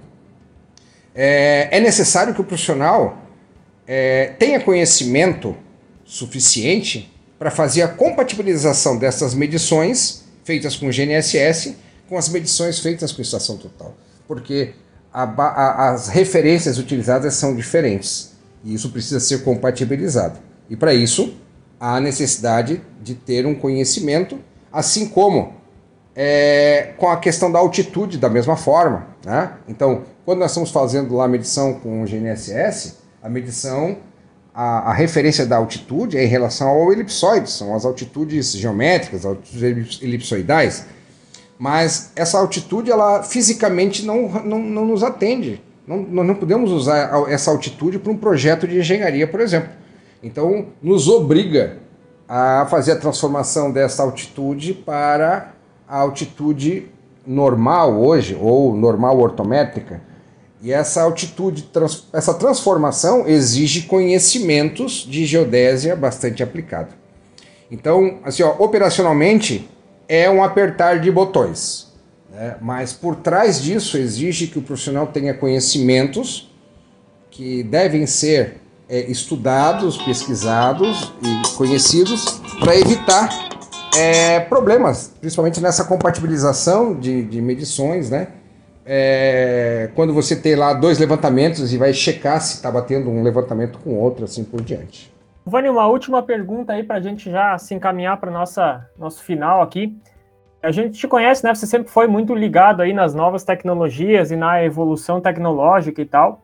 é, 1.16 1.68
é 1.72 1.80
necessário 1.80 2.32
que 2.36 2.42
o 2.42 2.44
profissional 2.44 3.18
é, 3.88 4.28
tenha 4.38 4.60
conhecimento 4.60 5.56
suficiente 6.06 7.12
para 7.40 7.50
fazer 7.50 7.82
a 7.82 7.88
compatibilização 7.88 9.00
dessas 9.00 9.34
medições 9.34 10.26
feitas 10.44 10.76
com 10.76 10.88
o 10.88 10.92
GNSS 10.92 11.76
com 12.08 12.18
as 12.18 12.30
medições 12.30 12.80
feitas 12.80 13.12
com 13.12 13.22
estação 13.24 13.58
total. 13.58 13.96
Porque 14.28 14.74
a, 15.12 15.24
a, 15.24 15.90
as 15.92 16.08
referências 16.10 16.78
utilizadas 16.78 17.34
são 17.34 17.56
diferentes 17.56 18.33
e 18.64 18.74
isso 18.74 18.90
precisa 18.90 19.20
ser 19.20 19.44
compatibilizado. 19.44 20.40
E 20.70 20.76
para 20.76 20.94
isso, 20.94 21.34
há 21.80 22.00
necessidade 22.00 22.82
de 23.02 23.14
ter 23.14 23.46
um 23.46 23.54
conhecimento, 23.54 24.40
assim 24.72 25.08
como 25.08 25.54
é, 26.16 26.94
com 26.98 27.10
a 27.10 27.18
questão 27.18 27.52
da 27.52 27.60
altitude 27.60 28.18
da 28.18 28.30
mesma 28.30 28.56
forma. 28.56 29.08
Né? 29.26 29.52
Então, 29.68 30.04
quando 30.26 30.40
nós 30.40 30.52
estamos 30.52 30.72
fazendo 30.72 31.16
lá 31.16 31.26
a 31.26 31.28
medição 31.28 31.74
com 31.74 32.04
o 32.04 32.06
GNSS, 32.06 32.98
a 33.22 33.30
medição, 33.30 33.98
a, 34.54 34.92
a, 34.92 34.94
referência 34.94 35.46
da 35.46 35.58
altitude 35.58 36.18
é 36.18 36.24
em 36.24 36.28
relação 36.28 36.70
ao 36.70 36.92
elipsoide, 36.92 37.50
são 37.50 37.76
as 37.76 37.86
altitudes 37.86 38.54
geométricas, 38.54 39.22
as 39.22 39.26
altitudes 39.26 40.02
elipsoidais. 40.02 40.86
Mas 41.58 42.12
essa 42.16 42.38
altitude, 42.38 42.92
ela 42.92 43.24
fisicamente 43.24 44.06
não, 44.06 44.30
não, 44.44 44.60
não 44.60 44.86
nos 44.86 45.04
atende. 45.04 45.62
Não, 45.86 45.98
nós 45.98 46.26
não 46.26 46.36
podemos 46.36 46.72
usar 46.72 47.12
essa 47.30 47.52
altitude 47.52 48.00
para 48.00 48.12
um 48.12 48.18
projeto 48.18 48.68
de 48.68 48.80
engenharia, 48.80 49.28
por 49.28 49.40
exemplo. 49.40 49.70
Então, 50.22 50.68
nos 50.82 51.08
obriga 51.08 51.80
a 52.28 52.66
fazer 52.70 52.94
a 52.94 52.96
transformação 52.96 53.72
dessa 53.72 54.04
altitude 54.04 54.74
para 54.74 55.54
a 55.88 56.00
altitude 56.00 56.88
normal 57.28 58.02
hoje, 58.02 58.38
ou 58.40 58.76
normal 58.76 59.20
ortométrica, 59.20 60.02
e 60.62 60.72
essa 60.72 61.02
altitude, 61.02 61.70
essa 62.14 62.34
transformação 62.34 63.28
exige 63.28 63.82
conhecimentos 63.82 65.06
de 65.08 65.26
geodésia 65.26 65.94
bastante 65.94 66.42
aplicado. 66.42 66.94
Então, 67.70 68.20
assim, 68.24 68.44
ó, 68.44 68.56
operacionalmente 68.60 69.70
é 70.08 70.30
um 70.30 70.42
apertar 70.42 71.02
de 71.02 71.12
botões, 71.12 71.93
né? 72.34 72.58
mas 72.60 72.92
por 72.92 73.16
trás 73.18 73.62
disso 73.62 73.98
exige 73.98 74.48
que 74.48 74.58
o 74.58 74.62
profissional 74.62 75.08
tenha 75.08 75.34
conhecimentos 75.34 76.52
que 77.30 77.64
devem 77.64 78.06
ser 78.06 78.62
é, 78.90 79.00
estudados, 79.10 79.98
pesquisados 79.98 81.14
e 81.22 81.56
conhecidos 81.56 82.42
para 82.60 82.76
evitar 82.76 83.30
é, 83.98 84.40
problemas, 84.42 85.14
principalmente 85.20 85.62
nessa 85.62 85.86
compatibilização 85.86 87.00
de, 87.00 87.24
de 87.24 87.42
medições, 87.42 88.10
né? 88.10 88.28
É, 88.86 89.90
quando 89.96 90.14
você 90.14 90.36
tem 90.36 90.56
lá 90.56 90.74
dois 90.74 91.00
levantamentos 91.00 91.72
e 91.72 91.78
vai 91.78 91.94
checar 91.94 92.42
se 92.42 92.56
está 92.56 92.70
batendo 92.70 93.10
um 93.10 93.24
levantamento 93.24 93.80
com 93.80 93.96
outro, 93.96 94.26
assim 94.26 94.44
por 94.44 94.62
diante. 94.62 95.14
Vani, 95.46 95.70
uma 95.70 95.88
última 95.88 96.22
pergunta 96.22 96.74
aí 96.74 96.84
para 96.84 96.98
a 96.98 97.02
gente 97.02 97.32
já 97.32 97.58
se 97.58 97.74
encaminhar 97.74 98.20
para 98.20 98.30
nossa 98.30 98.86
nosso 98.98 99.24
final 99.24 99.62
aqui. 99.62 99.96
A 100.64 100.72
gente 100.72 100.98
te 100.98 101.08
conhece, 101.08 101.44
né? 101.44 101.54
Você 101.54 101.68
sempre 101.68 101.90
foi 101.90 102.08
muito 102.08 102.34
ligado 102.34 102.82
aí 102.82 102.94
nas 102.94 103.14
novas 103.14 103.44
tecnologias 103.44 104.32
e 104.32 104.36
na 104.36 104.64
evolução 104.64 105.20
tecnológica 105.20 106.02
e 106.02 106.06
tal. 106.06 106.42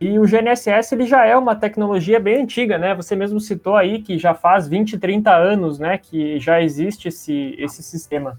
E 0.00 0.18
o 0.18 0.26
GNSS 0.26 0.94
ele 0.94 1.06
já 1.06 1.26
é 1.26 1.36
uma 1.36 1.56
tecnologia 1.56 2.20
bem 2.20 2.42
antiga, 2.42 2.78
né? 2.78 2.94
Você 2.94 3.16
mesmo 3.16 3.40
citou 3.40 3.76
aí 3.76 4.00
que 4.00 4.18
já 4.18 4.34
faz 4.34 4.68
20, 4.68 4.98
30 4.98 5.34
anos, 5.34 5.78
né, 5.78 5.98
que 5.98 6.38
já 6.38 6.62
existe 6.62 7.08
esse, 7.08 7.54
esse 7.58 7.82
sistema. 7.82 8.38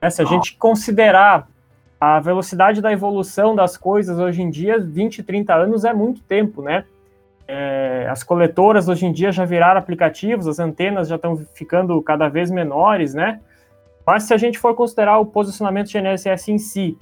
É, 0.00 0.08
se 0.08 0.22
a 0.22 0.24
gente 0.24 0.56
considerar 0.56 1.48
a 2.00 2.20
velocidade 2.20 2.80
da 2.80 2.92
evolução 2.92 3.54
das 3.54 3.76
coisas 3.76 4.18
hoje 4.18 4.40
em 4.40 4.50
dia, 4.50 4.78
20, 4.78 5.22
30 5.24 5.54
anos 5.54 5.84
é 5.84 5.92
muito 5.92 6.22
tempo, 6.22 6.62
né? 6.62 6.84
é, 7.48 8.06
as 8.10 8.22
coletoras 8.22 8.88
hoje 8.88 9.06
em 9.06 9.12
dia 9.12 9.32
já 9.32 9.46
viraram 9.46 9.80
aplicativos, 9.80 10.46
as 10.46 10.58
antenas 10.58 11.08
já 11.08 11.16
estão 11.16 11.34
ficando 11.54 12.00
cada 12.02 12.28
vez 12.28 12.50
menores, 12.50 13.14
né? 13.14 13.40
Mas 14.08 14.22
se 14.22 14.32
a 14.32 14.38
gente 14.38 14.58
for 14.58 14.74
considerar 14.74 15.18
o 15.18 15.26
posicionamento 15.26 15.92
GNSS 15.92 16.50
em 16.50 16.56
si, 16.56 16.96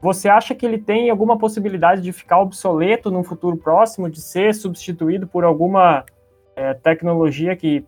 você 0.00 0.30
acha 0.30 0.54
que 0.54 0.64
ele 0.64 0.78
tem 0.78 1.10
alguma 1.10 1.36
possibilidade 1.36 2.00
de 2.00 2.10
ficar 2.10 2.40
obsoleto 2.40 3.10
num 3.10 3.22
futuro 3.22 3.54
próximo, 3.58 4.08
de 4.08 4.18
ser 4.18 4.54
substituído 4.54 5.26
por 5.26 5.44
alguma 5.44 6.06
é, 6.56 6.72
tecnologia 6.72 7.54
que 7.54 7.84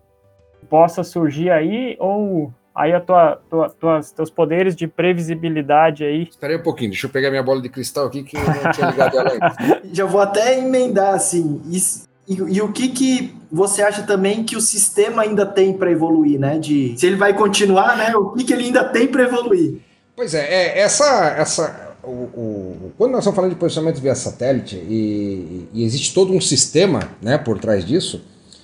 possa 0.69 1.03
surgir 1.03 1.49
aí? 1.49 1.97
Ou 1.99 2.53
aí 2.75 2.93
a 2.93 3.01
tua, 3.01 3.41
tua, 3.49 3.69
tuas, 3.71 4.11
teus 4.11 4.29
poderes 4.29 4.75
de 4.75 4.87
previsibilidade 4.87 6.03
aí? 6.03 6.27
Espera 6.29 6.53
aí 6.53 6.59
um 6.59 6.63
pouquinho, 6.63 6.91
deixa 6.91 7.07
eu 7.07 7.11
pegar 7.11 7.31
minha 7.31 7.41
bola 7.41 7.63
de 7.63 7.69
cristal 7.69 8.05
aqui 8.05 8.21
que 8.21 8.37
eu 8.37 8.41
não 8.45 8.71
tinha 8.71 8.91
ligado 8.91 9.17
ela 9.17 9.31
ainda. 9.31 9.55
Já 9.91 10.05
vou 10.05 10.21
até 10.21 10.59
emendar 10.59 11.15
assim. 11.15 11.63
Isso, 11.65 12.07
e, 12.27 12.33
e, 12.33 12.61
o 12.61 12.71
que, 12.71 12.89
que 12.89 13.35
você 13.51 13.81
acha 13.81 14.03
também 14.03 14.43
que 14.43 14.55
o 14.55 14.61
sistema 14.61 15.23
ainda 15.23 15.45
tem 15.45 15.73
para 15.73 15.91
evoluir, 15.91 16.39
né? 16.39 16.59
De 16.59 16.93
se 16.97 17.05
ele 17.05 17.15
vai 17.15 17.33
continuar, 17.33 17.97
né? 17.97 18.15
O 18.15 18.31
que, 18.31 18.43
que 18.43 18.53
ele 18.53 18.65
ainda 18.65 18.83
tem 18.85 19.07
para 19.07 19.23
evoluir? 19.23 19.79
Pois 20.15 20.33
é, 20.33 20.39
é 20.39 20.79
essa, 20.79 21.35
essa 21.37 21.95
o, 22.03 22.09
o, 22.09 22.91
quando 22.97 23.11
nós 23.11 23.21
estamos 23.21 23.35
falando 23.35 23.51
de 23.51 23.57
posicionamento 23.57 23.99
via 23.99 24.15
satélite 24.15 24.75
e, 24.75 25.67
e, 25.73 25.83
existe 25.83 26.13
todo 26.13 26.33
um 26.33 26.41
sistema 26.41 27.09
né, 27.21 27.37
por 27.37 27.59
trás 27.59 27.85
disso, 27.85 28.21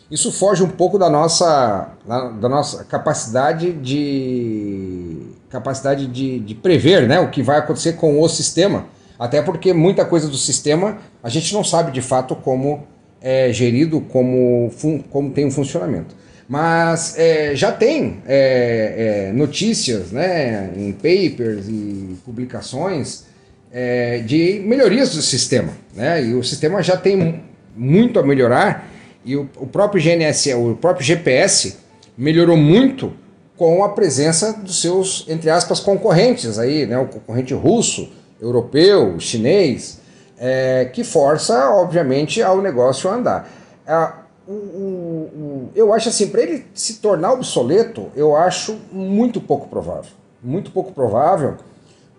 isso 0.10 0.32
foge 0.32 0.64
um 0.64 0.70
pouco 0.70 0.98
da 0.98 1.10
nossa, 1.10 1.90
da 2.06 2.50
nossa 2.50 2.84
capacidade 2.86 3.74
de 3.74 5.18
capacidade 5.50 6.08
de, 6.08 6.40
de 6.40 6.56
prever 6.56 7.08
né, 7.08 7.20
o 7.20 7.30
que 7.30 7.44
vai 7.44 7.58
acontecer 7.58 7.94
com 7.94 8.22
o 8.22 8.30
sistema. 8.30 8.86
Até 9.20 9.42
porque 9.42 9.74
muita 9.74 10.06
coisa 10.06 10.28
do 10.28 10.38
sistema 10.38 10.98
a 11.22 11.30
gente 11.30 11.54
não 11.54 11.64
sabe 11.64 11.92
de 11.92 12.02
fato 12.02 12.36
como 12.36 12.88
é 13.22 13.52
gerido, 13.52 14.02
como, 14.02 14.72
como 15.10 15.32
tem 15.32 15.46
um 15.46 15.52
funcionamento. 15.52 16.16
Mas 16.48 17.18
é, 17.18 17.56
já 17.56 17.72
tem 17.72 18.22
é, 18.26 19.28
é, 19.30 19.34
notícias 19.34 20.12
né, 20.12 20.72
em 20.78 20.94
papers 20.94 21.68
e 21.68 22.16
publicações 22.24 23.26
é, 23.72 24.20
de 24.20 24.62
melhorias 24.66 25.14
do 25.14 25.22
sistema. 25.22 25.74
Né? 25.94 26.26
E 26.26 26.34
o 26.34 26.44
sistema 26.44 26.82
já 26.82 26.96
tem 26.96 27.42
muito 27.76 28.20
a 28.20 28.24
melhorar 28.24 28.90
e 29.26 29.36
o, 29.36 29.50
o 29.58 29.68
próprio 29.68 30.02
GNSS, 30.02 30.54
o 30.54 30.76
próprio 30.76 31.06
GPS 31.06 31.76
melhorou 32.18 32.56
muito 32.56 33.12
com 33.58 33.84
a 33.84 33.90
presença 33.90 34.54
dos 34.54 34.82
seus, 34.82 35.26
entre 35.28 35.50
aspas, 35.50 35.82
concorrentes 35.82 36.58
aí, 36.58 36.86
né? 36.86 36.98
o 36.98 37.08
concorrente 37.08 37.54
russo, 37.54 38.10
europeu, 38.42 39.20
chinês, 39.20 40.00
é, 40.40 40.86
que 40.86 41.04
força, 41.04 41.72
obviamente, 41.72 42.42
ao 42.42 42.62
negócio 42.62 43.10
a 43.10 43.16
andar. 43.16 43.50
É, 43.86 44.12
o, 44.48 44.54
o, 44.54 44.54
o, 44.54 45.70
eu 45.76 45.94
acho 45.94 46.10
assim, 46.10 46.30
para 46.30 46.42
ele 46.42 46.66
se 46.74 46.96
tornar 46.96 47.34
obsoleto, 47.34 48.08
eu 48.16 48.36
acho 48.36 48.78
muito 48.92 49.42
pouco 49.42 49.68
provável. 49.68 50.12
Muito 50.42 50.72
pouco 50.72 50.94
provável, 50.94 51.56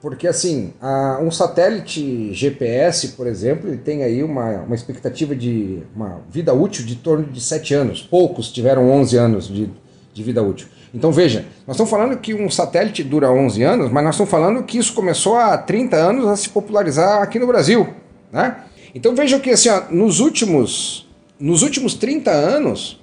porque 0.03 0.29
assim, 0.29 0.73
a, 0.81 1.19
um 1.23 1.31
satélite 1.31 2.33
GPS, 2.35 3.09
por 3.09 3.27
exemplo, 3.27 3.69
ele 3.69 3.79
tem 3.79 4.03
aí 4.03 4.23
uma, 4.23 4.63
uma 4.63 4.75
expectativa 4.75 5.35
de 5.35 5.83
uma 5.95 6.21
vida 6.31 6.53
útil 6.53 6.85
de 6.85 6.97
torno 6.97 7.25
de 7.25 7.41
7 7.41 7.75
anos. 7.75 8.03
Poucos 8.03 8.53
tiveram 8.53 8.91
11 8.91 9.17
anos 9.17 9.49
de, 9.49 9.71
de 10.13 10.23
vida 10.23 10.43
útil. 10.43 10.69
Então 10.93 11.13
veja, 11.13 11.45
nós 11.67 11.77
estamos 11.77 11.91
falando 11.91 12.17
que 12.19 12.35
um 12.35 12.49
satélite 12.51 13.03
dura 13.05 13.31
11 13.31 13.63
anos, 13.63 13.91
mas 13.91 14.05
nós 14.05 14.15
estamos 14.15 14.31
falando 14.31 14.63
que 14.63 14.79
isso 14.79 14.95
começou 14.95 15.37
há 15.37 15.57
30 15.57 15.97
anos 15.97 16.27
a 16.27 16.37
se 16.37 16.49
popularizar 16.49 17.23
aqui 17.23 17.39
no 17.39 17.47
Brasil. 17.47 17.89
Né? 18.33 18.57
Então 18.95 19.15
vejam 19.15 19.41
que 19.41 19.51
assim, 19.51 19.69
ó, 19.69 19.83
nos 19.91 20.21
últimos 20.21 21.09
nos 21.39 21.63
últimos 21.63 21.95
30 21.95 22.31
anos, 22.31 23.01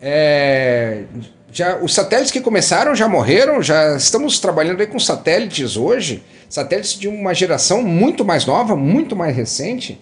é, 0.00 1.04
já, 1.52 1.76
os 1.78 1.94
satélites 1.94 2.30
que 2.30 2.40
começaram 2.40 2.94
já 2.94 3.08
morreram, 3.08 3.62
já 3.62 3.96
estamos 3.96 4.38
trabalhando 4.38 4.80
aí 4.80 4.86
com 4.86 4.98
satélites 4.98 5.76
hoje, 5.76 6.22
satélites 6.48 6.98
de 6.98 7.08
uma 7.08 7.34
geração 7.34 7.82
muito 7.82 8.24
mais 8.24 8.46
nova, 8.46 8.74
muito 8.76 9.14
mais 9.14 9.36
recente, 9.36 10.00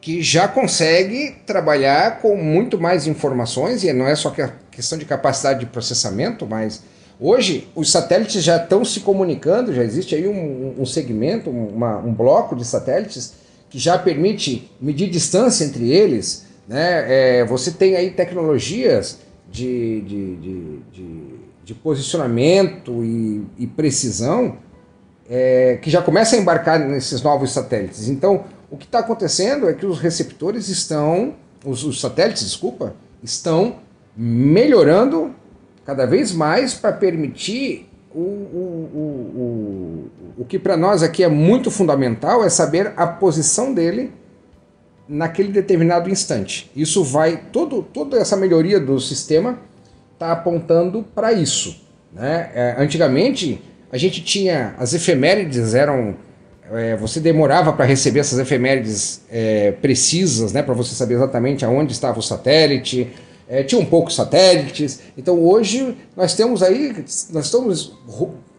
que 0.00 0.22
já 0.22 0.48
consegue 0.48 1.36
trabalhar 1.46 2.20
com 2.20 2.36
muito 2.36 2.80
mais 2.80 3.06
informações, 3.06 3.84
e 3.84 3.92
não 3.92 4.06
é 4.06 4.16
só 4.16 4.30
que 4.30 4.40
a 4.40 4.52
questão 4.70 4.96
de 4.96 5.04
capacidade 5.04 5.60
de 5.60 5.66
processamento, 5.66 6.46
mas 6.46 6.82
hoje 7.20 7.68
os 7.74 7.90
satélites 7.90 8.42
já 8.42 8.56
estão 8.56 8.82
se 8.82 9.00
comunicando, 9.00 9.74
já 9.74 9.84
existe 9.84 10.14
aí 10.14 10.26
um, 10.26 10.74
um 10.78 10.86
segmento, 10.86 11.50
uma, 11.50 11.98
um 11.98 12.14
bloco 12.14 12.56
de 12.56 12.64
satélites 12.64 13.34
que 13.70 13.78
já 13.78 13.96
permite 13.96 14.70
medir 14.80 15.08
distância 15.08 15.64
entre 15.64 15.90
eles, 15.90 16.46
né? 16.68 17.38
É, 17.38 17.44
você 17.44 17.70
tem 17.70 17.96
aí 17.96 18.10
tecnologias 18.10 19.18
de, 19.50 20.00
de, 20.02 20.36
de, 20.36 20.78
de, 20.92 21.20
de 21.64 21.74
posicionamento 21.74 23.04
e, 23.04 23.44
e 23.58 23.66
precisão 23.66 24.56
é, 25.28 25.78
que 25.80 25.88
já 25.88 26.02
começam 26.02 26.38
a 26.38 26.42
embarcar 26.42 26.78
nesses 26.78 27.22
novos 27.22 27.52
satélites. 27.52 28.08
Então, 28.08 28.44
o 28.70 28.76
que 28.76 28.84
está 28.84 28.98
acontecendo 28.98 29.68
é 29.68 29.72
que 29.72 29.86
os 29.86 30.00
receptores 30.00 30.68
estão, 30.68 31.34
os, 31.64 31.84
os 31.84 32.00
satélites, 32.00 32.44
desculpa, 32.44 32.94
estão 33.22 33.76
melhorando 34.16 35.34
cada 35.84 36.06
vez 36.06 36.32
mais 36.32 36.74
para 36.74 36.92
permitir 36.92 37.88
o, 38.12 38.18
o, 38.18 38.90
o, 38.94 40.10
o, 40.40 40.44
que 40.44 40.58
para 40.58 40.74
nós 40.74 41.02
aqui 41.02 41.22
é 41.22 41.28
muito 41.28 41.70
fundamental 41.70 42.42
é 42.42 42.48
saber 42.48 42.94
a 42.96 43.06
posição 43.06 43.74
dele 43.74 44.10
naquele 45.06 45.52
determinado 45.52 46.08
instante. 46.08 46.70
Isso 46.74 47.04
vai, 47.04 47.44
todo, 47.52 47.82
toda 47.82 48.16
essa 48.16 48.36
melhoria 48.36 48.80
do 48.80 48.98
sistema 48.98 49.58
está 50.14 50.32
apontando 50.32 51.04
para 51.14 51.32
isso. 51.32 51.82
Né? 52.12 52.50
É, 52.54 52.74
antigamente, 52.78 53.60
a 53.92 53.98
gente 53.98 54.22
tinha, 54.22 54.74
as 54.78 54.94
efemérides 54.94 55.74
eram, 55.74 56.14
é, 56.72 56.96
você 56.96 57.20
demorava 57.20 57.72
para 57.72 57.84
receber 57.84 58.20
essas 58.20 58.38
efemérides 58.38 59.22
é, 59.30 59.72
precisas, 59.72 60.52
né, 60.52 60.62
para 60.62 60.74
você 60.74 60.94
saber 60.94 61.14
exatamente 61.14 61.64
aonde 61.64 61.92
estava 61.92 62.18
o 62.18 62.22
satélite, 62.22 63.10
é, 63.48 63.62
tinha 63.64 63.80
um 63.80 63.84
poucos 63.84 64.14
satélites, 64.14 65.00
então 65.18 65.42
hoje 65.42 65.96
nós 66.16 66.34
temos 66.34 66.62
aí, 66.62 67.04
nós 67.32 67.46
estamos 67.46 67.98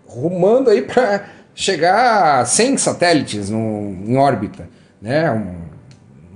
rumando 0.05 0.69
aí 0.69 0.81
para 0.81 1.40
chegar 1.53 2.41
a 2.41 2.45
100 2.45 2.77
satélites 2.77 3.49
no, 3.49 3.59
em 4.05 4.17
órbita, 4.17 4.69
né, 5.01 5.31
um, 5.31 5.55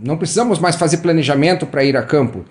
não 0.02 0.18
precisamos 0.18 0.60
mais 0.60 0.76
fazer 0.76 0.98
planejamento 0.98 1.66
para 1.66 1.84
ir 1.84 1.96
a 1.96 2.04
campo. 2.04 2.46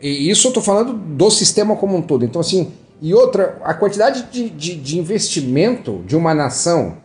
E 0.00 0.28
isso 0.28 0.48
eu 0.48 0.50
estou 0.50 0.62
falando 0.62 0.94
do 0.94 1.30
sistema 1.30 1.76
como 1.76 1.96
um 1.96 2.02
todo. 2.02 2.24
Então, 2.24 2.40
assim, 2.40 2.72
e 3.00 3.14
outra, 3.14 3.58
a 3.64 3.74
quantidade 3.74 4.28
de, 4.30 4.50
de, 4.50 4.76
de, 4.76 4.98
investimento 4.98 6.02
de 6.06 6.16
uma 6.16 6.34
nação, 6.34 6.98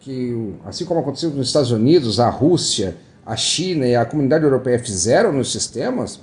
que 0.00 0.54
assim 0.64 0.84
como 0.84 1.00
aconteceu 1.00 1.30
nos 1.30 1.48
Estados 1.48 1.70
Unidos, 1.70 2.18
a 2.18 2.28
Rússia, 2.28 2.96
a 3.24 3.36
China 3.36 3.86
e 3.86 3.96
a 3.96 4.04
comunidade 4.04 4.44
europeia 4.44 4.78
fizeram 4.78 5.32
nos 5.32 5.50
sistemas, 5.50 6.20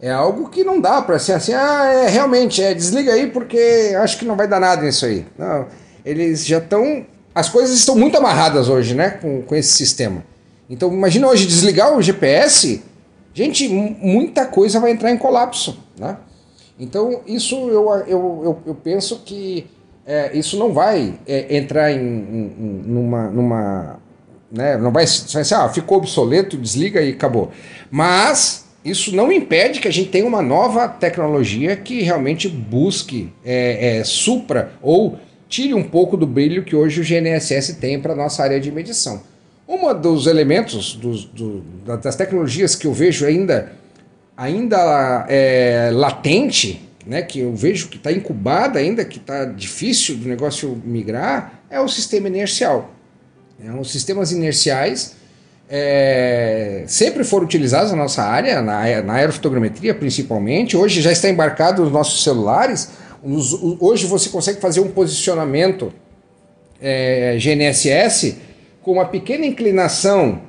é 0.00 0.10
algo 0.10 0.48
que 0.48 0.64
não 0.64 0.80
dá 0.80 1.02
para 1.02 1.18
ser 1.18 1.32
assim, 1.32 1.52
ah, 1.52 1.84
é, 1.86 2.08
realmente, 2.08 2.62
é, 2.62 2.72
desliga 2.72 3.12
aí 3.12 3.28
porque 3.28 3.94
acho 4.00 4.18
que 4.18 4.24
não 4.24 4.36
vai 4.36 4.46
dar 4.46 4.60
nada 4.60 4.82
nisso 4.82 5.04
aí. 5.04 5.26
Não, 5.36 5.66
eles 6.04 6.46
já 6.46 6.58
estão. 6.58 7.06
As 7.34 7.48
coisas 7.48 7.76
estão 7.76 7.96
muito 7.96 8.16
amarradas 8.16 8.68
hoje, 8.68 8.94
né, 8.94 9.10
com, 9.10 9.42
com 9.42 9.54
esse 9.54 9.72
sistema. 9.72 10.24
Então, 10.68 10.92
imagina 10.92 11.28
hoje 11.28 11.46
desligar 11.46 11.96
o 11.96 12.02
GPS, 12.02 12.82
gente, 13.32 13.68
muita 13.68 14.44
coisa 14.46 14.80
vai 14.80 14.90
entrar 14.90 15.10
em 15.10 15.16
colapso, 15.16 15.78
né? 15.98 16.16
Então, 16.78 17.22
isso 17.26 17.56
eu, 17.70 17.90
eu, 18.06 18.42
eu, 18.44 18.58
eu 18.66 18.74
penso 18.74 19.22
que 19.24 19.66
é, 20.06 20.36
isso 20.36 20.56
não 20.56 20.72
vai 20.72 21.18
é, 21.26 21.56
entrar 21.56 21.90
em, 21.92 21.98
em, 21.98 22.82
numa, 22.86 23.28
numa 23.28 23.98
né, 24.50 24.76
não 24.78 24.90
vai 24.90 25.06
ser 25.06 25.38
assim, 25.38 25.54
ah, 25.54 25.68
ficou 25.68 25.98
obsoleto, 25.98 26.56
desliga 26.56 27.02
e 27.02 27.10
acabou. 27.10 27.50
Mas 27.90 28.66
isso 28.84 29.14
não 29.14 29.30
impede 29.30 29.80
que 29.80 29.88
a 29.88 29.92
gente 29.92 30.08
tenha 30.08 30.26
uma 30.26 30.40
nova 30.40 30.88
tecnologia 30.88 31.76
que 31.76 32.00
realmente 32.02 32.48
busque, 32.48 33.32
é, 33.44 33.98
é, 33.98 34.04
supra 34.04 34.72
ou 34.80 35.18
tire 35.48 35.74
um 35.74 35.82
pouco 35.82 36.16
do 36.16 36.26
brilho 36.26 36.64
que 36.64 36.76
hoje 36.76 37.00
o 37.00 37.04
GNSS 37.04 37.74
tem 37.74 38.00
para 38.00 38.12
a 38.12 38.16
nossa 38.16 38.42
área 38.42 38.60
de 38.60 38.70
medição. 38.70 39.22
Um 39.66 39.92
dos 39.94 40.26
elementos 40.26 40.94
dos, 40.94 41.24
do, 41.24 41.62
das 42.02 42.16
tecnologias 42.16 42.74
que 42.74 42.86
eu 42.86 42.92
vejo 42.92 43.26
ainda, 43.26 43.72
ainda 44.36 45.26
é, 45.28 45.90
latente, 45.92 46.88
né, 47.06 47.22
que 47.22 47.40
eu 47.40 47.54
vejo 47.54 47.88
que 47.88 47.96
está 47.96 48.12
incubada 48.12 48.78
ainda, 48.78 49.04
que 49.04 49.18
está 49.18 49.44
difícil 49.44 50.16
do 50.16 50.28
negócio 50.28 50.80
migrar, 50.84 51.62
é 51.70 51.80
o 51.80 51.88
sistema 51.88 52.28
inercial. 52.28 52.90
É, 53.62 53.70
os 53.72 53.90
sistemas 53.90 54.32
inerciais 54.32 55.16
é, 55.68 56.84
sempre 56.86 57.22
foram 57.22 57.44
utilizados 57.44 57.90
na 57.90 57.98
nossa 57.98 58.22
área, 58.22 58.62
na, 58.62 59.02
na 59.02 59.12
aerofotogrametria 59.14 59.94
principalmente. 59.94 60.76
Hoje 60.76 61.02
já 61.02 61.12
está 61.12 61.28
embarcado 61.28 61.82
nos 61.82 61.92
nossos 61.92 62.24
celulares. 62.24 62.90
Hoje 63.80 64.06
você 64.06 64.28
consegue 64.28 64.60
fazer 64.60 64.80
um 64.80 64.90
posicionamento 64.90 65.92
é, 66.80 67.36
GNSS 67.38 68.36
com 68.82 68.92
uma 68.92 69.04
pequena 69.04 69.44
inclinação 69.44 70.40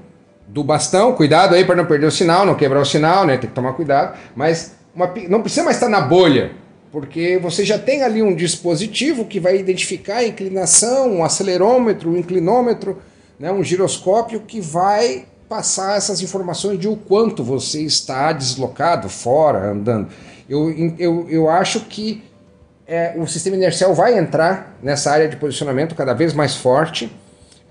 do 0.47 0.63
bastão, 0.63 1.13
cuidado 1.13 1.55
aí 1.55 1.65
para 1.65 1.75
não 1.75 1.85
perder 1.85 2.07
o 2.07 2.11
sinal, 2.11 2.45
não 2.45 2.55
quebrar 2.55 2.81
o 2.81 2.85
sinal, 2.85 3.25
né? 3.25 3.37
Tem 3.37 3.49
que 3.49 3.55
tomar 3.55 3.73
cuidado, 3.73 4.17
mas 4.35 4.75
uma, 4.95 5.13
não 5.27 5.41
precisa 5.41 5.63
mais 5.63 5.77
estar 5.77 5.89
na 5.89 6.01
bolha, 6.01 6.51
porque 6.91 7.37
você 7.37 7.63
já 7.63 7.77
tem 7.77 8.01
ali 8.01 8.23
um 8.23 8.35
dispositivo 8.35 9.25
que 9.25 9.39
vai 9.39 9.57
identificar 9.57 10.17
a 10.17 10.25
inclinação, 10.25 11.17
um 11.17 11.23
acelerômetro, 11.23 12.09
um 12.09 12.17
inclinômetro, 12.17 12.97
né, 13.39 13.51
um 13.51 13.63
giroscópio 13.63 14.41
que 14.41 14.59
vai 14.59 15.25
passar 15.47 15.97
essas 15.97 16.21
informações 16.21 16.79
de 16.79 16.87
o 16.87 16.95
quanto 16.95 17.43
você 17.43 17.81
está 17.81 18.31
deslocado, 18.31 19.07
fora, 19.09 19.71
andando. 19.71 20.09
Eu, 20.47 20.71
eu, 20.97 21.27
eu 21.29 21.49
acho 21.49 21.81
que 21.81 22.23
é, 22.89 23.13
o 23.15 23.27
sistema 23.27 23.55
inercial 23.55 23.93
vai 23.93 24.17
entrar 24.17 24.75
nessa 24.81 25.11
área 25.11 25.27
de 25.27 25.35
posicionamento 25.35 25.93
cada 25.93 26.13
vez 26.13 26.33
mais 26.33 26.55
forte, 26.55 27.09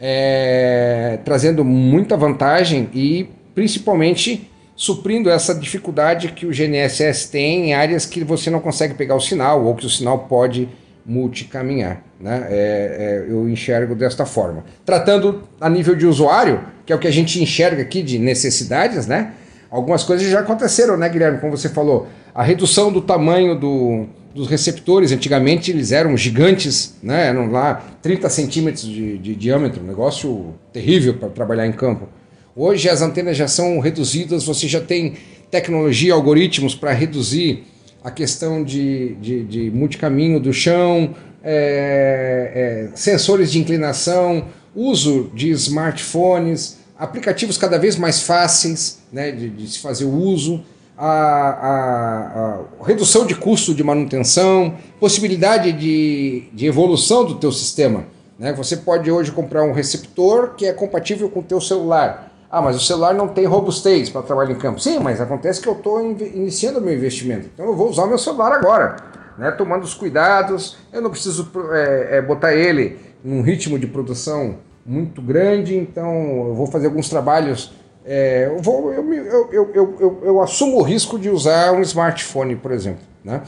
é, 0.01 1.19
trazendo 1.25 1.64
muita 1.64 2.16
vantagem 2.16 2.89
e 2.95 3.29
principalmente 3.53 4.49
suprindo 4.77 5.29
essa 5.29 5.53
dificuldade 5.53 6.29
que 6.29 6.47
o 6.47 6.51
GNSS 6.51 7.33
tem 7.33 7.71
em 7.71 7.75
áreas 7.75 8.07
que 8.07 8.23
você 8.23 8.49
não 8.49 8.61
consegue 8.61 8.95
pegar 8.95 9.16
o 9.16 9.21
sinal 9.21 9.64
ou 9.64 9.75
que 9.75 9.85
o 9.85 9.91
sinal 9.91 10.21
pode 10.21 10.69
multicaminhar. 11.05 12.01
Né? 12.21 12.47
É, 12.49 13.25
é, 13.27 13.33
eu 13.33 13.49
enxergo 13.49 13.97
desta 13.97 14.25
forma. 14.25 14.64
Tratando 14.87 15.43
a 15.61 15.69
nível 15.69 15.97
de 15.97 16.07
usuário, 16.07 16.61
que 16.87 16.93
é 16.93 16.97
o 16.97 16.99
que 16.99 17.09
a 17.09 17.12
gente 17.12 17.43
enxerga 17.43 17.83
aqui 17.83 18.03
de 18.03 18.21
necessidades, 18.21 19.09
né? 19.09 19.33
algumas 19.69 20.05
coisas 20.05 20.29
já 20.29 20.41
aconteceram, 20.41 20.97
né, 20.97 21.09
Guilherme? 21.09 21.39
Como 21.39 21.57
você 21.57 21.69
falou, 21.69 22.07
a 22.35 22.43
redução 22.43 22.93
do 22.93 23.01
tamanho 23.01 23.59
do, 23.59 24.07
dos 24.35 24.49
receptores, 24.49 25.11
antigamente 25.11 25.70
eles 25.70 25.91
eram 25.91 26.16
gigantes, 26.16 26.95
né? 27.03 27.26
eram 27.26 27.51
lá 27.51 27.74
30 28.03 28.29
centímetros 28.29 28.85
de, 28.85 29.18
de 29.18 29.35
diâmetro, 29.35 29.83
um 29.83 29.87
negócio 29.87 30.55
terrível 30.72 31.14
para 31.14 31.29
trabalhar 31.29 31.66
em 31.66 31.72
campo. 31.72 32.09
Hoje 32.55 32.89
as 32.89 33.03
antenas 33.03 33.37
já 33.37 33.49
são 33.49 33.79
reduzidas, 33.79 34.45
você 34.45 34.66
já 34.68 34.81
tem 34.81 35.14
tecnologia, 35.51 36.12
algoritmos 36.12 36.74
para 36.74 36.93
reduzir 36.93 37.64
a 38.03 38.11
questão 38.11 38.62
de, 38.62 39.14
de, 39.16 39.45
de 39.45 39.70
multicaminho 39.70 40.39
do 40.39 40.53
chão, 40.53 41.14
é, 41.43 42.89
é, 42.93 42.97
sensores 42.97 43.51
de 43.51 43.59
inclinação, 43.59 44.47
uso 44.74 45.31
de 45.35 45.51
smartphones, 45.51 46.79
aplicativos 46.99 47.57
cada 47.57 47.79
vez 47.79 47.97
mais 47.97 48.22
fáceis 48.22 48.99
né, 49.12 49.31
de, 49.31 49.49
de 49.49 49.68
se 49.68 49.79
fazer 49.79 50.05
o 50.05 50.12
uso, 50.12 50.62
a, 50.99 51.07
a, 51.07 52.61
a, 52.80 52.84
redução 52.84 53.24
de 53.24 53.36
custo 53.36 53.72
de 53.72 53.84
manutenção, 53.84 54.74
possibilidade 54.99 55.70
de, 55.72 56.49
de 56.53 56.66
evolução 56.66 57.24
do 57.24 57.36
teu 57.36 57.53
sistema. 57.53 58.05
Né? 58.36 58.53
Você 58.53 58.76
pode 58.76 59.09
hoje 59.09 59.30
comprar 59.30 59.62
um 59.62 59.72
receptor 59.72 60.55
que 60.57 60.66
é 60.66 60.72
compatível 60.72 61.30
com 61.30 61.38
o 61.38 61.42
teu 61.42 61.61
celular. 61.61 62.32
Ah, 62.51 62.61
mas 62.61 62.76
o 62.76 62.80
celular 62.80 63.14
não 63.14 63.28
tem 63.28 63.44
robustez 63.44 64.11
para 64.11 64.22
trabalhar 64.22 64.53
em 64.53 64.59
campo. 64.59 64.80
Sim, 64.80 64.99
mas 64.99 65.20
acontece 65.20 65.61
que 65.61 65.68
eu 65.68 65.74
estou 65.74 66.01
iniciando 66.01 66.80
o 66.80 66.82
meu 66.82 66.94
investimento. 66.94 67.49
Então 67.53 67.66
eu 67.66 67.76
vou 67.76 67.88
usar 67.88 68.05
o 68.05 68.09
meu 68.09 68.18
celular 68.18 68.53
agora, 68.53 68.96
né? 69.36 69.51
tomando 69.53 69.84
os 69.84 69.94
cuidados. 69.94 70.78
Eu 70.92 71.01
não 71.01 71.11
preciso 71.11 71.49
é, 71.72 72.16
é, 72.16 72.22
botar 72.22 72.55
ele 72.55 72.99
num 73.22 73.42
ritmo 73.42 73.78
de 73.78 73.86
produção 73.86 74.57
muito 74.84 75.20
grande, 75.20 75.76
então 75.76 76.49
eu 76.49 76.55
vou 76.55 76.66
fazer 76.66 76.86
alguns 76.86 77.09
trabalhos. 77.09 77.72
É, 78.11 78.46
eu, 78.46 78.62
vou, 78.62 78.90
eu, 78.90 79.14
eu, 79.52 79.70
eu, 79.74 80.22
eu, 80.24 80.40
assumo 80.40 80.78
o 80.78 80.82
risco 80.82 81.18
de 81.18 81.28
usar 81.28 81.72
um 81.72 81.82
smartphone, 81.82 82.56
por 82.56 82.72
exemplo. 82.72 83.02
Né? 83.22 83.42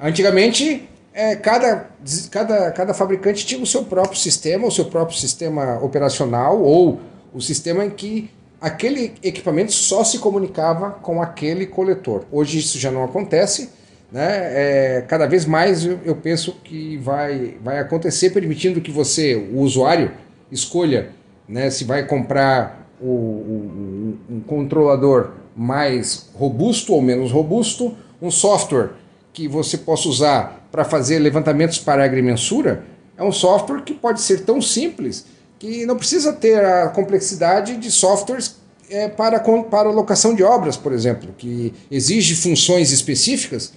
Antigamente, 0.00 0.88
é, 1.12 1.34
cada, 1.34 1.90
cada, 2.30 2.70
cada 2.70 2.94
fabricante 2.94 3.44
tinha 3.44 3.60
o 3.60 3.66
seu 3.66 3.82
próprio 3.82 4.16
sistema, 4.16 4.68
o 4.68 4.70
seu 4.70 4.84
próprio 4.84 5.18
sistema 5.18 5.80
operacional 5.82 6.62
ou 6.62 7.00
o 7.34 7.40
sistema 7.40 7.84
em 7.84 7.90
que 7.90 8.30
aquele 8.60 9.12
equipamento 9.24 9.72
só 9.72 10.04
se 10.04 10.20
comunicava 10.20 10.92
com 10.92 11.20
aquele 11.20 11.66
coletor. 11.66 12.26
Hoje 12.30 12.58
isso 12.60 12.78
já 12.78 12.92
não 12.92 13.02
acontece. 13.02 13.70
Né? 14.12 14.28
É, 14.28 15.04
cada 15.08 15.26
vez 15.26 15.44
mais 15.44 15.84
eu, 15.84 16.14
penso 16.14 16.60
que 16.62 16.96
vai, 16.98 17.56
vai 17.60 17.80
acontecer, 17.80 18.30
permitindo 18.30 18.80
que 18.80 18.92
você, 18.92 19.34
o 19.34 19.58
usuário, 19.62 20.12
escolha 20.52 21.10
né, 21.48 21.70
se 21.70 21.82
vai 21.82 22.06
comprar 22.06 22.85
o, 23.00 24.16
um 24.30 24.40
controlador 24.46 25.30
mais 25.54 26.28
robusto 26.34 26.92
ou 26.92 27.00
menos 27.00 27.32
robusto, 27.32 27.94
um 28.20 28.30
software 28.30 28.90
que 29.32 29.48
você 29.48 29.78
possa 29.78 30.08
usar 30.08 30.68
para 30.70 30.84
fazer 30.84 31.18
levantamentos 31.18 31.78
para 31.78 32.04
agrimensura, 32.04 32.84
é 33.16 33.22
um 33.22 33.32
software 33.32 33.82
que 33.82 33.94
pode 33.94 34.20
ser 34.20 34.44
tão 34.44 34.60
simples 34.60 35.26
que 35.58 35.86
não 35.86 35.96
precisa 35.96 36.32
ter 36.32 36.62
a 36.62 36.88
complexidade 36.88 37.76
de 37.76 37.90
softwares 37.90 38.56
é, 38.90 39.08
para, 39.08 39.40
para 39.40 39.90
locação 39.90 40.34
de 40.34 40.42
obras, 40.42 40.76
por 40.76 40.92
exemplo, 40.92 41.34
que 41.36 41.72
exige 41.90 42.34
funções 42.34 42.92
específicas 42.92 43.72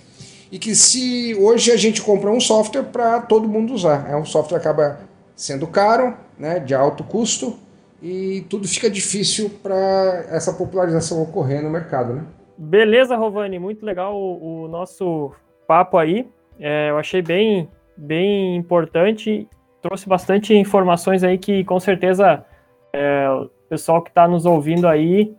e 0.52 0.60
que 0.60 0.76
se 0.76 1.36
hoje 1.40 1.72
a 1.72 1.78
gente 1.78 2.02
compra 2.02 2.30
um 2.30 2.40
software 2.40 2.84
para 2.84 3.22
todo 3.22 3.48
mundo 3.48 3.74
usar. 3.74 4.10
É 4.10 4.16
um 4.16 4.26
software 4.26 4.58
acaba 4.58 5.00
sendo 5.36 5.68
caro, 5.68 6.16
né, 6.38 6.60
de 6.60 6.76
alto 6.76 7.04
custo 7.04 7.58
e 8.02 8.46
tudo 8.50 8.68
fica 8.68 8.90
difícil 8.90 9.50
para 9.62 10.26
essa 10.30 10.54
popularização 10.54 11.22
ocorrer 11.22 11.64
no 11.64 11.70
mercado, 11.70 12.14
né? 12.14 12.24
Beleza, 12.58 13.16
Rovani, 13.16 13.58
muito 13.60 13.86
legal 13.86 14.16
o, 14.16 14.64
o 14.64 14.68
nosso 14.68 15.32
papo 15.68 15.98
aí. 15.98 16.28
É, 16.60 16.90
eu 16.90 16.98
achei 16.98 17.22
bem, 17.22 17.70
bem 17.98 18.56
importante 18.56 19.48
trouxe 19.82 20.08
bastante 20.08 20.54
informações 20.54 21.24
aí 21.24 21.38
que 21.38 21.64
com 21.64 21.80
certeza 21.80 22.46
é, 22.94 23.30
o 23.30 23.50
pessoal 23.70 24.02
que 24.02 24.10
está 24.10 24.28
nos 24.28 24.46
ouvindo 24.46 24.88
aí 24.88 25.34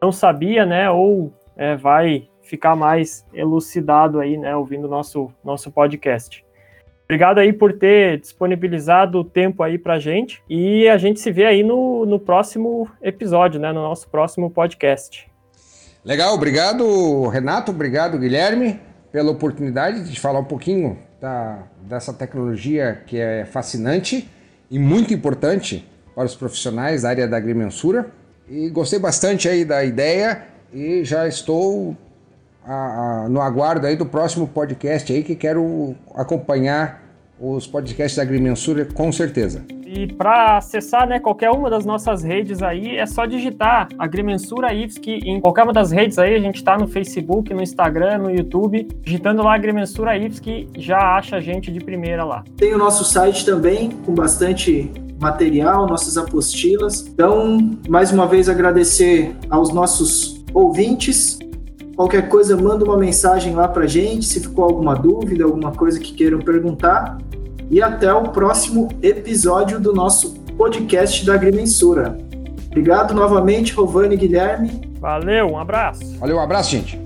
não 0.00 0.12
sabia, 0.12 0.66
né? 0.66 0.90
Ou 0.90 1.32
é, 1.56 1.76
vai 1.76 2.28
ficar 2.42 2.76
mais 2.76 3.26
elucidado 3.32 4.20
aí, 4.20 4.36
né? 4.36 4.54
Ouvindo 4.56 4.88
nosso 4.88 5.30
nosso 5.42 5.70
podcast. 5.70 6.44
Obrigado 7.04 7.38
aí 7.38 7.52
por 7.52 7.72
ter 7.74 8.18
disponibilizado 8.18 9.18
o 9.18 9.24
tempo 9.24 9.62
aí 9.62 9.78
para 9.78 9.98
gente 9.98 10.42
e 10.48 10.88
a 10.88 10.96
gente 10.96 11.20
se 11.20 11.30
vê 11.30 11.44
aí 11.44 11.62
no, 11.62 12.06
no 12.06 12.18
próximo 12.18 12.88
episódio, 13.02 13.60
né? 13.60 13.72
No 13.72 13.82
nosso 13.82 14.08
próximo 14.08 14.50
podcast. 14.50 15.30
Legal, 16.04 16.34
obrigado 16.34 17.28
Renato, 17.28 17.70
obrigado 17.72 18.18
Guilherme 18.18 18.80
pela 19.12 19.30
oportunidade 19.30 20.10
de 20.10 20.18
falar 20.18 20.40
um 20.40 20.44
pouquinho 20.44 20.98
da, 21.20 21.62
dessa 21.82 22.12
tecnologia 22.12 23.02
que 23.06 23.18
é 23.18 23.44
fascinante 23.44 24.28
e 24.70 24.78
muito 24.78 25.14
importante 25.14 25.86
para 26.14 26.24
os 26.24 26.34
profissionais 26.34 27.02
da 27.02 27.10
área 27.10 27.28
da 27.28 27.36
agrimensura. 27.36 28.06
E 28.48 28.68
gostei 28.70 28.98
bastante 28.98 29.48
aí 29.48 29.64
da 29.64 29.84
ideia 29.84 30.44
e 30.72 31.04
já 31.04 31.26
estou 31.26 31.96
a, 32.66 33.24
a, 33.24 33.28
no 33.28 33.40
aguardo 33.40 33.86
aí 33.86 33.96
do 33.96 34.06
próximo 34.06 34.46
podcast 34.46 35.12
aí 35.12 35.22
que 35.22 35.34
quero 35.34 35.94
acompanhar 36.14 37.02
os 37.40 37.66
podcasts 37.66 38.16
da 38.16 38.22
Agrimensura 38.22 38.86
com 38.86 39.10
certeza. 39.10 39.64
E 39.86 40.12
para 40.12 40.56
acessar 40.56 41.06
né, 41.06 41.20
qualquer 41.20 41.50
uma 41.50 41.70
das 41.70 41.84
nossas 41.84 42.22
redes 42.22 42.62
aí, 42.62 42.96
é 42.96 43.06
só 43.06 43.26
digitar 43.26 43.88
Agrimensura 43.98 44.72
IFSC 44.72 45.20
em 45.24 45.40
qualquer 45.40 45.62
uma 45.62 45.72
das 45.72 45.92
redes 45.92 46.18
aí. 46.18 46.34
A 46.34 46.40
gente 46.40 46.56
está 46.56 46.76
no 46.76 46.88
Facebook, 46.88 47.52
no 47.52 47.62
Instagram, 47.62 48.18
no 48.18 48.30
YouTube. 48.30 48.88
Digitando 49.02 49.42
lá 49.42 49.54
Agrimensura 49.54 50.16
IFSC, 50.16 50.68
já 50.76 50.98
acha 50.98 51.36
a 51.36 51.40
gente 51.40 51.70
de 51.70 51.80
primeira 51.80 52.24
lá. 52.24 52.42
Tem 52.56 52.74
o 52.74 52.78
nosso 52.78 53.04
site 53.04 53.44
também, 53.44 53.90
com 53.90 54.12
bastante 54.14 54.90
material, 55.20 55.86
nossas 55.86 56.18
apostilas. 56.18 57.06
Então, 57.06 57.78
mais 57.88 58.10
uma 58.10 58.26
vez 58.26 58.48
agradecer 58.48 59.36
aos 59.48 59.72
nossos 59.72 60.44
ouvintes. 60.52 61.38
Qualquer 61.96 62.28
coisa, 62.28 62.56
manda 62.56 62.84
uma 62.84 62.96
mensagem 62.96 63.54
lá 63.54 63.68
para 63.68 63.86
gente, 63.86 64.24
se 64.24 64.40
ficou 64.40 64.64
alguma 64.64 64.94
dúvida, 64.94 65.44
alguma 65.44 65.72
coisa 65.72 66.00
que 66.00 66.12
queiram 66.12 66.40
perguntar 66.40 67.18
e 67.70 67.80
até 67.80 68.12
o 68.12 68.24
próximo 68.24 68.88
episódio 69.02 69.80
do 69.80 69.92
nosso 69.92 70.34
podcast 70.56 71.24
da 71.24 71.34
Agrimensura. 71.34 72.18
Obrigado 72.66 73.14
novamente, 73.14 73.72
Rovani 73.72 74.14
e 74.14 74.18
Guilherme. 74.18 74.92
Valeu, 75.00 75.48
um 75.48 75.58
abraço. 75.58 76.18
Valeu, 76.18 76.36
um 76.36 76.40
abraço, 76.40 76.70
gente. 76.70 77.03